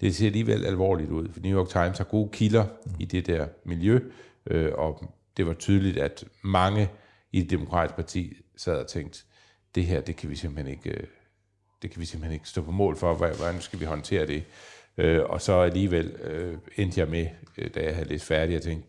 det 0.00 0.16
ser 0.16 0.26
alligevel 0.26 0.64
alvorligt 0.64 1.10
ud, 1.10 1.28
for 1.32 1.40
New 1.40 1.58
York 1.58 1.68
Times 1.68 1.98
har 1.98 2.04
gode 2.04 2.28
kilder 2.32 2.66
i 2.98 3.04
det 3.04 3.26
der 3.26 3.48
miljø, 3.64 4.00
øh, 4.46 4.72
og 4.74 5.14
det 5.36 5.46
var 5.46 5.52
tydeligt, 5.52 5.98
at 5.98 6.24
mange 6.42 6.90
i 7.32 7.42
det 7.42 7.50
demokratiske 7.50 7.96
parti 7.96 8.36
sad 8.56 8.76
og 8.76 8.86
tænkte, 8.86 9.24
det 9.74 9.86
her, 9.86 10.00
det 10.00 10.16
kan 10.16 10.30
vi 10.30 10.36
simpelthen 10.36 10.76
ikke, 10.76 10.90
øh, 10.90 11.06
det 11.82 11.90
kan 11.90 12.00
vi 12.00 12.06
simpelthen 12.06 12.34
ikke 12.34 12.48
stå 12.48 12.62
på 12.62 12.70
mål 12.70 12.96
for, 12.96 13.14
hvordan 13.14 13.60
skal 13.60 13.80
vi 13.80 13.84
håndtere 13.84 14.26
det? 14.26 14.44
Øh, 14.98 15.22
og 15.24 15.42
så 15.42 15.52
alligevel 15.52 16.06
øh, 16.06 16.58
endte 16.76 17.00
jeg 17.00 17.08
med, 17.08 17.26
øh, 17.58 17.70
da 17.74 17.84
jeg 17.84 17.94
havde 17.94 18.08
læst 18.08 18.24
færdigt, 18.24 18.56
at 18.56 18.62
tænke, 18.62 18.86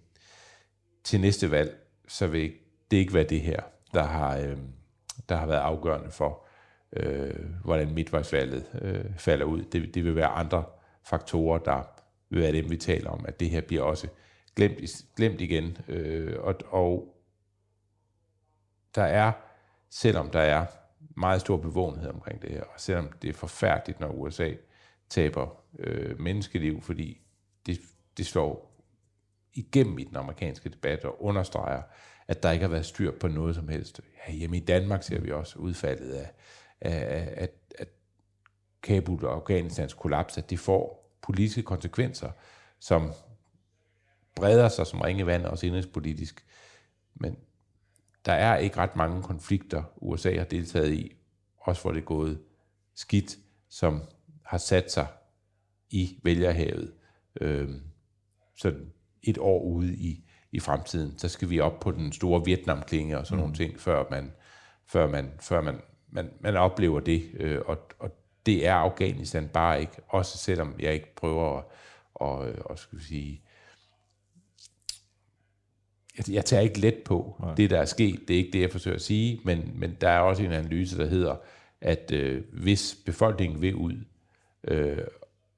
til 1.04 1.22
næste 1.22 1.52
valg, 1.52 1.78
så 2.08 2.28
vil 2.28 2.54
det 2.92 2.98
ikke 2.98 3.14
være 3.14 3.24
det 3.24 3.42
her, 3.42 3.62
der 3.94 4.04
har, 4.04 4.38
øh, 4.38 4.58
der 5.30 5.36
har 5.36 5.46
været 5.46 5.60
afgørende 5.60 6.12
for, 6.12 6.46
øh, 6.94 7.34
hvordan 7.64 7.94
midtvejsvalget 7.94 8.66
øh, 8.82 9.06
falder 9.18 9.46
ud. 9.46 9.64
Det, 9.64 9.96
det 9.96 10.06
vil 10.06 10.16
være 10.16 10.28
andre 10.28 10.64
faktorer, 11.06 11.60
der 11.60 11.84
vil 12.30 12.42
være 12.42 12.52
dem, 12.52 12.70
vi 12.70 12.78
taler 12.78 13.10
om, 13.10 13.26
at 13.28 13.40
det 13.40 13.50
her 13.50 13.62
bliver 13.62 13.84
også 13.84 14.08
glemt, 14.56 14.80
glemt 15.16 15.42
igen. 15.42 15.78
Øh, 15.88 16.40
og, 16.40 16.56
og 16.68 17.16
der 18.96 19.04
er, 19.04 19.32
selvom 19.90 20.30
der 20.30 20.40
er 20.40 20.66
meget 21.16 21.42
stor 21.42 21.58
bevågenhed 21.58 22.10
omkring 22.10 22.42
det 22.42 22.52
her, 22.52 22.64
og 22.64 22.80
selvom 22.80 23.12
det 23.22 23.30
er 23.30 23.34
forfærdeligt, 23.34 24.00
når 24.00 24.08
USA 24.08 24.52
taber 25.10 25.64
øh, 25.80 26.20
menneskeliv, 26.20 26.82
fordi 26.82 27.22
det, 27.66 27.80
det 28.18 28.26
slår 28.26 28.74
igennem 29.54 30.00
i 30.00 30.04
den 30.04 30.16
amerikanske 30.16 30.70
debat 30.70 31.06
og 31.06 31.24
understreger, 31.24 31.82
at 32.28 32.44
der 32.44 32.52
ikke 32.52 32.64
har 32.64 32.72
været 32.72 32.86
styr 32.86 33.12
på 33.20 33.28
noget 33.28 33.56
som 33.56 33.68
helst. 33.68 34.02
Ja, 34.28 34.34
hjemme 34.34 34.58
i 34.58 34.60
Danmark 34.60 35.04
ser 35.04 35.20
vi 35.20 35.32
også 35.32 35.60
udfaldet 35.60 36.12
af, 36.12 36.32
af, 36.82 37.34
af, 37.38 37.50
af 37.80 37.86
Kabul 38.84 39.26
og 39.26 39.36
Afghanistans 39.36 39.94
kollaps, 39.94 40.38
at 40.38 40.50
det 40.50 40.60
får 40.60 41.12
politiske 41.22 41.64
konsekvenser, 41.64 42.32
som 42.80 43.12
breder 44.36 44.70
sig 44.70 44.88
som 44.88 45.02
ringe 45.02 45.26
vand, 45.26 45.46
også 45.46 45.66
indrigspolitisk. 45.66 46.46
Men 47.16 47.38
der 48.26 48.34
er 48.34 48.58
ikke 48.58 48.78
ret 48.78 48.96
mange 48.96 49.24
konflikter, 49.24 49.84
USA 49.98 50.38
har 50.38 50.46
deltaget 50.46 50.94
i, 50.94 51.16
også 51.58 51.82
hvor 51.82 51.92
det 51.92 52.00
er 52.00 52.06
gået 52.06 52.40
skidt, 52.96 53.38
som 53.70 54.02
har 54.46 54.58
sat 54.58 54.92
sig 54.92 55.08
i 55.90 56.20
vælgerhavet. 56.24 56.94
Øh, 57.42 57.70
sådan 58.58 58.92
et 59.24 59.38
år 59.38 59.64
ude 59.64 59.96
i, 59.96 60.26
i 60.52 60.60
fremtiden, 60.60 61.18
så 61.18 61.30
skal 61.30 61.50
vi 61.50 61.60
op 61.60 61.80
på 61.80 61.92
den 61.92 62.12
store 62.12 62.46
Vietnamklinge 62.46 63.18
og 63.18 63.28
sådan 63.28 63.38
mm. 63.38 63.42
nogle 63.42 63.56
ting, 63.56 63.80
før 63.80 64.04
man, 64.12 64.32
før 64.86 65.08
man, 65.08 65.32
før 65.40 65.62
man, 65.62 65.82
man, 66.10 66.30
man 66.40 66.56
oplever 66.56 67.00
det. 67.00 67.32
Øh, 67.34 67.62
og, 67.66 67.78
og 68.00 68.12
det 68.46 68.68
er 68.68 68.74
Afghanistan 68.74 69.48
bare 69.48 69.82
ikke, 69.82 70.02
også 70.08 70.38
selvom 70.38 70.76
jeg 70.80 70.94
ikke 70.94 71.16
prøver 71.16 71.58
at, 71.58 71.64
og, 72.16 72.38
og 72.66 72.80
skal 72.80 73.00
vi 73.00 73.04
sige, 73.04 73.43
jeg, 76.18 76.30
jeg 76.30 76.46
tager 76.46 76.62
ikke 76.62 76.80
let 76.80 76.98
på 77.06 77.36
Nej. 77.40 77.56
det, 77.56 77.70
der 77.70 77.80
er 77.80 77.86
sket. 77.86 78.20
Det 78.28 78.34
er 78.34 78.38
ikke 78.38 78.52
det, 78.52 78.62
jeg 78.62 78.72
forsøger 78.72 78.96
at 78.96 79.02
sige, 79.02 79.40
men, 79.44 79.72
men 79.76 79.98
der 80.02 80.10
er 80.10 80.20
også 80.20 80.44
en 80.44 80.52
analyse, 80.52 80.98
der 80.98 81.06
hedder, 81.06 81.36
at 81.82 82.12
øh, 82.12 82.44
hvis 82.54 82.98
befolkningen 83.06 83.62
vil 83.62 83.76
ud, 83.76 83.96
øh, 84.64 84.98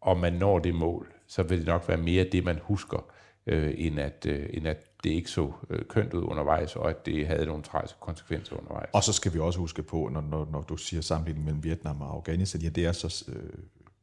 og 0.02 0.18
man 0.18 0.34
når 0.34 0.60
det 0.60 0.76
mål, 0.76 1.12
så 1.28 1.44
vil 1.44 1.58
det 1.58 1.68
nok 1.68 1.88
være 1.88 1.98
mere 1.98 2.24
det, 2.24 2.44
man 2.44 2.60
husker, 2.64 3.06
øh, 3.48 3.74
end, 3.78 4.00
at, 4.00 4.26
øh, 4.30 4.50
end 4.54 4.68
at 4.68 5.04
det 5.04 5.10
ikke 5.10 5.30
så 5.30 5.52
øh, 5.70 5.86
kønt 5.86 6.14
ud 6.14 6.24
undervejs, 6.24 6.76
og 6.76 6.90
at 6.90 7.06
det 7.06 7.28
havde 7.28 7.46
nogle 7.46 7.64
tragiske 7.64 8.00
konsekvenser 8.00 8.56
undervejs. 8.56 8.90
Og 8.94 9.04
så 9.04 9.14
skal 9.14 9.34
vi 9.34 9.40
også 9.40 9.60
huske 9.60 9.84
på, 9.84 10.10
når, 10.14 10.22
når, 10.22 10.48
når 10.52 10.62
du 10.62 10.78
siger 10.78 11.02
sammenligning 11.02 11.46
mellem 11.46 11.64
Vietnam 11.64 12.02
og 12.02 12.14
Afghanistan, 12.14 12.62
ja, 12.62 12.70
det 12.70 12.86
er 12.86 12.92
så 12.92 13.26
øh, 13.28 13.50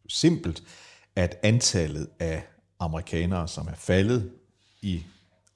simpelt, 0.09 0.63
at 1.17 1.39
antallet 1.43 2.09
af 2.21 2.43
amerikanere, 2.79 3.49
som 3.49 3.67
er 3.67 3.75
faldet 3.75 4.33
i 4.83 5.03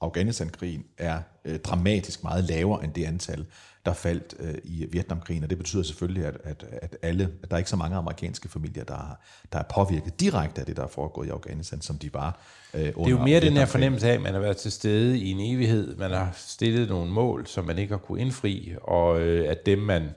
Afghanistan-krigen 0.01 0.85
er 0.97 1.19
øh, 1.45 1.59
dramatisk 1.59 2.23
meget 2.23 2.43
lavere 2.43 2.83
end 2.83 2.93
det 2.93 3.05
antal, 3.05 3.45
der 3.85 3.93
faldt 3.93 4.35
øh, 4.39 4.55
i 4.63 4.85
Vietnamkrigen, 4.91 5.43
og 5.43 5.49
det 5.49 5.57
betyder 5.57 5.83
selvfølgelig, 5.83 6.25
at, 6.25 6.37
at, 6.43 6.65
at, 6.71 6.97
alle, 7.01 7.29
at 7.43 7.49
der 7.49 7.55
er 7.55 7.57
ikke 7.57 7.69
så 7.69 7.75
mange 7.75 7.97
amerikanske 7.97 8.49
familier, 8.49 8.83
der, 8.83 9.17
der 9.53 9.59
er 9.59 9.63
påvirket 9.63 10.19
direkte 10.19 10.61
af 10.61 10.65
det, 10.65 10.77
der 10.77 10.83
er 10.83 10.87
foregået 10.87 11.27
i 11.27 11.29
Afghanistan, 11.29 11.81
som 11.81 11.97
de 11.97 12.13
var 12.13 12.39
øh, 12.73 12.81
under 12.81 12.91
Det 12.91 13.05
er 13.05 13.09
jo 13.09 13.23
mere 13.23 13.39
den 13.39 13.53
her 13.53 13.65
fornemmelse 13.65 14.09
af, 14.09 14.13
at 14.13 14.21
man 14.21 14.33
har 14.33 14.39
været 14.39 14.57
til 14.57 14.71
stede 14.71 15.19
i 15.19 15.31
en 15.31 15.55
evighed, 15.55 15.95
man 15.95 16.11
har 16.11 16.31
stillet 16.35 16.89
nogle 16.89 17.11
mål, 17.11 17.47
som 17.47 17.65
man 17.65 17.77
ikke 17.77 17.91
har 17.91 17.99
kunne 17.99 18.21
indfri, 18.21 18.75
og 18.81 19.21
øh, 19.21 19.51
at 19.51 19.65
dem, 19.65 19.79
man 19.79 20.09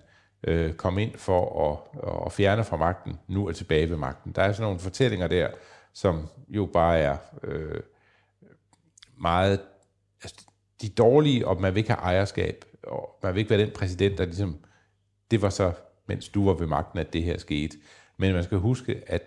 øh, 0.47 0.73
kom 0.73 0.99
ind 0.99 1.13
for 1.17 1.71
at, 1.71 2.01
at 2.27 2.33
fjerne 2.33 2.65
fra 2.65 2.77
magten, 2.77 3.19
nu 3.29 3.47
er 3.49 3.53
tilbage 3.53 3.91
ved 3.91 3.97
magten. 3.97 4.33
Der 4.33 4.43
er 4.43 4.53
sådan 4.53 4.63
nogle 4.63 4.81
fortællinger 4.81 5.27
der, 5.27 5.49
som 5.95 6.29
jo 6.49 6.69
bare 6.73 6.99
er... 6.99 7.17
Øh, 7.45 7.81
meget 9.21 9.61
altså, 10.23 10.47
de 10.83 10.89
dårlige, 10.89 11.49
og 11.49 11.61
man 11.61 11.75
vil 11.75 11.81
ikke 11.81 11.91
have 11.91 12.03
ejerskab, 12.03 12.65
og 12.83 13.19
man 13.23 13.35
vil 13.35 13.39
ikke 13.39 13.51
være 13.51 13.61
den 13.61 13.71
præsident, 13.71 14.19
der 14.19 14.25
ligesom, 14.25 14.65
det 15.31 15.43
var 15.43 15.51
så, 15.51 15.73
mens 16.07 16.29
du 16.29 16.45
var 16.45 16.55
ved 16.55 16.67
magten, 16.67 16.99
at 16.99 17.13
det 17.13 17.23
her 17.23 17.39
skete. 17.39 17.77
Men 18.17 18.33
man 18.33 18.45
skal 18.45 18.59
huske, 18.59 19.03
at 19.07 19.23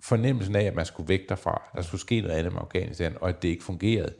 fornemmelsen 0.00 0.56
af, 0.56 0.62
at 0.62 0.74
man 0.74 0.86
skulle 0.86 1.08
væk 1.08 1.28
derfra, 1.28 1.62
der 1.74 1.82
skulle 1.82 2.00
ske 2.00 2.20
noget 2.20 2.34
andet 2.34 2.52
med 2.52 2.60
Afghanistan, 2.60 3.16
og 3.20 3.28
at 3.28 3.42
det 3.42 3.48
ikke 3.48 3.64
fungerede, 3.64 4.14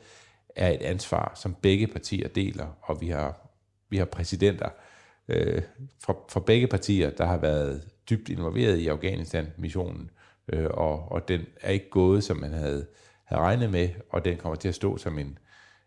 er 0.55 0.69
et 0.69 0.81
ansvar, 0.81 1.31
som 1.35 1.55
begge 1.61 1.87
partier 1.87 2.27
deler, 2.27 2.67
og 2.81 3.01
vi 3.01 3.09
har, 3.09 3.49
vi 3.89 3.97
har 3.97 4.05
præsidenter 4.05 4.69
øh, 5.27 5.61
fra, 6.03 6.15
fra 6.29 6.39
begge 6.39 6.67
partier, 6.67 7.09
der 7.09 7.25
har 7.25 7.37
været 7.37 7.89
dybt 8.09 8.29
involveret 8.29 8.77
i 8.77 8.87
Afghanistan-missionen, 8.87 10.09
øh, 10.53 10.65
og, 10.65 11.11
og 11.11 11.27
den 11.27 11.41
er 11.61 11.71
ikke 11.71 11.89
gået, 11.89 12.23
som 12.23 12.37
man 12.37 12.53
havde 12.53 12.87
havde 13.25 13.41
regnet 13.41 13.69
med, 13.69 13.89
og 14.09 14.25
den 14.25 14.37
kommer 14.37 14.55
til 14.55 14.67
at 14.67 14.75
stå 14.75 14.97
som 14.97 15.19
en, 15.19 15.37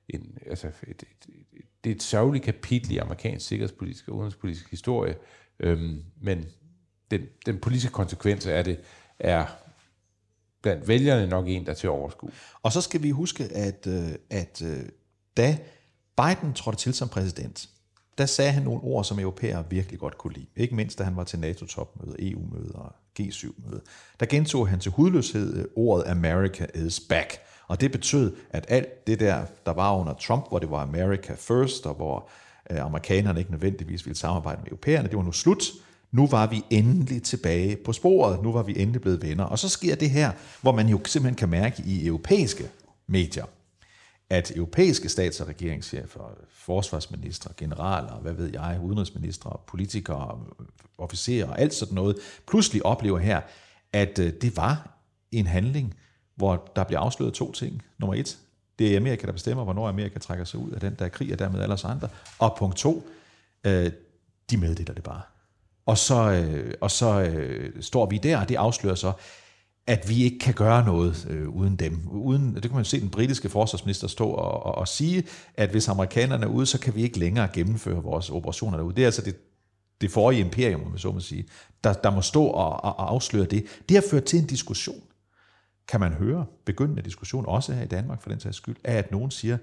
en, 0.09 0.38
altså 0.46 0.66
et, 0.66 0.88
et, 0.88 1.05
et, 1.29 1.62
det 1.85 1.90
er 1.90 1.94
et 1.94 2.03
sørgeligt 2.03 2.44
kapitel 2.44 2.92
i 2.92 2.96
amerikansk 2.96 3.46
sikkerhedspolitisk 3.46 4.09
og 4.09 4.14
udenrigspolitisk 4.14 4.70
historie, 4.70 5.14
øhm, 5.61 6.05
men 6.20 6.46
den, 7.11 7.27
den 7.46 7.59
politiske 7.59 7.92
konsekvens 7.92 8.46
af 8.46 8.64
det 8.64 8.81
er 9.18 9.46
blandt 10.62 10.88
vælgerne 10.88 11.27
nok 11.27 11.48
en, 11.48 11.64
der 11.64 11.70
er 11.70 11.74
til 11.74 11.88
overskue. 11.88 12.31
Og 12.62 12.72
så 12.72 12.81
skal 12.81 13.03
vi 13.03 13.11
huske, 13.11 13.44
at, 13.44 13.87
øh, 13.87 14.11
at 14.31 14.62
øh, 14.62 14.88
da 15.37 15.59
Biden 16.16 16.55
trådte 16.55 16.79
til 16.79 16.94
som 16.94 17.09
præsident, 17.09 17.68
der 18.18 18.27
sagde 18.27 18.53
han 18.53 18.62
nogle 18.62 18.81
ord, 18.83 19.05
som 19.05 19.18
europæere 19.18 19.70
virkelig 19.70 19.98
godt 19.98 20.18
kunne 20.18 20.33
lide. 20.33 20.46
Ikke 20.57 20.74
mindst, 20.74 20.98
da 20.98 21.05
han 21.05 21.16
var 21.16 21.24
til 21.24 21.38
NATO-topmøde, 21.38 22.31
EU-møde 22.31 22.72
og 22.74 22.92
G7-møde. 23.20 23.81
Der 24.20 24.26
gentog 24.26 24.68
han 24.68 24.81
til 24.81 24.92
hudløshed 24.92 25.57
øh, 25.57 25.64
ordet 25.76 26.11
America 26.11 26.66
is 26.74 27.00
back. 27.00 27.38
Og 27.66 27.81
det 27.81 27.92
betød, 27.92 28.37
at 28.50 28.66
alt 28.68 29.07
det 29.07 29.20
der, 29.20 29.44
der 29.66 29.72
var 29.72 29.96
under 29.96 30.14
Trump, 30.14 30.48
hvor 30.48 30.59
det 30.59 30.70
var 30.70 30.83
America 30.83 31.35
first, 31.38 31.87
og 31.87 31.94
hvor 31.94 32.28
øh, 32.70 32.85
amerikanerne 32.85 33.38
ikke 33.38 33.50
nødvendigvis 33.50 34.07
ville 34.07 34.16
samarbejde 34.16 34.61
med 34.62 34.70
europæerne, 34.70 35.09
det 35.09 35.16
var 35.16 35.22
nu 35.22 35.33
slut. 35.33 35.64
Nu 36.12 36.26
var 36.26 36.46
vi 36.46 36.62
endelig 36.70 37.22
tilbage 37.22 37.76
på 37.76 37.92
sporet. 37.92 38.42
Nu 38.42 38.52
var 38.52 38.62
vi 38.62 38.81
endelig 38.81 39.00
blevet 39.00 39.22
venner. 39.22 39.44
Og 39.44 39.59
så 39.59 39.68
sker 39.68 39.94
det 39.94 40.11
her, 40.11 40.33
hvor 40.62 40.72
man 40.72 40.88
jo 40.88 41.00
simpelthen 41.04 41.37
kan 41.37 41.48
mærke 41.48 41.83
i 41.87 42.07
europæiske 42.07 42.68
medier, 43.07 43.44
at 44.30 44.56
europæiske 44.56 45.08
stats- 45.08 45.40
og 45.40 45.48
regeringschefer, 45.48 46.20
forsvarsminister, 46.50 47.50
generaler, 47.56 48.14
hvad 48.14 48.32
ved 48.32 48.50
jeg, 48.52 48.78
udenrigsminister, 48.82 49.60
politikere, 49.66 50.40
officerer 50.98 51.48
og 51.48 51.60
alt 51.60 51.74
sådan 51.74 51.94
noget, 51.94 52.16
pludselig 52.48 52.86
oplever 52.86 53.18
her, 53.18 53.40
at 53.92 54.18
øh, 54.18 54.32
det 54.32 54.56
var 54.56 54.98
en 55.32 55.46
handling, 55.46 55.94
hvor 56.34 56.72
der 56.76 56.84
bliver 56.84 57.00
afsløret 57.00 57.34
to 57.34 57.52
ting. 57.52 57.82
Nummer 57.98 58.14
et, 58.14 58.38
det 58.78 58.92
er 58.92 58.96
Amerika, 58.96 59.26
der 59.26 59.32
bestemmer, 59.32 59.64
hvornår 59.64 59.88
Amerika 59.88 60.18
trækker 60.18 60.44
sig 60.44 60.60
ud 60.60 60.70
af 60.70 60.80
den 60.80 60.96
der 60.98 61.08
krig, 61.08 61.32
og 61.32 61.38
dermed 61.38 61.60
alle 61.60 61.74
os 61.74 61.84
andre. 61.84 62.08
Og 62.38 62.56
punkt 62.58 62.76
to, 62.76 63.08
øh, 63.64 63.92
de 64.50 64.56
meddeler 64.56 64.94
det 64.94 65.02
bare. 65.02 65.22
Og 65.86 65.98
så, 65.98 66.30
øh, 66.30 66.74
og 66.80 66.90
så 66.90 67.20
øh, 67.20 67.82
står 67.82 68.06
vi 68.06 68.18
der, 68.18 68.40
og 68.40 68.48
det 68.48 68.54
afslører 68.54 68.94
så, 68.94 69.12
at 69.88 70.09
vi 70.09 70.22
ikke 70.22 70.38
kan 70.38 70.55
gøre 70.55 70.85
noget 70.85 71.27
øh, 71.31 71.48
uden 71.48 71.77
dem. 71.77 72.09
Uden, 72.09 72.55
det 72.55 72.62
kan 72.62 72.74
man 72.74 72.85
se 72.85 73.01
den 73.01 73.11
britiske 73.11 73.48
forsvarsminister 73.48 74.09
stå 74.09 74.24
og, 74.24 74.62
og, 74.62 74.74
og 74.74 74.88
sige, 74.88 75.24
at 75.55 75.70
hvis 75.70 75.88
amerikanerne 75.88 76.44
er 76.44 76.48
ude, 76.48 76.66
så 76.66 76.81
kan 76.81 76.94
vi 76.94 77.03
ikke 77.03 77.18
længere 77.18 77.48
gennemføre 77.53 78.03
vores 78.03 78.31
operationer 78.31 78.77
derude. 78.77 78.94
Det 78.94 79.03
er 79.03 79.07
altså 79.07 79.22
det, 79.22 79.37
det 80.01 80.11
forrige 80.11 80.40
imperium, 80.40 80.83
om 80.83 80.90
man 80.90 80.98
så 80.98 81.12
må 81.12 81.20
sige, 81.20 81.48
der, 81.85 81.92
der 81.92 82.11
må 82.11 82.22
stå 82.22 82.44
og, 82.44 82.85
og, 82.85 82.98
og 82.98 83.11
afsløre 83.11 83.44
det. 83.44 83.66
Det 83.88 83.96
har 83.96 84.05
ført 84.11 84.24
til 84.24 84.38
en 84.38 84.46
diskussion, 84.46 85.03
kan 85.88 86.01
man 86.01 86.12
høre, 86.12 86.46
begyndende 86.64 87.03
diskussion, 87.03 87.46
også 87.46 87.72
her 87.72 87.83
i 87.83 87.87
Danmark 87.87 88.22
for 88.22 88.31
den 88.31 88.40
sags 88.40 88.57
skyld, 88.57 88.77
af 88.85 88.94
at 88.94 89.11
nogen 89.11 89.31
siger, 89.31 89.59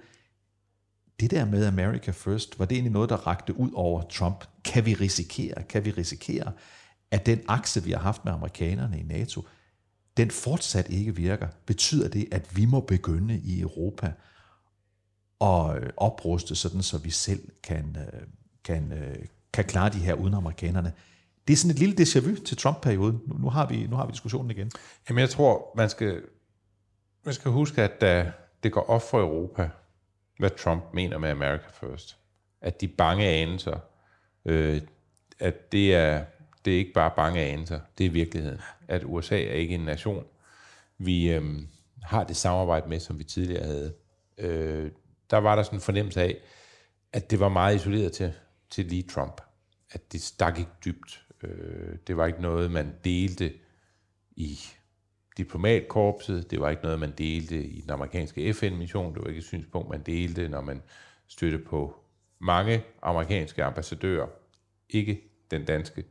det 1.20 1.32
der 1.32 1.46
med 1.46 1.66
America 1.66 2.12
First, 2.12 2.60
var 2.60 2.66
det 2.66 2.76
egentlig 2.76 2.94
noget, 2.94 3.10
der 3.10 3.28
rakte 3.28 3.60
ud 3.60 3.70
over 3.74 4.02
Trump? 4.02 4.46
Kan 4.64 4.86
vi 4.86 4.94
risikere, 4.94 5.64
kan 5.64 5.86
vi 5.86 5.92
risikere, 5.92 6.52
at 7.12 7.26
den 7.26 7.42
akse, 7.48 7.84
vi 7.84 7.92
har 7.92 8.00
haft 8.00 8.26
med 8.26 8.34
amerikanerne 8.34 9.00
i 9.00 9.04
NATO, 9.04 9.42
den 10.18 10.32
fortsat 10.32 10.90
ikke 10.90 11.16
virker? 11.16 11.48
Betyder 11.66 12.10
det, 12.10 12.28
at 12.32 12.58
vi 12.58 12.66
må 12.66 12.80
begynde 12.80 13.38
i 13.38 13.62
Europa 13.62 14.14
at 15.42 15.84
øh, 15.84 15.90
opruste, 15.98 16.56
sådan 16.56 16.84
så 16.84 16.98
vi 16.98 17.10
selv 17.10 17.50
kan, 17.64 17.98
øh, 18.00 18.22
kan, 18.64 18.92
øh, 18.92 19.26
kan 19.54 19.66
klare 19.66 19.90
de 19.90 20.00
her 20.00 20.14
uden 20.14 20.34
amerikanerne? 20.34 20.94
Det 21.48 21.54
er 21.54 21.58
sådan 21.58 21.72
et 21.72 21.80
lille 21.80 21.96
déjà 22.00 22.20
vu 22.20 22.36
til 22.36 22.58
Trump-perioden. 22.58 23.22
Nu, 23.26 23.38
nu, 23.38 23.50
har 23.50 23.68
vi, 23.68 23.88
nu 23.88 23.96
har 23.96 24.06
vi 24.06 24.12
diskussionen 24.12 24.52
igen. 24.52 24.72
Jamen 25.10 25.22
jeg 25.22 25.30
tror, 25.30 25.72
man 25.76 25.90
skal, 25.90 26.22
man 27.26 27.34
skal 27.34 27.52
huske, 27.52 27.82
at 27.82 28.02
da 28.02 28.32
det 28.64 28.72
går 28.72 28.90
op 28.90 29.02
for 29.02 29.20
Europa, 29.20 29.70
hvad 30.38 30.50
Trump 30.50 30.84
mener 30.94 31.18
med 31.18 31.30
America 31.30 31.68
First. 31.74 32.18
At 32.62 32.82
de 32.82 32.88
bange 32.88 33.26
anelser, 33.26 33.80
øh, 34.46 34.82
at 35.40 35.72
det 35.72 35.96
er, 35.96 36.26
det 36.66 36.74
er 36.74 36.78
ikke 36.78 36.94
bare 36.94 37.12
bange 37.16 37.42
anelser, 37.42 37.80
det 37.98 38.06
er 38.06 38.10
virkeligheden. 38.10 38.62
At 38.88 39.04
USA 39.06 39.44
er 39.44 39.54
ikke 39.54 39.76
en 39.76 39.86
nation, 39.86 40.26
vi 40.98 41.34
øh, 41.34 41.44
har 42.04 42.24
det 42.24 42.36
samarbejde 42.36 42.90
med, 42.90 43.00
som 43.00 43.20
vi 43.20 43.24
tidligere 43.24 43.66
havde. 43.66 43.94
Øh, 44.38 44.92
der 45.30 45.38
var 45.38 45.56
der 45.56 45.64
sådan 45.64 45.78
en 45.78 45.82
fornemmelse 45.82 46.22
af, 46.22 46.38
at 47.14 47.32
det 47.32 47.40
var 47.40 47.50
meget 47.50 47.76
isoleret 47.76 48.12
til, 48.12 48.34
til 48.70 48.86
lige 48.86 49.04
Trump. 49.04 49.42
At 49.92 50.12
det 50.12 50.22
stak 50.22 50.60
ikke 50.60 50.72
dybt. 50.86 51.26
Øh, 51.44 51.96
det 52.08 52.18
var 52.18 52.26
ikke 52.26 52.42
noget, 52.42 52.72
man 52.72 52.94
delte 53.04 53.54
i 54.36 54.60
diplomatkorpset. 55.38 56.52
Det 56.52 56.62
var 56.62 56.70
ikke 56.70 56.84
noget, 56.84 57.00
man 57.00 57.14
delte 57.18 57.64
i 57.64 57.82
den 57.82 57.90
amerikanske 57.90 58.54
FN-mission. 58.54 59.14
Det 59.14 59.22
var 59.22 59.28
ikke 59.28 59.40
et 59.40 59.46
synspunkt, 59.46 59.90
man 59.90 60.02
delte, 60.02 60.50
når 60.50 60.62
man 60.62 60.82
støtte 61.28 61.60
på 61.60 61.96
mange 62.40 62.84
amerikanske 63.02 63.64
ambassadører. 63.64 64.28
Ikke 64.90 65.22
den 65.52 65.66
danske 65.66 66.04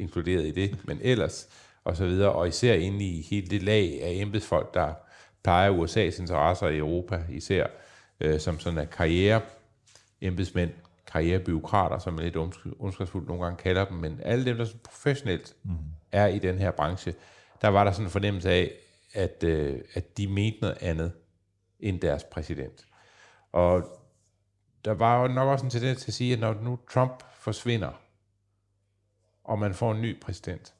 inkluderet 0.00 0.46
i 0.46 0.50
det, 0.50 0.78
men 0.84 0.98
ellers 1.02 1.48
og 1.84 1.96
så 1.96 2.06
videre. 2.06 2.32
Og 2.32 2.48
især 2.48 2.74
inde 2.74 3.04
i 3.04 3.22
hele 3.30 3.46
det 3.46 3.62
lag 3.62 4.02
af 4.02 4.12
embedsfolk, 4.12 4.74
der 4.74 4.94
plejer 5.42 5.72
USA's 5.72 6.20
interesser 6.20 6.68
i 6.68 6.78
Europa, 6.78 7.24
især 7.30 7.66
øh, 8.20 8.40
som 8.40 8.58
sådan 8.58 8.78
en 8.78 8.86
karriere 8.86 9.40
embedsmænd, 10.20 10.70
karrierebyråkrater, 11.06 11.98
som 11.98 12.14
man 12.14 12.24
lidt 12.24 12.36
ondskabsfuldt 12.78 13.28
nogle 13.28 13.44
gange 13.44 13.56
kalder 13.56 13.84
dem, 13.84 13.96
men 13.96 14.20
alle 14.22 14.44
dem, 14.44 14.56
der 14.56 14.64
så 14.64 14.76
professionelt 14.84 15.54
mm. 15.62 15.70
er 16.12 16.26
i 16.26 16.38
den 16.38 16.58
her 16.58 16.70
branche, 16.70 17.14
der 17.62 17.68
var 17.68 17.84
der 17.84 17.92
sådan 17.92 18.06
en 18.06 18.10
fornemmelse 18.10 18.50
af, 18.50 18.72
at, 19.14 19.44
øh, 19.44 19.80
at 19.94 20.18
de 20.18 20.26
mente 20.26 20.58
noget 20.60 20.78
andet 20.80 21.12
end 21.80 22.00
deres 22.00 22.24
præsident. 22.24 22.86
Og 23.52 24.00
der 24.84 24.94
var 24.94 25.22
jo 25.22 25.28
nok 25.28 25.48
også 25.48 25.64
en 25.64 25.70
tendens 25.70 26.00
til 26.00 26.10
at 26.10 26.14
sige, 26.14 26.32
at 26.32 26.40
når 26.40 26.54
nu 26.62 26.78
Trump 26.90 27.22
forsvinder, 27.34 28.00
og 29.50 29.58
man 29.58 29.74
får 29.74 29.92
en 29.92 30.02
ny 30.02 30.20
præsident, 30.20 30.74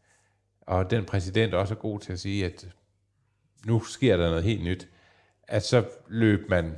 og 0.60 0.90
den 0.90 1.04
præsident 1.04 1.54
også 1.54 1.74
er 1.74 1.78
god 1.78 2.00
til 2.00 2.12
at 2.12 2.20
sige, 2.20 2.46
at 2.46 2.68
nu 3.66 3.84
sker 3.84 4.16
der 4.16 4.28
noget 4.28 4.44
helt 4.44 4.64
nyt, 4.64 4.88
at 5.48 5.64
så 5.64 5.84
løb 6.08 6.48
man 6.48 6.76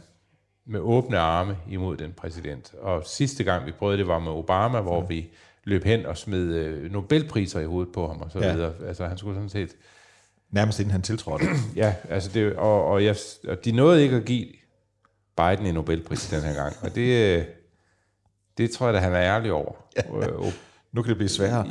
med 0.65 0.81
åbne 0.81 1.19
arme 1.19 1.57
imod 1.69 1.97
den 1.97 2.13
præsident. 2.13 2.75
Og 2.75 3.07
sidste 3.07 3.45
gang 3.45 3.67
vi 3.67 3.73
prøvede 3.73 3.99
det 3.99 4.07
var 4.07 4.19
med 4.19 4.33
Obama, 4.33 4.81
hvor 4.81 5.01
ja. 5.01 5.07
vi 5.07 5.31
løb 5.65 5.85
hen 5.85 6.07
og 6.07 6.17
smed 6.17 6.55
øh, 6.55 6.93
Nobelpriser 6.93 7.61
i 7.61 7.65
hovedet 7.65 7.93
på 7.93 8.09
ham 8.09 8.21
og 8.21 8.31
så 8.31 8.39
ja. 8.39 8.53
videre. 8.53 8.75
Altså 8.87 9.07
han 9.07 9.19
skulle 9.19 9.35
sådan 9.35 9.49
set... 9.49 9.77
Nærmest 10.51 10.81
inden 10.81 10.93
han 10.93 11.03
tiltrådte. 11.03 11.45
ja, 11.77 11.95
altså 12.09 12.31
det, 12.35 12.57
og, 12.57 12.85
og, 12.85 13.05
jeg, 13.05 13.17
og 13.49 13.65
de 13.65 13.73
nåede 13.73 14.03
ikke 14.03 14.17
at 14.17 14.25
give 14.25 14.47
Biden 15.37 15.67
en 15.67 15.75
Nobelpris 15.75 16.29
den 16.29 16.41
her 16.41 16.55
gang, 16.55 16.77
og 16.83 16.95
det, 16.95 17.39
øh, 17.39 17.45
det 18.59 18.71
tror 18.71 18.87
jeg, 18.87 18.97
at 18.97 19.03
han 19.03 19.13
er 19.13 19.23
ærlig 19.23 19.53
over. 19.53 19.73
Ja. 19.97 20.03
Nu 20.93 21.03
kan 21.03 21.09
det 21.09 21.17
blive 21.17 21.29
sværere. 21.29 21.71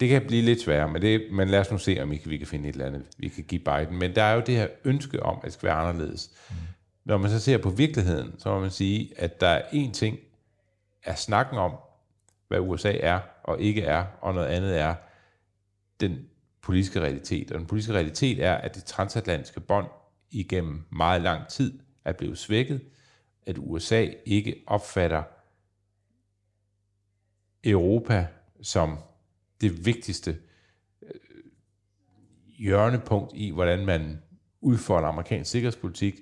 Det 0.00 0.08
kan 0.08 0.26
blive 0.26 0.42
lidt 0.42 0.62
sværere, 0.62 0.88
men, 0.88 1.02
det, 1.02 1.22
men 1.32 1.48
lad 1.48 1.60
os 1.60 1.70
nu 1.70 1.78
se, 1.78 1.98
om 2.02 2.10
vi 2.10 2.16
kan, 2.16 2.30
vi 2.30 2.36
kan 2.36 2.46
finde 2.46 2.68
et 2.68 2.72
eller 2.72 2.86
andet, 2.86 3.06
vi 3.18 3.28
kan 3.28 3.44
give 3.44 3.60
Biden. 3.60 3.98
Men 3.98 4.14
der 4.14 4.22
er 4.22 4.34
jo 4.34 4.42
det 4.46 4.56
her 4.56 4.68
ønske 4.84 5.22
om, 5.22 5.36
at 5.36 5.44
det 5.44 5.52
skal 5.52 5.66
være 5.66 5.76
anderledes. 5.76 6.30
Mm. 6.50 6.56
Når 7.04 7.18
man 7.18 7.30
så 7.30 7.40
ser 7.40 7.58
på 7.58 7.70
virkeligheden, 7.70 8.34
så 8.38 8.48
må 8.48 8.60
man 8.60 8.70
sige, 8.70 9.12
at 9.16 9.40
der 9.40 9.46
er 9.46 9.62
én 9.62 9.92
ting, 9.92 10.18
er 11.02 11.14
snakken 11.14 11.58
om, 11.58 11.72
hvad 12.48 12.60
USA 12.60 12.92
er 13.00 13.20
og 13.42 13.60
ikke 13.60 13.82
er, 13.82 14.04
og 14.20 14.34
noget 14.34 14.46
andet 14.46 14.78
er 14.78 14.94
den 16.00 16.18
politiske 16.62 17.00
realitet. 17.00 17.52
Og 17.52 17.58
den 17.58 17.66
politiske 17.66 17.94
realitet 17.94 18.44
er, 18.44 18.54
at 18.54 18.74
det 18.74 18.84
transatlantiske 18.84 19.60
bånd 19.60 19.86
igennem 20.30 20.84
meget 20.90 21.22
lang 21.22 21.48
tid 21.48 21.80
er 22.04 22.12
blevet 22.12 22.38
svækket, 22.38 22.80
at 23.46 23.56
USA 23.58 24.06
ikke 24.26 24.62
opfatter 24.66 25.22
Europa 27.64 28.26
som 28.64 28.98
det 29.60 29.86
vigtigste 29.86 30.38
øh, 31.02 31.10
hjørnepunkt 32.58 33.32
i, 33.34 33.50
hvordan 33.50 33.86
man 33.86 34.22
udfolder 34.60 35.08
amerikansk 35.08 35.50
sikkerhedspolitik, 35.50 36.14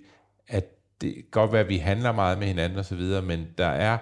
at 0.48 0.64
det 1.00 1.14
kan 1.14 1.24
godt 1.30 1.52
være, 1.52 1.60
at 1.60 1.68
vi 1.68 1.76
handler 1.76 2.12
meget 2.12 2.38
med 2.38 2.46
hinanden 2.46 2.78
osv., 2.78 3.22
men 3.22 3.46
der 3.58 3.66
er 3.66 3.98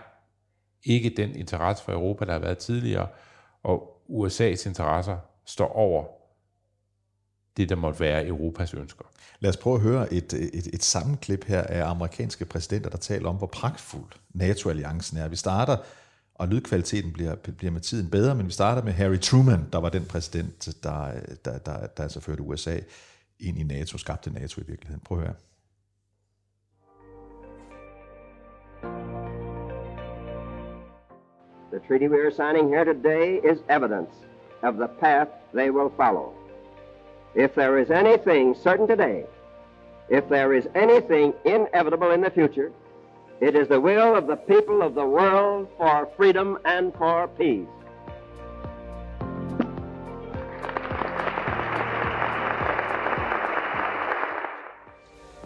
ikke 0.84 1.10
den 1.16 1.34
interesse 1.34 1.84
for 1.84 1.92
Europa, 1.92 2.24
der 2.24 2.32
har 2.32 2.38
været 2.38 2.58
tidligere, 2.58 3.08
og 3.62 4.02
USA's 4.08 4.68
interesser 4.68 5.18
står 5.46 5.72
over 5.72 6.04
det, 7.56 7.68
der 7.68 7.76
måtte 7.76 8.00
være 8.00 8.26
Europas 8.26 8.74
ønsker. 8.74 9.04
Lad 9.40 9.50
os 9.50 9.56
prøve 9.56 9.76
at 9.76 9.82
høre 9.82 10.12
et, 10.12 10.32
et, 10.32 10.66
et 10.74 10.82
sammenklip 10.82 11.44
her 11.44 11.62
af 11.62 11.90
amerikanske 11.90 12.44
præsidenter, 12.44 12.90
der 12.90 12.98
taler 12.98 13.28
om, 13.28 13.36
hvor 13.36 13.46
pragtfuld 13.46 14.12
NATO-alliancen 14.34 15.18
er. 15.18 15.28
Vi 15.28 15.36
starter, 15.36 15.76
og 16.40 16.48
lydkvaliteten 16.48 17.12
bliver, 17.12 17.34
bliver 17.34 17.72
med 17.72 17.80
tiden 17.80 18.10
bedre, 18.10 18.34
men 18.34 18.46
vi 18.46 18.52
starter 18.52 18.82
med 18.82 18.92
Harry 18.92 19.18
Truman, 19.18 19.68
der 19.72 19.80
var 19.80 19.88
den 19.88 20.04
præsident, 20.04 20.82
der, 20.82 21.12
der, 21.44 21.58
der, 21.58 21.86
der 21.86 22.02
altså 22.02 22.20
førte 22.20 22.42
USA 22.42 22.76
ind 23.40 23.58
i 23.58 23.62
NATO, 23.62 23.98
skabte 23.98 24.30
NATO 24.30 24.60
i 24.60 24.64
virkeligheden. 24.66 25.02
Prøv 25.04 25.18
at 25.18 25.24
høre. 25.24 25.34
The 31.72 31.80
treaty 31.88 32.08
we 32.14 32.20
are 32.26 32.34
signing 32.40 32.68
here 32.74 32.84
today 32.84 33.26
is 33.52 33.58
evidence 33.68 34.14
of 34.62 34.74
the 34.74 34.88
path 35.00 35.30
they 35.54 35.70
will 35.70 35.90
follow. 35.96 36.26
If 37.44 37.50
there 37.50 37.82
is 37.82 37.90
anything 37.90 38.56
certain 38.56 38.88
today, 38.88 39.18
if 40.18 40.24
there 40.34 40.56
is 40.58 40.64
anything 40.74 41.34
inevitable 41.44 42.10
in 42.16 42.20
the 42.22 42.30
future, 42.30 42.70
It 43.40 43.56
is 43.56 43.68
the 43.68 43.80
will 43.80 44.14
of 44.16 44.26
the 44.26 44.36
people 44.36 44.82
of 44.82 44.94
the 44.94 45.06
world 45.06 45.68
for 45.78 46.06
freedom 46.14 46.58
and 46.66 46.94
for 46.94 47.26
peace. 47.26 47.66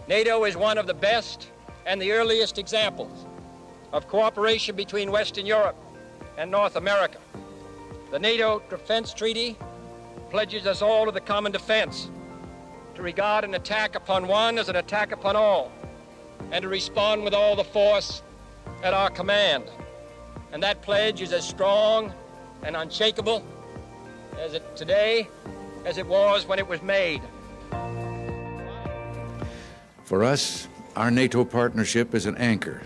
NATO 0.09 0.43
is 0.43 0.57
one 0.57 0.77
of 0.77 0.87
the 0.87 0.93
best 0.93 1.49
and 1.85 2.01
the 2.01 2.11
earliest 2.11 2.57
examples 2.57 3.25
of 3.93 4.09
cooperation 4.09 4.75
between 4.75 5.09
Western 5.09 5.45
Europe 5.45 5.77
and 6.37 6.51
North 6.51 6.75
America. 6.75 7.19
The 8.11 8.19
NATO 8.19 8.61
Defense 8.69 9.13
Treaty 9.13 9.57
pledges 10.29 10.67
us 10.67 10.81
all 10.81 11.05
to 11.05 11.11
the 11.11 11.21
common 11.21 11.53
defense, 11.53 12.09
to 12.95 13.01
regard 13.01 13.45
an 13.45 13.53
attack 13.53 13.95
upon 13.95 14.27
one 14.27 14.57
as 14.57 14.67
an 14.67 14.75
attack 14.75 15.13
upon 15.13 15.37
all, 15.37 15.71
and 16.51 16.61
to 16.63 16.69
respond 16.69 17.23
with 17.23 17.33
all 17.33 17.55
the 17.55 17.63
force 17.63 18.21
at 18.83 18.93
our 18.93 19.09
command. 19.09 19.65
And 20.51 20.61
that 20.63 20.81
pledge 20.81 21.21
is 21.21 21.33
as 21.33 21.47
strong 21.47 22.13
and 22.63 22.75
unshakable 22.75 23.45
as 24.39 24.53
it 24.53 24.75
today 24.75 25.27
as 25.85 25.97
it 25.97 26.07
was 26.07 26.47
when 26.47 26.59
it 26.59 26.67
was 26.67 26.81
made. 26.81 27.21
For 30.03 30.23
us, 30.23 30.67
our 30.95 31.11
NATO 31.11 31.45
partnership 31.45 32.13
is 32.13 32.25
an 32.25 32.37
anchor, 32.37 32.81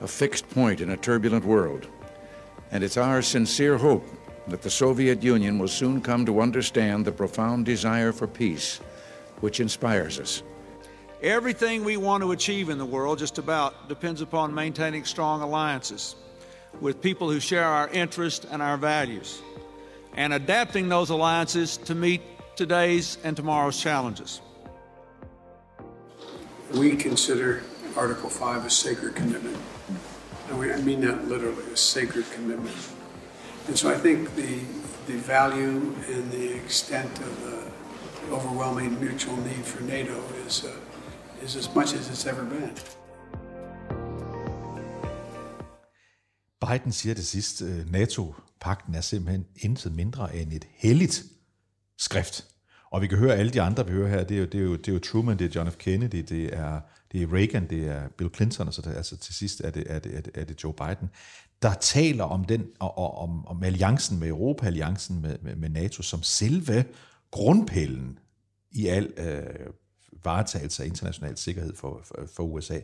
a 0.00 0.08
fixed 0.08 0.48
point 0.50 0.80
in 0.80 0.90
a 0.90 0.96
turbulent 0.96 1.44
world. 1.44 1.86
And 2.70 2.82
it's 2.82 2.96
our 2.96 3.22
sincere 3.22 3.76
hope 3.76 4.06
that 4.48 4.62
the 4.62 4.70
Soviet 4.70 5.22
Union 5.22 5.58
will 5.58 5.68
soon 5.68 6.00
come 6.00 6.26
to 6.26 6.40
understand 6.40 7.04
the 7.04 7.12
profound 7.12 7.64
desire 7.64 8.12
for 8.12 8.26
peace 8.26 8.80
which 9.40 9.60
inspires 9.60 10.18
us. 10.18 10.42
Everything 11.22 11.84
we 11.84 11.96
want 11.96 12.24
to 12.24 12.32
achieve 12.32 12.68
in 12.68 12.78
the 12.78 12.84
world, 12.84 13.20
just 13.20 13.38
about, 13.38 13.88
depends 13.88 14.22
upon 14.22 14.52
maintaining 14.52 15.04
strong 15.04 15.40
alliances 15.40 16.16
with 16.80 17.00
people 17.00 17.30
who 17.30 17.38
share 17.38 17.64
our 17.64 17.88
interests 17.90 18.44
and 18.50 18.60
our 18.60 18.76
values, 18.76 19.40
and 20.14 20.32
adapting 20.32 20.88
those 20.88 21.10
alliances 21.10 21.76
to 21.76 21.94
meet 21.94 22.22
today's 22.56 23.18
and 23.22 23.36
tomorrow's 23.36 23.80
challenges. 23.80 24.40
We 26.74 26.96
consider 26.96 27.62
Article 27.96 28.28
5 28.28 28.64
a 28.64 28.70
sacred 28.70 29.14
commitment. 29.14 29.58
And 30.48 30.58
we, 30.58 30.72
I 30.72 30.78
mean 30.78 31.02
that 31.02 31.28
literally, 31.28 31.72
a 31.72 31.76
sacred 31.76 32.28
commitment. 32.32 32.76
And 33.68 33.78
so 33.78 33.88
I 33.88 33.94
think 33.94 34.34
the, 34.34 34.58
the 35.06 35.18
value 35.18 35.94
and 36.08 36.32
the 36.32 36.52
extent 36.56 37.20
of 37.20 37.42
the 37.44 38.34
overwhelming 38.34 39.00
mutual 39.00 39.36
need 39.36 39.64
for 39.64 39.84
NATO 39.84 40.20
is, 40.46 40.64
uh, 40.64 40.74
is 41.44 41.56
as 41.56 41.74
much 41.74 41.94
as 41.94 42.08
it's 42.10 42.28
ever 42.30 42.44
been. 42.44 42.70
Biden 46.60 46.92
siger 46.92 47.14
det 47.14 47.26
sidst, 47.26 47.62
øh, 47.62 47.92
NATO-pakten 47.92 48.94
er 48.94 49.00
simpelthen 49.00 49.46
intet 49.56 49.94
mindre 49.94 50.36
end 50.36 50.52
et 50.52 50.66
helligt 50.70 51.24
skrift. 51.98 52.46
Og 52.90 53.02
vi 53.02 53.06
kan 53.06 53.18
høre 53.18 53.34
alle 53.34 53.52
de 53.52 53.62
andre, 53.62 53.86
vi 53.86 53.92
hører 53.92 54.08
her, 54.08 54.24
det 54.24 54.36
er 54.36 54.40
jo, 54.40 54.46
det 54.46 54.60
er 54.60 54.64
jo, 54.64 54.76
det 54.76 54.88
er 54.88 54.92
jo 54.92 54.98
Truman, 54.98 55.38
det 55.38 55.44
er 55.44 55.60
John 55.60 55.70
F. 55.70 55.76
Kennedy, 55.76 56.24
det 56.28 56.54
er, 56.54 56.80
det 57.12 57.22
er 57.22 57.34
Reagan, 57.34 57.70
det 57.70 57.88
er 57.88 58.08
Bill 58.08 58.34
Clinton, 58.34 58.68
og 58.68 58.74
så 58.74 58.82
det, 58.82 58.96
altså 58.96 59.16
til 59.16 59.34
sidst 59.34 59.60
er 59.60 59.70
det, 59.70 59.84
er, 59.86 59.98
det, 59.98 60.16
er, 60.16 60.20
det, 60.20 60.32
er 60.34 60.44
det 60.44 60.64
Joe 60.64 60.72
Biden, 60.72 61.10
der 61.62 61.74
taler 61.74 62.24
om 62.24 62.44
den 62.44 62.66
og, 62.78 62.98
og, 62.98 63.18
om, 63.18 63.46
om 63.46 63.62
alliancen 63.62 64.18
med 64.18 64.28
Europa, 64.28 64.66
alliancen 64.66 65.22
med, 65.22 65.38
med, 65.42 65.56
med 65.56 65.68
NATO, 65.68 66.02
som 66.02 66.22
selve 66.22 66.84
grundpillen 67.30 68.18
i 68.70 68.86
al 68.86 69.12
øh, 69.16 69.72
varetagelse 70.24 70.82
af 70.82 70.86
international 70.86 71.36
sikkerhed 71.36 71.76
for, 71.76 72.00
for, 72.04 72.26
for 72.36 72.42
USA. 72.42 72.80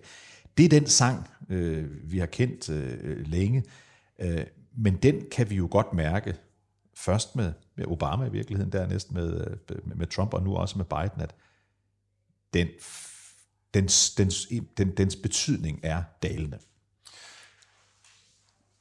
Det 0.57 0.65
er 0.65 0.69
den 0.69 0.87
sang, 0.87 1.29
øh, 1.49 2.13
vi 2.13 2.19
har 2.19 2.27
kendt 2.27 2.69
øh, 2.69 3.27
længe, 3.27 3.65
øh, 4.19 4.47
men 4.77 4.97
den 4.97 5.25
kan 5.33 5.51
vi 5.51 5.55
jo 5.55 5.69
godt 5.71 5.93
mærke, 5.93 6.37
først 6.95 7.37
med, 7.37 7.53
med 7.77 7.87
Obama 7.87 8.25
i 8.25 8.31
virkeligheden, 8.31 8.73
dernæst 8.73 9.13
med, 9.13 9.57
med, 9.69 9.95
med 9.95 10.07
Trump, 10.07 10.35
og 10.35 10.43
nu 10.43 10.57
også 10.57 10.79
med 10.79 10.85
Biden, 10.85 11.21
at 11.21 11.35
den, 12.55 12.69
dens, 13.75 14.15
dens, 14.15 14.49
den, 14.79 14.91
dens 14.97 15.17
betydning 15.17 15.81
er 15.83 16.03
dalende. 16.23 16.59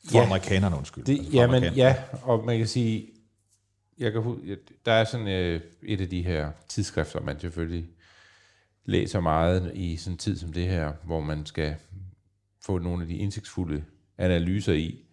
For 0.09 0.17
ja, 0.17 0.25
amerikanerne, 0.25 0.75
undskyld. 0.75 1.03
Det, 1.03 1.17
altså 1.17 1.31
jamen, 1.31 1.63
ja, 1.63 1.95
og 2.21 2.45
man 2.45 2.57
kan 2.57 2.67
sige, 2.67 3.09
jeg 3.97 4.11
kan, 4.11 4.57
der 4.85 4.91
er 4.91 5.03
sådan 5.03 5.27
øh, 5.27 5.61
et 5.83 6.01
af 6.01 6.09
de 6.09 6.23
her 6.23 6.51
tidsskrifter, 6.67 7.21
man 7.21 7.39
selvfølgelig 7.39 7.89
læser 8.87 9.19
meget 9.19 9.71
i 9.75 9.97
sådan 9.97 10.13
en 10.13 10.17
tid 10.17 10.37
som 10.37 10.53
det 10.53 10.67
her, 10.67 10.93
hvor 11.03 11.21
man 11.21 11.45
skal 11.45 11.75
få 12.65 12.79
nogle 12.79 13.01
af 13.01 13.07
de 13.07 13.17
indsigtsfulde 13.17 13.83
analyser 14.17 14.73
i, 14.73 15.03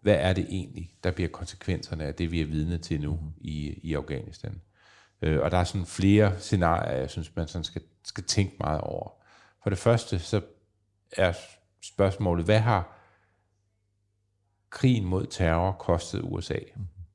hvad 0.00 0.14
er 0.14 0.32
det 0.32 0.46
egentlig, 0.48 0.90
der 1.04 1.10
bliver 1.10 1.28
konsekvenserne 1.28 2.04
af 2.04 2.14
det, 2.14 2.32
vi 2.32 2.40
er 2.40 2.46
vidne 2.46 2.78
til 2.78 3.00
nu 3.00 3.20
i, 3.36 3.80
i 3.82 3.94
Afghanistan. 3.94 4.60
Øh, 5.22 5.40
og 5.42 5.50
der 5.50 5.56
er 5.58 5.64
sådan 5.64 5.86
flere 5.86 6.40
scenarier, 6.40 6.96
jeg 6.96 7.10
synes, 7.10 7.36
man 7.36 7.48
sådan 7.48 7.64
skal, 7.64 7.82
skal 8.04 8.24
tænke 8.24 8.56
meget 8.60 8.80
over. 8.80 9.10
For 9.62 9.70
det 9.70 9.78
første, 9.78 10.18
så 10.18 10.40
er 11.12 11.32
spørgsmålet, 11.82 12.44
hvad 12.44 12.60
har 12.60 12.98
krigen 14.70 15.04
mod 15.04 15.26
terror 15.26 15.72
kostet 15.72 16.20
USA? 16.24 16.58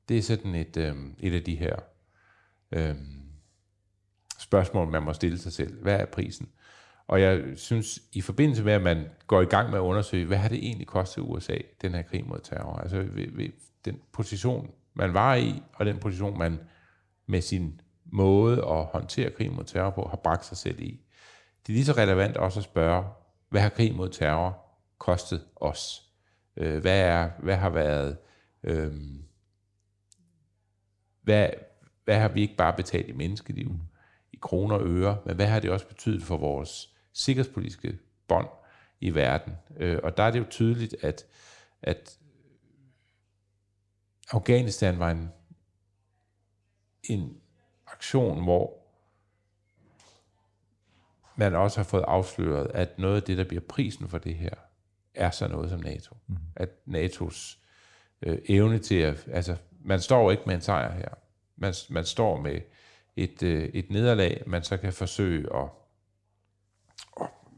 Det 0.08 0.18
er 0.18 0.22
sådan 0.22 0.54
et, 0.54 0.76
øh, 0.76 0.96
et 1.18 1.34
af 1.34 1.42
de 1.42 1.56
her 1.56 1.76
øh, 2.72 2.96
spørgsmål, 4.42 4.88
man 4.88 5.02
må 5.02 5.12
stille 5.12 5.38
sig 5.38 5.52
selv. 5.52 5.82
Hvad 5.82 6.00
er 6.00 6.04
prisen? 6.04 6.48
Og 7.06 7.20
jeg 7.20 7.42
synes, 7.56 8.02
i 8.12 8.20
forbindelse 8.20 8.64
med, 8.64 8.72
at 8.72 8.82
man 8.82 9.06
går 9.26 9.40
i 9.40 9.44
gang 9.44 9.70
med 9.70 9.78
at 9.78 9.82
undersøge, 9.82 10.26
hvad 10.26 10.36
har 10.36 10.48
det 10.48 10.58
egentlig 10.58 10.86
kostet 10.86 11.22
USA, 11.22 11.56
den 11.82 11.94
her 11.94 12.02
krig 12.02 12.26
mod 12.26 12.40
terror? 12.42 12.76
Altså 12.76 12.96
ved, 12.96 13.26
ved 13.32 13.48
den 13.84 14.00
position, 14.12 14.70
man 14.94 15.14
var 15.14 15.34
i, 15.34 15.62
og 15.74 15.86
den 15.86 15.98
position, 15.98 16.38
man 16.38 16.60
med 17.26 17.40
sin 17.40 17.80
måde 18.04 18.56
at 18.56 18.84
håndtere 18.84 19.30
krig 19.30 19.52
mod 19.52 19.64
terror 19.64 19.90
på, 19.90 20.06
har 20.10 20.16
bragt 20.16 20.44
sig 20.44 20.56
selv 20.56 20.80
i. 20.80 21.00
Det 21.66 21.72
er 21.72 21.76
lige 21.76 21.84
så 21.84 21.92
relevant 21.92 22.36
også 22.36 22.60
at 22.60 22.64
spørge, 22.64 23.04
hvad 23.48 23.60
har 23.60 23.68
krig 23.68 23.94
mod 23.94 24.08
terror 24.08 24.58
kostet 24.98 25.44
os? 25.56 26.02
Øh, 26.56 26.80
hvad, 26.80 27.00
er, 27.00 27.30
hvad 27.38 27.56
har 27.56 27.70
været... 27.70 28.16
Øhm, 28.62 29.22
hvad, 31.22 31.48
hvad 32.04 32.18
har 32.18 32.28
vi 32.28 32.40
ikke 32.40 32.56
bare 32.56 32.72
betalt 32.72 33.08
i 33.08 33.12
menneskeliv, 33.12 33.70
i 34.32 34.38
kroner 34.40 34.76
og 34.76 34.86
øre, 34.86 35.18
men 35.26 35.36
hvad 35.36 35.46
har 35.46 35.60
det 35.60 35.70
også 35.70 35.86
betydet 35.86 36.22
for 36.22 36.36
vores 36.36 36.94
sikkerhedspolitiske 37.12 37.98
bånd 38.28 38.48
i 39.00 39.14
verden. 39.14 39.52
Øh, 39.76 39.98
og 40.02 40.16
der 40.16 40.22
er 40.22 40.30
det 40.30 40.38
jo 40.38 40.46
tydeligt, 40.50 40.96
at, 41.00 41.26
at 41.82 42.18
Afghanistan 44.30 44.98
var 44.98 45.10
en, 45.10 45.28
en 47.04 47.40
aktion, 47.86 48.42
hvor 48.42 48.78
man 51.36 51.54
også 51.54 51.78
har 51.78 51.84
fået 51.84 52.02
afsløret, 52.02 52.70
at 52.74 52.98
noget 52.98 53.16
af 53.16 53.22
det, 53.22 53.38
der 53.38 53.44
bliver 53.44 53.62
prisen 53.68 54.08
for 54.08 54.18
det 54.18 54.34
her, 54.34 54.54
er 55.14 55.30
så 55.30 55.48
noget 55.48 55.70
som 55.70 55.80
NATO. 55.80 56.16
Mm. 56.26 56.36
At 56.56 56.68
NATO's 56.88 57.58
øh, 58.22 58.38
evne 58.48 58.78
til 58.78 58.94
at... 58.94 59.28
Altså, 59.32 59.56
man 59.84 60.00
står 60.00 60.30
ikke 60.30 60.42
med 60.46 60.54
en 60.54 60.60
sejr 60.60 60.92
her. 60.92 61.08
Man, 61.56 61.74
man 61.90 62.04
står 62.04 62.40
med 62.40 62.60
et, 63.16 63.42
øh, 63.42 63.64
et 63.64 63.90
nederlag, 63.90 64.42
man 64.46 64.62
så 64.62 64.76
kan 64.76 64.92
forsøge 64.92 65.56
at 65.56 65.68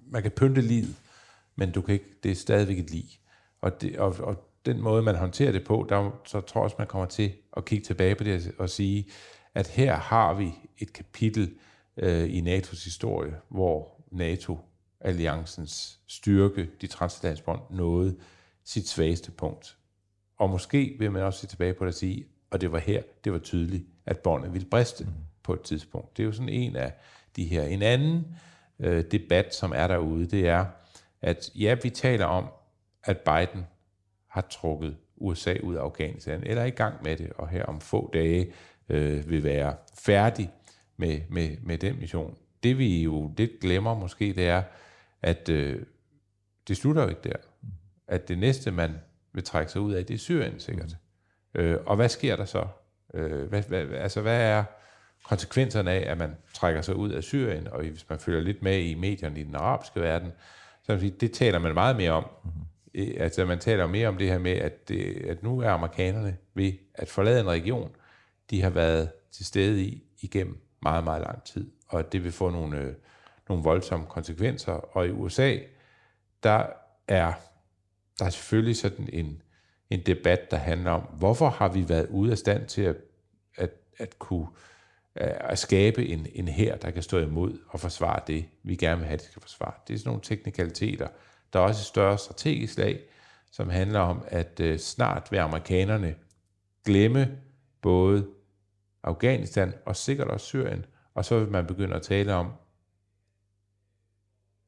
man 0.07 0.23
kan 0.23 0.31
pynte 0.31 0.61
livet, 0.61 0.97
men 1.57 1.73
du 1.73 1.81
kan 1.81 1.93
ikke, 1.93 2.14
det 2.23 2.31
er 2.31 2.35
stadigvæk 2.35 2.79
et 2.79 2.90
liv. 2.90 3.05
Og, 3.61 3.81
det, 3.81 3.99
og, 3.99 4.17
og 4.21 4.49
den 4.67 4.81
måde, 4.81 5.03
man 5.03 5.14
håndterer 5.14 5.53
det 5.53 5.64
på, 5.64 5.87
der, 5.88 6.21
så 6.27 6.40
tror 6.40 6.61
jeg 6.61 6.64
også, 6.64 6.77
man 6.79 6.87
kommer 6.87 7.07
til 7.07 7.33
at 7.57 7.64
kigge 7.64 7.85
tilbage 7.85 8.14
på 8.14 8.25
det 8.25 8.53
og 8.59 8.71
sige, 8.71 9.11
at 9.55 9.69
her 9.69 9.97
har 9.97 10.35
vi 10.35 10.55
et 10.79 10.93
kapitel 10.93 11.55
øh, 11.97 12.35
i 12.35 12.40
NATO's 12.40 12.85
historie, 12.85 13.37
hvor 13.49 14.05
NATO-alliancens 14.11 16.01
styrke, 16.07 16.71
de 16.81 16.87
transatlantsbånd, 16.87 17.61
nåede 17.71 18.17
sit 18.64 18.88
svageste 18.88 19.31
punkt. 19.31 19.77
Og 20.37 20.51
måske 20.51 20.97
vil 20.99 21.12
man 21.12 21.23
også 21.23 21.40
se 21.40 21.47
tilbage 21.47 21.75
på 21.75 21.85
det 21.85 21.88
og 21.88 21.99
sige, 21.99 22.27
og 22.51 22.61
det 22.61 22.73
var 22.73 22.79
her, 22.79 23.03
det 23.25 23.33
var 23.33 23.38
tydeligt, 23.38 23.85
at 24.07 24.19
båndet 24.19 24.53
ville 24.53 24.69
briste 24.69 25.05
mm 25.05 25.11
på 25.44 25.52
et 25.52 25.62
tidspunkt. 25.62 26.16
Det 26.16 26.22
er 26.22 26.26
jo 26.26 26.33
sådan 26.33 26.48
en 26.48 26.76
af 26.76 26.92
de 27.37 27.44
her. 27.44 27.62
En 27.62 27.83
anden 27.83 28.37
øh, 28.78 29.04
debat, 29.11 29.54
som 29.54 29.72
er 29.76 29.87
derude, 29.87 30.26
det 30.26 30.48
er, 30.48 30.66
at 31.22 31.50
ja, 31.54 31.76
vi 31.83 31.90
taler 31.90 32.26
om, 32.26 32.48
at 33.04 33.18
Biden 33.18 33.66
har 34.28 34.40
trukket 34.40 34.96
USA 35.16 35.57
ud 35.62 35.74
af 35.74 35.80
Afghanistan, 35.80 36.42
eller 36.46 36.62
er 36.62 36.66
i 36.66 36.70
gang 36.70 37.03
med 37.03 37.16
det, 37.16 37.32
og 37.32 37.49
her 37.49 37.64
om 37.64 37.80
få 37.80 38.11
dage 38.12 38.53
øh, 38.88 39.30
vil 39.30 39.45
være 39.45 39.76
færdig 39.99 40.51
med, 40.97 41.20
med, 41.28 41.57
med 41.62 41.78
den 41.78 42.01
mission. 42.01 42.36
Det 42.62 42.78
vi 42.78 43.03
jo 43.03 43.32
lidt 43.36 43.61
glemmer 43.61 43.95
måske, 43.95 44.32
det 44.32 44.49
er, 44.49 44.62
at 45.22 45.49
øh, 45.49 45.82
det 46.68 46.76
slutter 46.76 47.03
jo 47.03 47.09
ikke 47.09 47.20
der. 47.24 47.36
At 48.09 48.28
det 48.28 48.38
næste, 48.38 48.70
man 48.70 48.95
vil 49.32 49.45
trække 49.45 49.72
sig 49.72 49.80
ud 49.80 49.92
af, 49.92 50.07
det 50.07 50.14
er 50.14 50.18
Syrien 50.18 50.61
sikkert. 50.61 50.97
Mm. 51.55 51.61
Øh, 51.61 51.80
og 51.86 51.97
hvad 51.97 52.09
sker 52.09 52.36
der 52.36 52.45
så? 52.45 52.66
Øh, 53.14 53.49
hvad, 53.49 53.62
hvad, 53.62 53.86
altså, 53.86 54.20
hvad 54.20 54.40
er 54.40 54.64
konsekvenserne 55.25 55.91
af, 55.91 56.11
at 56.11 56.18
man 56.18 56.37
trækker 56.55 56.83
sig 56.83 56.97
ud 56.97 57.11
af 57.11 57.22
Syrien, 57.22 57.68
og 57.68 57.81
hvis 57.83 58.09
man 58.09 58.18
følger 58.18 58.41
lidt 58.41 58.62
med 58.62 58.79
i 58.79 58.95
medierne 58.95 59.41
i 59.41 59.43
den 59.43 59.55
arabiske 59.55 60.01
verden, 60.01 60.33
Så 60.83 61.12
det 61.20 61.33
taler 61.33 61.59
man 61.59 61.75
meget 61.75 61.97
mere 61.97 62.11
om. 62.11 62.27
Mm-hmm. 62.45 63.14
Altså 63.20 63.45
man 63.45 63.59
taler 63.59 63.87
mere 63.87 64.09
om 64.09 64.18
det 64.18 64.29
her 64.29 64.39
med, 64.39 64.53
at, 64.53 64.89
det, 64.89 65.27
at 65.27 65.43
nu 65.43 65.61
er 65.61 65.70
amerikanerne 65.70 66.37
ved 66.55 66.72
at 66.95 67.09
forlade 67.09 67.41
en 67.41 67.47
region, 67.47 67.91
de 68.51 68.62
har 68.62 68.70
været 68.70 69.11
til 69.33 69.47
stede 69.47 69.83
i 69.83 70.05
igennem 70.20 70.59
meget, 70.83 71.05
meget 71.05 71.22
lang 71.22 71.45
tid. 71.45 71.70
Og 71.89 71.99
at 71.99 72.12
det 72.12 72.25
vil 72.25 72.33
få 72.33 72.51
nogle, 72.51 72.79
øh, 72.79 72.95
nogle 73.49 73.64
voldsomme 73.64 74.07
konsekvenser. 74.07 74.72
Og 74.72 75.07
i 75.07 75.11
USA, 75.11 75.59
der 76.43 76.66
er 77.09 77.33
der 78.18 78.25
er 78.25 78.31
selvfølgelig 78.31 78.77
sådan 78.77 79.09
en, 79.12 79.43
en 79.91 80.01
debat, 80.01 80.51
der 80.51 80.57
handler 80.57 80.91
om, 80.91 81.03
hvorfor 81.03 81.49
har 81.49 81.68
vi 81.68 81.89
været 81.89 82.09
ude 82.11 82.33
af 82.33 82.39
stand 82.39 82.66
til 82.66 82.83
at, 82.83 82.97
at, 83.57 83.70
at 83.99 84.18
kunne 84.18 84.47
Øh, 85.21 85.31
at 85.41 85.59
skabe 85.59 86.07
en, 86.07 86.27
en 86.33 86.49
her, 86.49 86.77
der 86.77 86.91
kan 86.91 87.03
stå 87.03 87.19
imod 87.19 87.59
og 87.69 87.81
forsvare 87.81 88.21
det, 88.27 88.45
vi 88.62 88.77
gerne 88.77 88.99
vil 88.99 89.07
have, 89.07 89.17
det 89.17 89.27
skal 89.27 89.43
forsvare. 89.43 89.73
Det 89.89 89.95
er 89.95 89.99
sådan 89.99 90.09
nogle 90.09 90.23
teknikaliteter. 90.23 91.09
Der 91.53 91.59
er 91.59 91.62
også 91.62 91.81
et 91.81 91.87
større 91.87 92.19
strategisk 92.19 92.79
lag, 92.79 93.01
som 93.51 93.69
handler 93.69 94.01
om, 94.01 94.25
at 94.29 94.61
øh, 94.61 94.79
snart 94.79 95.29
vil 95.31 95.39
amerikanerne 95.39 96.15
glemme 96.85 97.39
både 97.83 98.27
Afghanistan 99.03 99.75
og 99.87 99.97
sikkert 99.97 100.29
også 100.29 100.47
Syrien, 100.47 100.85
og 101.15 101.25
så 101.25 101.39
vil 101.39 101.49
man 101.49 101.67
begynde 101.67 101.97
at 101.97 102.03
tale 102.03 102.35
om, 102.35 102.53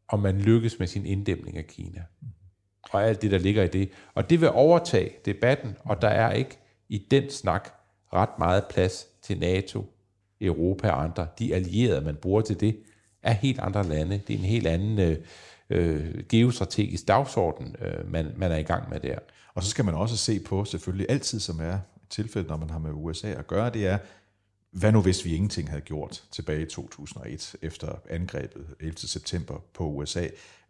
om 0.09 0.21
man 0.21 0.41
lykkes 0.41 0.79
med 0.79 0.87
sin 0.87 1.07
inddæmning 1.07 1.57
af 1.57 1.67
Kina. 1.67 2.05
Og 2.91 3.05
alt 3.05 3.23
det, 3.23 3.31
der 3.31 3.39
ligger 3.39 3.63
i 3.63 3.69
det. 3.69 3.91
Og 4.15 4.31
det 4.31 4.41
vil 4.41 4.51
overtage 4.51 5.13
debatten, 5.25 5.77
og 5.85 6.03
der 6.03 6.09
er 6.09 6.33
ikke 6.33 6.59
i 6.89 6.99
den 7.11 7.31
snak 7.31 7.69
ret 8.13 8.39
meget 8.39 8.65
plads 8.71 9.07
til 9.23 9.39
NATO, 9.39 9.96
Europa 10.41 10.91
og 10.91 11.03
andre. 11.03 11.26
De 11.39 11.55
allierede, 11.55 12.01
man 12.01 12.16
bruger 12.16 12.41
til 12.41 12.61
det, 12.61 12.76
er 13.22 13.32
helt 13.32 13.61
andre 13.61 13.89
lande. 13.89 14.20
Det 14.26 14.34
er 14.34 14.39
en 14.39 14.45
helt 14.45 14.66
anden 14.66 14.99
øh, 14.99 15.18
øh, 15.70 16.24
geostrategisk 16.28 17.09
dagsorden, 17.09 17.76
øh, 17.80 18.12
man, 18.12 18.32
man 18.37 18.53
er 18.53 18.57
i 18.57 18.62
gang 18.62 18.91
med 18.91 19.01
der. 19.01 19.18
Og 19.55 19.62
så 19.62 19.70
skal 19.70 19.84
man 19.84 19.95
også 19.95 20.16
se 20.16 20.41
på, 20.41 20.64
selvfølgelig 20.64 21.07
altid 21.09 21.41
som 21.41 21.61
er 21.61 21.78
tilfældet, 22.11 22.51
når 22.51 22.57
man 22.57 22.70
har 22.70 22.78
med 22.78 22.91
USA 22.95 23.28
at 23.28 23.47
gøre, 23.47 23.70
det 23.70 23.87
er, 23.87 23.99
hvad 24.70 24.93
nu 24.93 25.03
hvis 25.03 25.24
vi 25.24 25.34
ingenting 25.34 25.68
havde 25.68 25.82
gjort 25.82 26.24
tilbage 26.30 26.62
i 26.62 26.66
2001 26.66 27.57
efter 27.62 27.93
angrebet 28.11 28.66
11. 28.80 28.97
september 28.97 29.64
på 29.74 29.84
USA? 29.84 30.26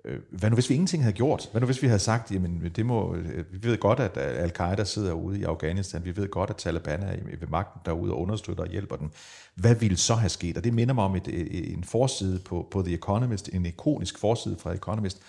Øh, 0.07 0.21
hvad 0.31 0.51
nu 0.51 0.55
hvis 0.55 0.71
vi 0.71 0.75
ingenting 0.75 1.03
havde 1.03 1.17
gjort? 1.17 1.49
Hvad 1.51 1.61
nu 1.61 1.65
hvis 1.65 1.83
vi 1.83 1.87
havde 1.87 1.99
sagt, 1.99 2.33
jamen 2.33 2.71
det 2.77 2.87
må, 2.87 3.15
øh, 3.15 3.45
vi 3.53 3.69
ved 3.69 3.79
godt, 3.79 4.01
at 4.01 4.17
øh, 4.17 4.43
al-Qaida 4.43 4.85
sidder 4.85 5.13
ude 5.13 5.41
i 5.41 5.45
Afghanistan, 5.45 6.05
vi 6.05 6.17
ved 6.17 6.29
godt, 6.29 6.51
at 6.51 6.57
Taliban 6.57 7.03
er 7.03 7.17
ved 7.41 7.49
magten 7.49 7.81
derude 7.85 8.13
og 8.13 8.21
understøtter 8.21 8.65
og 8.65 8.71
hjælper 8.71 8.97
dem. 8.97 9.11
Hvad 9.55 9.75
ville 9.75 9.97
så 9.97 10.15
have 10.15 10.29
sket? 10.29 10.57
Og 10.57 10.65
det 10.65 10.75
minder 10.75 10.95
mig 10.95 11.05
om 11.05 11.17
et, 11.17 11.29
en 11.75 11.85
forside 11.85 12.39
på, 12.39 12.69
på 12.71 12.83
The 12.83 12.95
Economist, 12.95 13.49
en 13.53 13.67
ikonisk 13.67 14.19
forside 14.19 14.57
fra 14.59 14.75
Economist, 14.75 15.21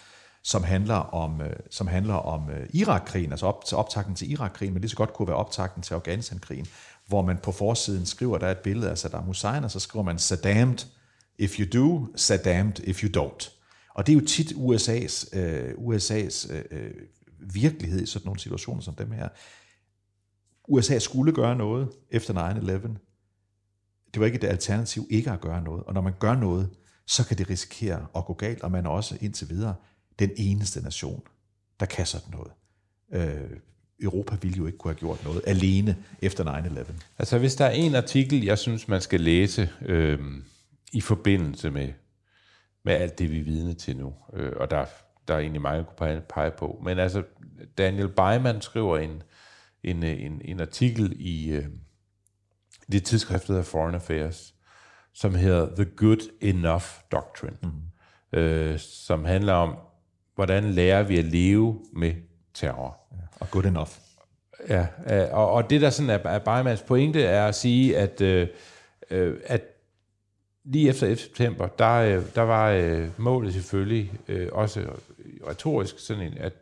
som 0.44 0.64
handler 0.64 0.96
om, 0.96 1.42
øh, 1.42 1.56
som 1.70 1.88
handler 1.88 2.14
om 2.14 2.50
Irak-krigen, 2.74 3.32
altså 3.32 3.46
op, 3.46 3.64
optakten 3.74 4.16
til 4.16 4.32
Irak-krigen, 4.32 4.74
men 4.74 4.84
det 4.84 4.90
så 4.90 4.96
godt 4.96 5.14
kunne 5.14 5.28
være 5.28 5.38
optakten 5.38 5.84
til 5.84 5.94
Afghanistan-krigen, 5.94 6.68
hvor 7.08 7.22
man 7.22 7.38
på 7.38 7.52
forsiden 7.52 8.06
skriver, 8.06 8.38
der 8.38 8.48
er 8.48 8.52
et 8.52 8.58
billede 8.58 8.92
af 8.92 8.98
Saddam 8.98 9.24
Hussein, 9.24 9.64
og 9.64 9.72
så 9.72 9.80
skriver 9.80 10.04
man, 10.04 10.20
Saddam 10.20 10.78
if 11.38 11.60
you 11.60 11.82
do, 11.82 12.08
Saddam 12.16 12.74
if 12.84 13.04
you 13.04 13.24
don't. 13.24 13.57
Og 13.98 14.08
det 14.08 14.14
er 14.14 14.20
jo 14.20 14.26
tit 14.26 14.52
USA's, 14.52 15.38
øh, 15.38 15.74
USA's 15.74 16.54
øh, 16.54 16.64
øh, 16.72 16.92
virkelighed 17.40 18.02
i 18.02 18.06
sådan 18.06 18.26
nogle 18.26 18.40
situationer 18.40 18.82
som 18.82 18.96
dem 18.96 19.12
her. 19.12 19.30
USA 20.68 21.00
skulle 21.00 21.34
gøre 21.34 21.56
noget 21.56 21.90
efter 22.12 22.34
9-11. 22.34 22.88
Det 24.14 24.20
var 24.20 24.26
ikke 24.26 24.36
et 24.36 24.44
alternativ 24.44 25.08
ikke 25.10 25.32
at 25.32 25.42
gøre 25.42 25.64
noget. 25.64 25.84
Og 25.84 25.94
når 25.94 26.02
man 26.02 26.14
gør 26.20 26.36
noget, 26.36 26.70
så 27.08 27.28
kan 27.28 27.38
det 27.38 27.50
risikere 27.50 28.06
at 28.16 28.26
gå 28.26 28.34
galt, 28.34 28.64
og 28.64 28.72
man 28.72 28.86
er 28.86 28.90
også 28.90 29.18
indtil 29.22 29.50
videre 29.50 29.76
den 30.20 30.30
eneste 30.38 30.82
nation, 30.82 31.22
der 31.80 31.86
kan 31.86 32.06
sådan 32.06 32.32
noget. 32.32 32.52
Øh, 33.14 33.58
Europa 34.02 34.38
ville 34.42 34.58
jo 34.58 34.66
ikke 34.66 34.78
kunne 34.78 34.94
have 34.94 35.00
gjort 35.00 35.24
noget 35.24 35.42
alene 35.48 35.98
efter 36.22 36.44
9-11. 36.90 36.94
Altså 37.20 37.38
hvis 37.38 37.56
der 37.56 37.66
er 37.66 37.72
en 37.72 37.96
artikel, 37.96 38.44
jeg 38.44 38.58
synes, 38.58 38.88
man 38.88 39.02
skal 39.02 39.22
læse 39.22 39.70
øh, 39.82 40.20
i 40.94 41.02
forbindelse 41.02 41.72
med 41.72 41.90
med 42.88 42.96
alt 42.96 43.20
det, 43.20 43.32
vi 43.32 43.40
er 43.40 43.44
vidne 43.44 43.74
til 43.74 43.98
nu. 43.98 44.14
Øh, 44.34 44.52
og 44.56 44.72
der, 44.72 44.86
der 45.28 45.34
er 45.34 45.40
egentlig 45.40 45.62
mange, 45.62 45.84
kunne 45.84 46.22
pege 46.30 46.52
på. 46.52 46.82
Men 46.84 47.00
altså, 47.00 47.24
Daniel 47.78 48.08
Byman 48.08 48.62
skriver 48.62 48.98
en, 48.98 49.24
en, 49.84 50.04
en, 50.04 50.42
en 50.46 50.60
artikel 50.60 51.14
i 51.20 51.50
øh, 51.50 51.66
det 52.92 53.04
tidsskrift, 53.04 53.48
der 53.48 53.54
hedder 53.54 53.66
Foreign 53.66 53.96
Affairs, 53.96 54.54
som 55.14 55.36
hedder 55.36 55.76
The 55.76 55.86
Good 55.86 56.32
Enough 56.42 56.86
Doctrine, 57.12 57.58
mm. 57.64 58.40
øh, 58.40 58.80
som 58.80 59.26
handler 59.26 59.54
om, 59.54 59.78
hvordan 60.36 60.64
lærer 60.64 61.04
vi 61.04 61.18
at 61.18 61.26
leve 61.26 61.86
med 61.94 62.14
terror. 62.54 62.98
Ja, 63.12 63.18
og 63.40 63.52
good 63.52 63.66
enough. 63.66 63.92
Ja, 64.70 64.88
og, 65.32 65.52
og 65.52 65.70
det 65.70 65.82
der 65.82 65.90
sådan 65.90 66.10
er, 66.10 66.30
er 66.30 66.40
Bymans 66.40 66.82
pointe, 66.82 67.24
er 67.24 67.48
at 67.48 67.56
sige, 67.56 67.98
at, 67.98 68.22
øh, 68.22 68.48
øh 69.10 69.40
at 69.46 69.77
lige 70.68 70.90
efter 70.90 71.08
11. 71.08 71.18
september, 71.18 71.68
der, 71.68 71.94
øh, 71.94 72.24
der 72.36 72.42
var 72.42 72.72
øh, 72.72 73.08
målet 73.18 73.54
selvfølgelig 73.54 74.12
øh, 74.28 74.50
også 74.52 74.86
retorisk 75.48 76.00
sådan 76.00 76.24
en, 76.24 76.38
at, 76.38 76.54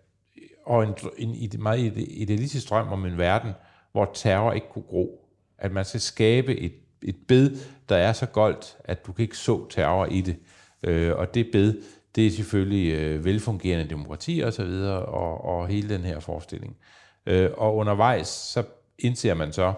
og 0.65 0.83
en, 0.83 0.95
en, 1.17 1.29
en 1.29 1.63
meget 1.63 1.93
idealistisk 1.97 2.69
drøm 2.69 2.87
om 2.87 3.05
en 3.05 3.17
verden, 3.17 3.51
hvor 3.91 4.11
terror 4.13 4.51
ikke 4.51 4.67
kunne 4.69 4.83
gro. 4.89 5.29
At 5.57 5.71
man 5.71 5.85
skal 5.85 6.01
skabe 6.01 6.59
et, 6.59 6.73
et 7.01 7.15
bed, 7.27 7.57
der 7.89 7.95
er 7.95 8.13
så 8.13 8.25
goldt, 8.25 8.77
at 8.83 9.05
du 9.05 9.11
kan 9.11 9.23
ikke 9.23 9.37
så 9.37 9.69
terror 9.69 10.05
i 10.05 10.21
det. 10.21 10.35
Øh, 10.83 11.15
og 11.15 11.33
det 11.33 11.49
bed, 11.51 11.81
det 12.15 12.27
er 12.27 12.31
selvfølgelig 12.31 12.93
øh, 12.93 13.25
velfungerende 13.25 13.89
demokrati 13.89 14.39
og 14.39 14.53
så 14.53 14.63
videre, 14.63 15.05
og, 15.05 15.45
og 15.45 15.67
hele 15.67 15.89
den 15.89 16.01
her 16.01 16.19
forestilling. 16.19 16.77
Øh, 17.25 17.49
og 17.57 17.75
undervejs, 17.75 18.27
så 18.27 18.63
indser 18.99 19.33
man 19.33 19.53
så, 19.53 19.73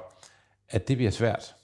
at 0.69 0.88
det 0.88 0.97
bliver 0.97 1.11
svært 1.11 1.55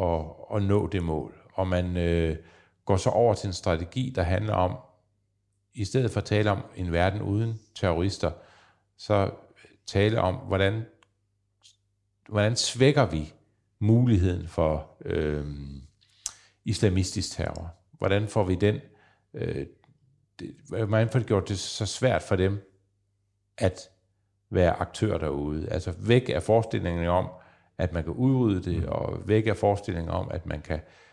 at, 0.00 0.20
at 0.54 0.62
nå 0.62 0.86
det 0.86 1.02
mål 1.02 1.34
og 1.58 1.68
man 1.68 1.96
øh, 1.96 2.36
går 2.84 2.96
så 2.96 3.10
over 3.10 3.34
til 3.34 3.46
en 3.46 3.52
strategi, 3.52 4.12
der 4.14 4.22
handler 4.22 4.54
om, 4.54 4.76
i 5.74 5.84
stedet 5.84 6.10
for 6.10 6.20
at 6.20 6.26
tale 6.26 6.50
om 6.50 6.62
en 6.76 6.92
verden 6.92 7.22
uden 7.22 7.60
terrorister, 7.74 8.30
så 8.96 9.30
tale 9.86 10.20
om, 10.20 10.34
hvordan, 10.34 10.82
hvordan 12.28 12.56
svækker 12.56 13.06
vi 13.06 13.32
muligheden 13.78 14.48
for 14.48 14.96
øh, 15.04 15.46
islamistisk 16.64 17.36
terror? 17.36 17.74
Hvordan 17.92 18.28
får 18.28 18.44
vi 18.44 18.54
den, 18.54 18.80
øh, 19.34 19.66
det, 20.38 20.54
hvordan 20.68 21.08
får 21.08 21.18
det 21.18 21.28
gjort 21.28 21.48
det 21.48 21.58
så 21.58 21.86
svært 21.86 22.22
for 22.22 22.36
dem 22.36 22.78
at 23.58 23.90
være 24.50 24.72
aktør 24.72 25.18
derude? 25.18 25.68
Altså 25.68 25.94
væk 25.98 26.28
af 26.28 26.42
forestillingen 26.42 27.06
om, 27.06 27.28
at 27.78 27.92
man 27.92 28.04
kan 28.04 28.12
udrydde 28.12 28.70
det, 28.70 28.86
og 28.86 29.28
væk 29.28 29.46
af 29.46 29.56
forestillingen 29.56 30.10
om, 30.10 30.30
at 30.30 30.46
man 30.46 30.62
kan 30.62 30.76
øh, 30.76 31.07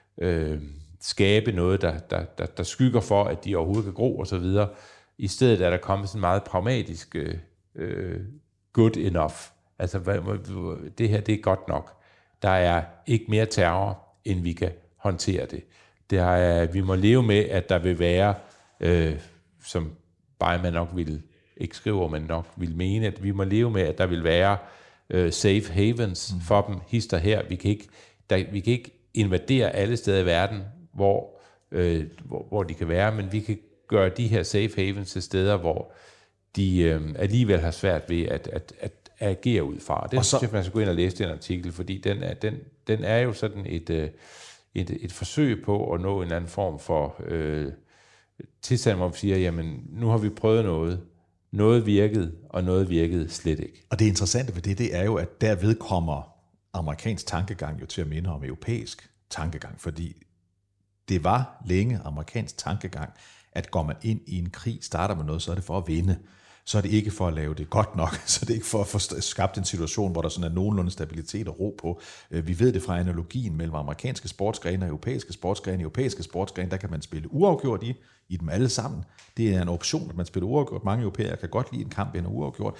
skabe 1.02 1.52
noget, 1.52 1.82
der, 1.82 1.98
der, 1.98 2.24
der, 2.24 2.46
der 2.46 2.64
skygger 2.64 3.02
for, 3.02 3.24
at 3.24 3.46
de 3.46 3.56
overhovedet 3.56 3.84
kan 3.84 3.94
gro 3.94 4.18
og 4.18 4.28
så 4.28 4.38
videre. 4.38 4.70
I 5.18 5.28
stedet 5.28 5.62
er 5.62 5.70
der 5.70 5.78
kommet 5.78 6.10
sådan 6.10 6.22
meget 6.22 6.44
pragmatisk 6.44 7.16
øh, 7.16 7.36
øh 7.76 8.20
good 8.74 8.98
enough. 8.98 9.34
Altså, 9.80 10.00
det 10.98 11.10
her, 11.10 11.22
det 11.22 11.36
er 11.36 11.42
godt 11.42 11.68
nok. 11.68 12.02
Der 12.42 12.50
er 12.50 12.84
ikke 13.08 13.26
mere 13.30 13.46
terror, 13.46 14.00
end 14.26 14.42
vi 14.42 14.54
kan 14.54 14.72
håndtere 14.98 15.46
det. 15.46 15.64
det 16.10 16.20
er, 16.20 16.66
vi 16.66 16.82
må 16.82 16.96
leve 16.96 17.24
med, 17.24 17.46
at 17.50 17.70
der 17.70 17.80
vil 17.80 18.00
være, 18.00 18.36
øh, 18.80 19.20
som 19.66 19.92
bare 20.40 20.64
man 20.64 20.74
nok 20.74 20.90
vil 20.94 21.22
ikke 21.58 21.76
skriver, 21.76 22.08
men 22.08 22.22
nok 22.22 22.48
vil 22.56 22.76
mene, 22.76 23.08
at 23.08 23.24
vi 23.24 23.32
må 23.32 23.44
leve 23.44 23.72
med, 23.72 23.82
at 23.82 23.98
der 23.98 24.06
vil 24.06 24.24
være 24.24 24.58
øh, 25.10 25.32
safe 25.32 25.72
havens 25.72 26.34
mm. 26.34 26.42
for 26.42 26.62
dem, 26.62 26.76
hister 26.88 27.18
her. 27.18 27.44
Vi 27.50 27.56
kan 27.56 27.72
ikke, 27.72 27.88
der, 28.30 28.44
vi 28.52 28.60
kan 28.60 28.74
ikke 28.74 28.92
invadere 29.16 29.72
alle 29.72 29.98
steder 29.98 30.20
i 30.22 30.26
verden, 30.26 30.62
hvor, 30.94 31.40
øh, 31.72 32.06
hvor, 32.26 32.46
hvor 32.50 32.64
de 32.64 32.74
kan 32.74 32.88
være, 32.88 33.16
men 33.16 33.32
vi 33.32 33.40
kan 33.40 33.60
gøre 33.88 34.10
de 34.10 34.28
her 34.28 34.44
safe 34.44 34.72
havens 34.76 35.12
til 35.12 35.22
steder, 35.22 35.58
hvor 35.58 35.92
de 36.56 36.82
øh, 36.82 37.02
alligevel 37.16 37.60
har 37.60 37.72
svært 37.72 38.10
ved 38.10 38.24
at, 38.24 38.48
at, 38.48 38.74
at 38.80 38.92
agere 39.20 39.64
ud 39.64 39.80
fra. 39.80 40.08
Det 40.12 40.20
og 40.20 40.26
så, 40.26 40.30
synes 40.30 40.42
jeg, 40.42 40.50
man 40.54 40.64
skal 40.64 40.74
gå 40.74 40.80
ind 40.80 40.90
og 40.90 40.96
læse 40.96 41.18
den 41.18 41.30
artikel, 41.30 41.72
fordi 41.72 41.98
den 41.98 42.24
er, 42.24 42.34
den, 42.34 42.54
den 42.88 43.04
er 43.04 43.18
jo 43.18 43.34
sådan 43.34 43.66
et, 43.66 43.90
øh, 43.90 44.10
et, 44.76 44.98
et 45.02 45.12
forsøg 45.12 45.64
på 45.64 45.94
at 45.94 46.02
nå 46.02 46.22
en 46.22 46.32
anden 46.32 46.50
form 46.50 46.80
for 46.80 47.16
øh, 47.28 47.72
tilstand, 48.62 48.98
hvor 48.98 49.08
man 49.08 49.16
siger, 49.16 49.38
jamen 49.38 49.84
nu 49.90 50.08
har 50.08 50.18
vi 50.18 50.30
prøvet 50.30 50.66
noget, 50.66 51.02
noget 51.52 51.86
virkede, 51.86 52.32
og 52.50 52.64
noget 52.64 52.90
virkede 52.90 53.30
slet 53.30 53.60
ikke. 53.60 53.86
Og 53.90 54.00
det 54.00 54.06
interessante 54.06 54.56
ved 54.56 54.62
det, 54.62 54.78
det 54.78 54.96
er 54.96 55.04
jo, 55.04 55.16
at 55.16 55.42
derved 55.42 55.76
kommer 55.76 56.35
amerikansk 56.76 57.26
tankegang 57.26 57.82
jo 57.82 57.86
til 57.86 58.02
at 58.02 58.08
minde 58.08 58.30
om 58.30 58.44
europæisk 58.44 59.10
tankegang, 59.30 59.82
fordi 59.82 60.24
det 61.10 61.24
var 61.24 61.64
længe 61.66 62.00
amerikansk 62.06 62.58
tankegang, 62.58 63.14
at 63.52 63.72
går 63.72 63.84
man 63.84 63.96
ind 64.02 64.22
i 64.28 64.38
en 64.38 64.50
krig, 64.50 64.80
starter 64.82 65.16
med 65.16 65.26
noget, 65.26 65.42
så 65.42 65.52
er 65.52 65.56
det 65.56 65.64
for 65.64 65.78
at 65.78 65.88
vinde. 65.88 66.20
så 66.68 66.78
er 66.78 66.82
det 66.82 66.92
ikke 66.92 67.12
for 67.12 67.28
at 67.28 67.34
lave 67.34 67.54
det 67.54 67.70
godt 67.70 67.96
nok, 67.96 68.16
så 68.26 68.46
det 68.46 68.50
er 68.50 68.56
ikke 68.56 68.66
for 68.66 68.82
at 68.82 68.88
få 68.88 69.00
skabt 69.20 69.58
en 69.58 69.66
situation, 69.66 70.12
hvor 70.12 70.22
der 70.22 70.30
sådan 70.30 70.52
er 70.52 70.56
nogenlunde 70.56 70.92
stabilitet 70.92 71.48
og 71.48 71.60
ro 71.60 71.76
på. 71.78 72.02
Øh, 72.32 72.48
vi 72.48 72.60
ved 72.60 72.74
det 72.74 72.82
fra 72.84 73.00
analogien 73.00 73.58
mellem 73.58 73.76
amerikanske 73.76 74.28
sportsgrene 74.28 74.86
og 74.86 74.90
europæiske 74.90 75.34
sportsgrene. 75.34 75.82
Europæiske 75.82 76.24
sportsgrene, 76.24 76.72
der 76.72 76.78
kan 76.78 76.92
man 76.92 77.02
spille 77.02 77.34
uafgjort 77.34 77.84
i, 77.84 77.94
i 78.30 78.38
dem 78.38 78.50
alle 78.50 78.70
sammen. 78.70 79.04
Det 79.38 79.56
er 79.56 79.62
en 79.62 79.70
option, 79.70 80.10
at 80.10 80.16
man 80.16 80.26
spiller 80.26 80.48
uafgjort. 80.48 80.84
Mange 80.84 81.02
europæere 81.02 81.38
kan 81.38 81.50
godt 81.50 81.72
lide 81.72 81.84
en 81.84 81.90
kamp 81.90 82.16
end 82.16 82.28
uafgjort. 82.28 82.76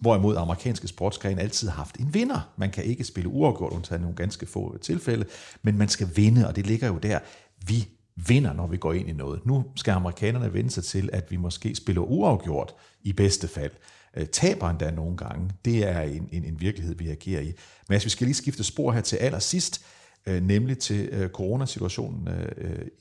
Hvorimod 0.00 0.36
amerikanske 0.36 0.88
sportsgrene 0.88 1.40
altid 1.40 1.68
har 1.68 1.76
haft 1.76 1.96
en 1.96 2.14
vinder. 2.14 2.52
Man 2.56 2.70
kan 2.70 2.84
ikke 2.84 3.04
spille 3.04 3.28
uafgjort, 3.28 3.72
undtagen 3.72 4.02
nogle 4.02 4.16
ganske 4.16 4.46
få 4.46 4.74
øh, 4.74 4.80
tilfælde, 4.80 5.24
men 5.62 5.78
man 5.78 5.88
skal 5.88 6.08
vinde, 6.16 6.48
og 6.48 6.56
det 6.56 6.66
ligger 6.66 6.88
jo 6.88 6.98
der. 6.98 7.18
Vi 7.66 7.88
vinder, 8.28 8.52
når 8.52 8.66
vi 8.66 8.76
går 8.76 8.92
ind 8.92 9.08
i 9.08 9.12
noget. 9.12 9.46
Nu 9.46 9.64
skal 9.76 9.92
amerikanerne 9.92 10.52
vende 10.54 10.70
sig 10.70 10.84
til, 10.84 11.10
at 11.12 11.30
vi 11.30 11.36
måske 11.36 11.74
spiller 11.74 12.02
uafgjort 12.02 12.74
i 13.02 13.12
bedste 13.12 13.48
fald. 13.48 13.72
Øh, 14.16 14.26
Taber 14.26 14.70
endda 14.70 14.90
nogle 14.90 15.16
gange. 15.16 15.50
Det 15.64 15.88
er 15.88 16.00
en, 16.00 16.28
en, 16.32 16.44
en 16.44 16.60
virkelighed, 16.60 16.94
vi 16.94 17.08
agerer 17.08 17.40
i. 17.40 17.52
Men 17.88 17.94
altså, 17.94 18.06
vi 18.06 18.10
skal 18.10 18.26
lige 18.26 18.34
skifte 18.34 18.64
spor 18.64 18.92
her 18.92 19.00
til 19.00 19.16
allersidst, 19.16 19.84
øh, 20.26 20.42
nemlig 20.42 20.78
til 20.78 21.30
coronasituationen 21.32 22.28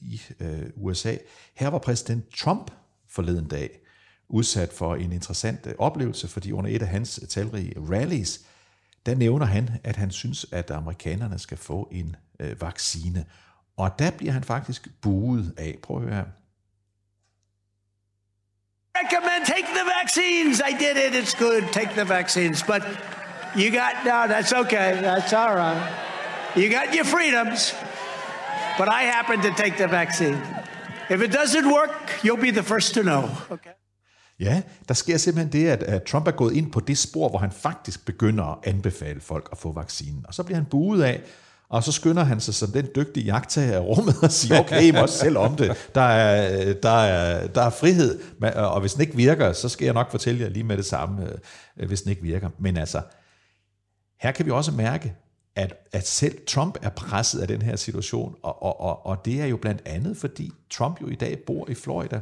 i 0.02 0.22
USA. 0.76 1.16
Her 1.56 1.68
var 1.68 1.80
præsident 1.80 2.26
Trump 2.30 2.72
forleden 3.10 3.48
dag 3.48 3.80
udsat 4.30 4.74
for 4.74 4.96
en 4.96 5.12
interessant 5.12 5.68
oplevelse, 5.80 6.28
fordi 6.28 6.52
under 6.52 6.76
et 6.76 6.82
af 6.82 6.88
hans 6.88 7.20
talrige 7.30 7.74
rallies, 7.92 8.42
der 9.06 9.16
nævner 9.16 9.46
han, 9.46 9.70
at 9.84 9.96
han 9.96 10.12
synes, 10.12 10.46
at 10.52 10.72
amerikanerne 10.72 11.40
skal 11.40 11.58
få 11.58 11.90
en 11.92 12.16
vaccine. 12.60 13.26
Og 13.78 14.00
der 14.00 14.12
bliver 14.12 14.34
han 14.34 14.44
faktisk 14.44 14.88
buet 15.02 15.54
af. 15.58 15.78
Prøv 15.84 15.98
at 15.98 16.04
høre 16.04 16.26
recommend 19.04 19.46
take 19.46 19.68
the 19.80 19.86
vaccines. 20.02 20.60
I 20.60 20.74
did 20.74 20.98
it. 20.98 21.14
It's 21.14 21.36
good. 21.36 21.64
Take 21.72 21.92
the 21.96 22.06
vaccines. 22.06 22.64
But 22.64 22.82
you 23.56 23.72
got 23.72 23.94
no. 24.06 24.28
That's 24.28 24.54
okay. 24.54 25.02
That's 25.02 25.34
all 25.34 25.56
right. 25.56 25.82
You 26.56 26.70
got 26.70 26.96
your 26.96 27.06
freedoms. 27.06 27.76
But 28.78 28.90
I 28.90 29.04
happen 29.04 29.42
to 29.42 29.52
take 29.64 29.78
the 29.78 29.88
vaccine. 29.88 30.38
If 31.10 31.22
it 31.22 31.32
doesn't 31.32 31.72
work, 31.72 32.24
you'll 32.24 32.44
be 32.50 32.52
the 32.52 32.64
first 32.64 32.94
to 32.94 33.02
know. 33.02 33.30
Okay. 33.52 33.72
Ja, 34.40 34.62
der 34.88 34.94
sker 34.94 35.18
simpelthen 35.18 35.52
det, 35.52 35.68
at, 35.68 35.84
at 35.84 36.04
Trump 36.04 36.28
er 36.28 36.32
gået 36.32 36.54
ind 36.54 36.72
på 36.72 36.80
det 36.80 36.98
spor, 36.98 37.30
hvor 37.30 37.40
han 37.40 37.52
faktisk 37.52 38.06
begynder 38.06 38.44
at 38.44 38.58
anbefale 38.64 39.22
folk 39.22 39.50
at 39.52 39.58
få 39.58 39.72
vaccinen. 39.74 40.26
Og 40.28 40.34
så 40.34 40.44
bliver 40.44 40.58
han 40.58 40.66
buet 40.66 41.04
af, 41.04 41.22
og 41.70 41.84
så 41.84 41.92
skynder 41.92 42.24
han 42.24 42.40
sig 42.40 42.54
som 42.54 42.72
den 42.72 42.88
dygtige 42.96 43.26
jagttager 43.26 43.76
af 43.76 43.80
rummet 43.80 44.16
og 44.24 44.32
siger, 44.32 44.60
okay, 44.60 44.84
I 44.84 44.92
må 44.92 45.02
også 45.02 45.18
selv 45.18 45.38
om 45.38 45.56
det. 45.56 45.90
Der 45.96 46.02
er, 46.02 46.74
der, 46.74 46.90
er, 46.90 47.48
der 47.48 47.62
er 47.62 47.70
frihed, 47.70 48.20
og 48.56 48.80
hvis 48.80 48.94
den 48.94 49.02
ikke 49.02 49.16
virker, 49.16 49.54
så 49.54 49.70
skal 49.70 49.86
jeg 49.86 49.94
nok 49.94 50.12
fortælle 50.12 50.42
jer 50.42 50.50
lige 50.50 50.64
med 50.64 50.78
det 50.78 50.86
samme, 50.86 51.30
øh, 51.78 51.88
hvis 51.88 52.02
den 52.02 52.10
ikke 52.10 52.22
virker. 52.22 52.50
Men 52.60 52.78
altså, 52.78 53.02
her 54.20 54.32
kan 54.32 54.46
vi 54.46 54.52
også 54.52 54.72
mærke, 54.72 55.16
at, 55.56 55.74
at 55.92 56.08
selv 56.08 56.38
Trump 56.48 56.78
er 56.82 56.90
presset 56.90 57.40
af 57.40 57.48
den 57.48 57.62
her 57.62 57.76
situation, 57.76 58.36
og, 58.44 58.64
og, 58.64 58.82
og, 58.82 59.06
og 59.06 59.26
det 59.26 59.42
er 59.42 59.46
jo 59.46 59.58
blandt 59.58 59.82
andet, 59.86 60.18
fordi 60.18 60.52
Trump 60.72 61.02
jo 61.02 61.08
i 61.08 61.16
dag 61.16 61.40
bor 61.48 61.70
i 61.70 61.74
Florida, 61.74 62.20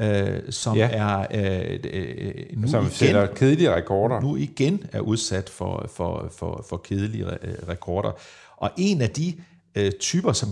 øh, 0.00 0.52
som 0.52 0.76
ja. 0.76 0.88
er 0.92 1.26
øh, 1.34 1.78
øh, 1.92 2.34
nu 2.56 2.68
som 2.68 2.86
igen, 3.00 3.28
kedelige 3.34 3.74
rekorder. 3.74 4.20
Nu 4.20 4.36
igen 4.36 4.84
er 4.92 5.00
udsat 5.00 5.48
for, 5.48 5.86
for, 5.94 6.28
for, 6.36 6.64
for 6.68 6.76
kedelige 6.76 7.26
rekorder. 7.68 8.12
Og 8.56 8.70
en 8.76 9.02
af 9.02 9.10
de 9.10 9.34
øh, 9.74 9.92
typer, 9.92 10.32
som 10.32 10.48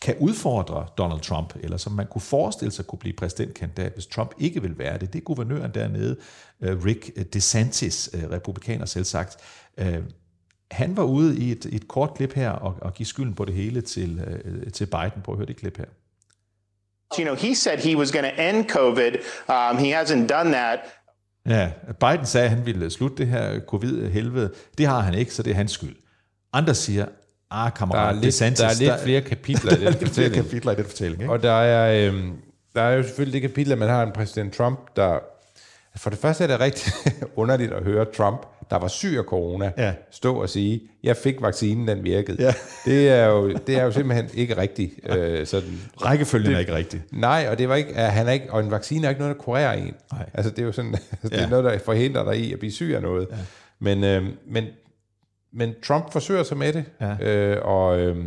kan 0.00 0.16
udfordre 0.18 0.86
Donald 0.98 1.20
Trump, 1.20 1.54
eller 1.60 1.76
som 1.76 1.92
man 1.92 2.06
kunne 2.06 2.22
forestille 2.22 2.72
sig 2.72 2.86
kunne 2.86 2.98
blive 2.98 3.16
præsidentkandidat, 3.16 3.92
hvis 3.92 4.06
Trump 4.06 4.34
ikke 4.38 4.62
vil 4.62 4.78
være 4.78 4.98
det, 4.98 5.12
det 5.12 5.18
er 5.18 5.22
guvernøren 5.24 5.74
dernede, 5.74 6.16
øh, 6.60 6.84
Rick 6.84 7.32
DeSantis, 7.34 8.10
øh, 8.14 8.30
republikaner 8.30 8.86
selv 8.86 9.04
sagt. 9.04 9.36
Øh, 9.78 9.98
han 10.70 10.96
var 10.96 11.02
ude 11.02 11.38
i 11.38 11.52
et, 11.52 11.66
et 11.72 11.88
kort 11.88 12.14
klip 12.14 12.32
her 12.32 12.50
og, 12.50 12.76
og 12.80 12.94
give 12.94 13.06
skylden 13.06 13.34
på 13.34 13.44
det 13.44 13.54
hele 13.54 13.80
til, 13.80 14.20
øh, 14.44 14.72
til 14.72 14.86
Biden. 14.86 15.22
Prøv 15.24 15.32
at 15.32 15.36
høre 15.36 15.46
det 15.46 15.56
klip 15.56 15.78
her. 15.78 15.84
You 17.18 17.24
know, 17.24 17.34
he 17.34 17.54
said 17.54 17.78
he 17.78 17.96
was 17.96 18.12
going 18.12 18.24
to 18.24 18.42
end 18.42 18.70
COVID. 18.70 19.14
Um, 19.48 19.78
he 19.78 20.00
hasn't 20.00 20.28
done 20.28 20.52
that. 20.52 20.78
Ja, 21.46 21.70
Biden 22.00 22.26
sagde, 22.26 22.44
at 22.44 22.50
han 22.50 22.66
ville 22.66 22.90
slutte 22.90 23.16
det 23.16 23.26
her 23.26 23.60
covid-helvede. 23.60 24.50
Det 24.78 24.86
har 24.86 25.00
han 25.00 25.14
ikke, 25.14 25.34
så 25.34 25.42
det 25.42 25.50
er 25.50 25.54
hans 25.54 25.72
skyld. 25.72 25.96
Andre 26.52 26.74
siger, 26.74 27.06
ah, 27.50 27.72
kammerat, 27.72 28.14
der 28.14 28.18
er 28.18 28.22
lidt, 28.22 28.34
Santis, 28.34 28.58
der 28.58 28.66
er 28.66 28.74
lidt 28.78 28.90
der, 28.92 28.98
flere 28.98 29.20
kapitler 29.20 29.72
i 29.72 29.84
den 29.84 29.92
fortælling. 29.92 30.14
flere 30.14 30.30
kapitler 30.30 30.72
i 30.72 30.74
den 30.74 30.84
fortælling, 30.84 31.22
ikke? 31.22 31.32
Og 31.32 31.42
der 31.42 31.52
er, 31.52 32.06
øhm, 32.06 32.32
der 32.74 32.82
er 32.82 32.96
jo 32.96 33.02
selvfølgelig 33.02 33.42
det 33.42 33.50
kapitel, 33.50 33.72
at 33.72 33.78
man 33.78 33.88
har 33.88 34.02
en 34.02 34.12
præsident 34.12 34.54
Trump, 34.54 34.96
der... 34.96 35.18
For 35.96 36.10
det 36.10 36.18
første 36.18 36.44
er 36.44 36.48
det 36.48 36.60
rigtig 36.60 36.92
underligt 37.36 37.72
at 37.72 37.84
høre 37.84 38.04
Trump, 38.04 38.46
der 38.70 38.78
var 38.78 38.88
syg 38.88 39.14
af 39.18 39.24
corona, 39.24 39.72
ja. 39.78 39.94
stå 40.10 40.34
og 40.34 40.48
sige, 40.48 40.80
jeg 41.02 41.16
fik 41.16 41.42
vaccinen, 41.42 41.88
den 41.88 42.04
virkede. 42.04 42.42
Ja. 42.42 42.54
Det, 42.84 43.08
er 43.08 43.26
jo, 43.26 43.52
det 43.52 43.78
er 43.78 43.84
jo 43.84 43.92
simpelthen 43.92 44.30
ikke 44.34 44.56
rigtigt. 44.56 44.92
Øh, 45.08 45.46
sådan, 45.46 45.80
Rækkefølgen 45.96 46.50
det, 46.50 46.56
er 46.56 46.60
ikke 46.60 46.74
rigtig. 46.74 47.02
Nej, 47.12 47.46
og 47.50 47.58
det 47.58 47.68
var 47.68 47.74
ikke, 47.74 47.94
han 47.94 48.28
er 48.28 48.32
ikke, 48.32 48.52
og 48.52 48.60
en 48.60 48.70
vaccine 48.70 49.06
er 49.06 49.10
ikke 49.10 49.20
noget, 49.20 49.36
der 49.36 49.42
kurerer 49.42 49.72
en. 49.72 49.94
Nej. 50.12 50.30
Altså 50.34 50.50
det 50.50 50.58
er 50.58 50.66
jo 50.66 50.72
sådan, 50.72 50.92
det 51.22 51.32
er 51.32 51.40
ja. 51.40 51.48
noget, 51.48 51.64
der 51.64 51.78
forhindrer 51.78 52.24
dig 52.24 52.40
i 52.40 52.52
at 52.52 52.58
blive 52.58 52.72
syg 52.72 52.92
af 52.96 53.02
noget. 53.02 53.28
Ja. 53.30 53.36
Men, 53.78 54.04
øh, 54.04 54.24
men 54.46 54.64
men 55.52 55.74
Trump 55.82 56.12
forsøger 56.12 56.42
sig 56.42 56.56
med 56.56 56.72
det, 56.72 56.84
ja. 57.00 57.16
øh, 57.28 57.58
og, 57.64 58.00
øh, 58.00 58.26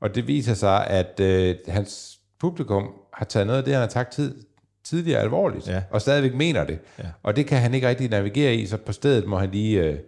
og 0.00 0.14
det 0.14 0.26
viser 0.26 0.54
sig, 0.54 0.86
at 0.86 1.20
øh, 1.20 1.56
hans 1.68 2.18
publikum 2.40 2.90
har 3.12 3.24
taget 3.24 3.46
noget 3.46 3.58
af 3.58 3.64
det, 3.64 3.72
han 3.72 3.82
har 3.82 3.88
sagt 3.88 4.12
tid, 4.12 4.34
tidligere 4.84 5.20
alvorligt, 5.20 5.68
ja. 5.68 5.82
og 5.90 6.00
stadigvæk 6.00 6.34
mener 6.34 6.64
det. 6.64 6.78
Ja. 6.98 7.04
Og 7.22 7.36
det 7.36 7.46
kan 7.46 7.58
han 7.58 7.74
ikke 7.74 7.88
rigtig 7.88 8.10
navigere 8.10 8.54
i, 8.54 8.66
så 8.66 8.76
på 8.76 8.92
stedet 8.92 9.26
må 9.26 9.38
han 9.38 9.50
lige 9.50 9.82
øh, 9.82 9.98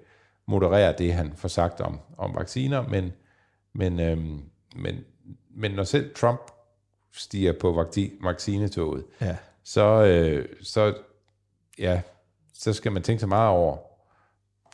moderere 0.46 0.94
det, 0.98 1.14
han 1.14 1.32
får 1.36 1.48
sagt 1.48 1.80
om, 1.80 2.00
om 2.18 2.34
vacciner, 2.34 2.88
men, 2.88 3.12
men, 3.72 4.00
øh, 4.00 4.18
men, 4.76 5.04
men 5.50 5.70
når 5.70 5.84
selv 5.84 6.14
Trump 6.14 6.40
stiger 7.12 7.52
på 7.60 7.86
vaccinetoget, 8.20 9.04
ja. 9.20 9.36
så, 9.64 10.04
øh, 10.04 10.48
så, 10.62 10.94
ja, 11.78 12.00
så 12.54 12.72
skal 12.72 12.92
man 12.92 13.02
tænke 13.02 13.20
så 13.20 13.26
meget 13.26 13.50
over, 13.50 13.76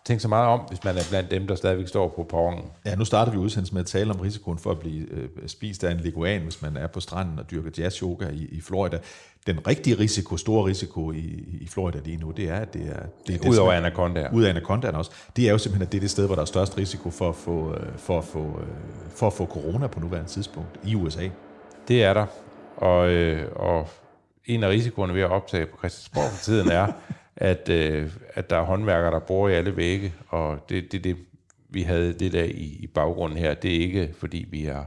tænke 0.04 0.22
så 0.22 0.28
meget 0.28 0.48
om, 0.48 0.60
hvis 0.68 0.84
man 0.84 0.96
er 0.96 1.02
blandt 1.10 1.30
dem, 1.30 1.46
der 1.46 1.54
stadigvæk 1.54 1.88
står 1.88 2.08
på 2.08 2.22
perronen. 2.22 2.64
Ja, 2.86 2.94
nu 2.94 3.04
starter 3.04 3.32
vi 3.32 3.38
udsendelsen 3.38 3.74
med 3.74 3.82
at 3.82 3.86
tale 3.86 4.10
om 4.10 4.20
risikoen 4.20 4.58
for 4.58 4.70
at 4.70 4.78
blive 4.78 5.06
øh, 5.10 5.28
spist 5.46 5.84
af 5.84 5.90
en 5.90 6.00
leguan, 6.00 6.42
hvis 6.42 6.62
man 6.62 6.76
er 6.76 6.86
på 6.86 7.00
stranden 7.00 7.38
og 7.38 7.50
dyrker 7.50 7.70
jazz-yoga 7.78 8.28
i, 8.28 8.48
i 8.52 8.60
Florida. 8.60 8.98
Den 9.46 9.66
rigtige 9.66 9.98
risiko, 9.98 10.36
store 10.36 10.66
risiko 10.66 11.12
i, 11.12 11.44
i 11.60 11.68
Florida 11.68 11.98
lige 12.04 12.16
nu, 12.16 12.30
det 12.30 12.48
er, 12.48 12.56
at 12.56 12.74
det 12.74 12.82
er... 12.86 13.06
Det 13.26 13.44
er 13.44 13.48
Udover 13.48 13.72
anacondaer. 13.72 14.32
Ud 14.32 14.42
af 14.42 14.50
anacondaen 14.50 14.94
også. 14.94 15.10
Det 15.36 15.48
er 15.48 15.52
jo 15.52 15.58
simpelthen, 15.58 15.86
at 15.86 15.92
det 15.92 15.98
er 15.98 16.00
det 16.00 16.10
sted, 16.10 16.26
hvor 16.26 16.34
der 16.34 16.42
er 16.42 16.46
størst 16.46 16.78
risiko 16.78 17.10
for 17.10 17.28
at 17.28 17.34
få, 17.34 17.74
øh, 17.74 17.98
for 17.98 18.18
at 18.18 18.24
få, 18.24 18.60
øh, 18.60 18.66
for 19.16 19.26
at 19.26 19.32
få 19.32 19.46
corona 19.46 19.86
på 19.86 20.00
nuværende 20.00 20.30
tidspunkt 20.30 20.80
i 20.84 20.94
USA. 20.94 21.28
Det 21.88 22.04
er 22.04 22.14
der. 22.14 22.26
Og, 22.76 23.10
øh, 23.10 23.48
og 23.56 23.88
en 24.46 24.64
af 24.64 24.68
risikoerne 24.68 25.14
ved 25.14 25.22
at 25.22 25.30
optage 25.30 25.66
på 25.66 25.76
Christiansborg 25.78 26.30
for 26.30 26.44
tiden 26.44 26.70
er, 26.70 26.86
at, 27.36 27.68
øh, 27.68 28.10
at 28.34 28.50
der 28.50 28.56
er 28.56 28.64
håndværkere, 28.64 29.10
der 29.12 29.18
bor 29.18 29.48
i 29.48 29.54
alle 29.54 29.76
vægge, 29.76 30.14
og 30.28 30.58
det 30.68 30.92
det, 30.92 31.04
det, 31.04 31.16
vi 31.68 31.82
havde 31.82 32.12
det 32.12 32.32
der 32.32 32.44
i, 32.44 32.78
i 32.80 32.86
baggrunden 32.86 33.38
her. 33.38 33.54
Det 33.54 33.76
er 33.76 33.80
ikke, 33.80 34.14
fordi 34.18 34.46
vi 34.50 34.64
har 34.64 34.86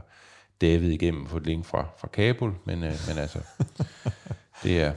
David 0.60 0.90
igennem 0.90 1.26
fået 1.26 1.46
link 1.46 1.64
fra, 1.64 1.86
fra 1.98 2.08
Kabul, 2.08 2.52
men, 2.64 2.84
øh, 2.84 2.92
men 3.08 3.18
altså, 3.18 3.38
det 4.62 4.80
er, 4.80 4.92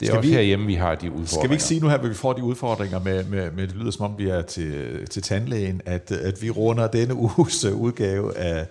det 0.00 0.06
er 0.06 0.06
skal 0.06 0.18
også 0.18 0.28
vi, 0.28 0.34
herhjemme, 0.34 0.66
vi 0.66 0.74
har 0.74 0.94
de 0.94 1.10
udfordringer. 1.10 1.40
Skal 1.40 1.50
vi 1.50 1.54
ikke 1.54 1.64
sige 1.64 1.80
nu 1.80 1.88
her, 1.88 1.98
at 1.98 2.08
vi 2.08 2.14
får 2.14 2.32
de 2.32 2.42
udfordringer 2.42 2.98
med, 2.98 3.24
med, 3.24 3.50
med 3.50 3.68
det 3.68 3.76
lyder 3.76 3.90
som 3.90 4.12
om 4.12 4.18
vi 4.18 4.28
er 4.28 4.42
til, 4.42 5.06
til 5.06 5.22
tandlægen, 5.22 5.80
at, 5.84 6.12
at 6.12 6.42
vi 6.42 6.50
runder 6.50 6.88
denne 6.88 7.14
uges 7.14 7.64
udgave 7.64 8.36
af 8.36 8.66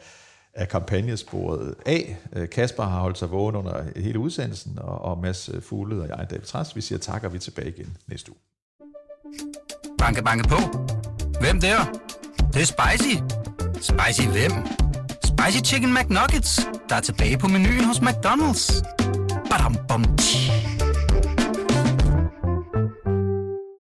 af 0.56 0.68
kampagnesporet 0.68 1.76
af. 1.86 2.18
Øh, 2.34 2.50
Kasper 2.50 2.84
har 2.84 3.00
holdt 3.00 3.18
sig 3.18 3.32
vågen 3.32 3.56
under 3.56 3.84
hele 3.96 4.20
udsendelsen, 4.20 4.80
og, 4.82 5.02
og 5.02 5.18
Mads 5.22 5.50
øh, 5.54 5.62
Fugled 5.62 6.00
og 6.00 6.08
jeg, 6.08 6.28
David 6.30 6.46
Træs, 6.46 6.76
vi 6.76 6.82
siger 6.82 7.00
tak, 7.00 7.24
og 7.24 7.32
vi 7.32 7.36
er 7.36 7.42
tilbage 7.42 7.70
igen 7.70 7.98
næste 8.08 8.32
uge. 8.32 8.40
Banke, 9.98 10.24
banke 10.24 10.50
på. 10.50 10.58
Hvem 11.40 11.62
der? 11.62 11.78
Det, 12.38 12.54
det 12.54 12.62
er 12.62 12.66
spicy. 12.66 13.16
Spicy 13.82 14.28
hvem? 14.28 14.52
Spicy 15.24 15.72
Chicken 15.72 15.94
McNuggets, 15.94 16.68
der 16.90 16.96
er 16.96 17.02
tilbage 17.02 17.38
på 17.38 17.48
menuen 17.48 17.84
hos 17.84 17.98
McDonald's. 17.98 18.84
Badum, 19.50 19.78
bom, 19.88 20.18
tji. 20.18 20.45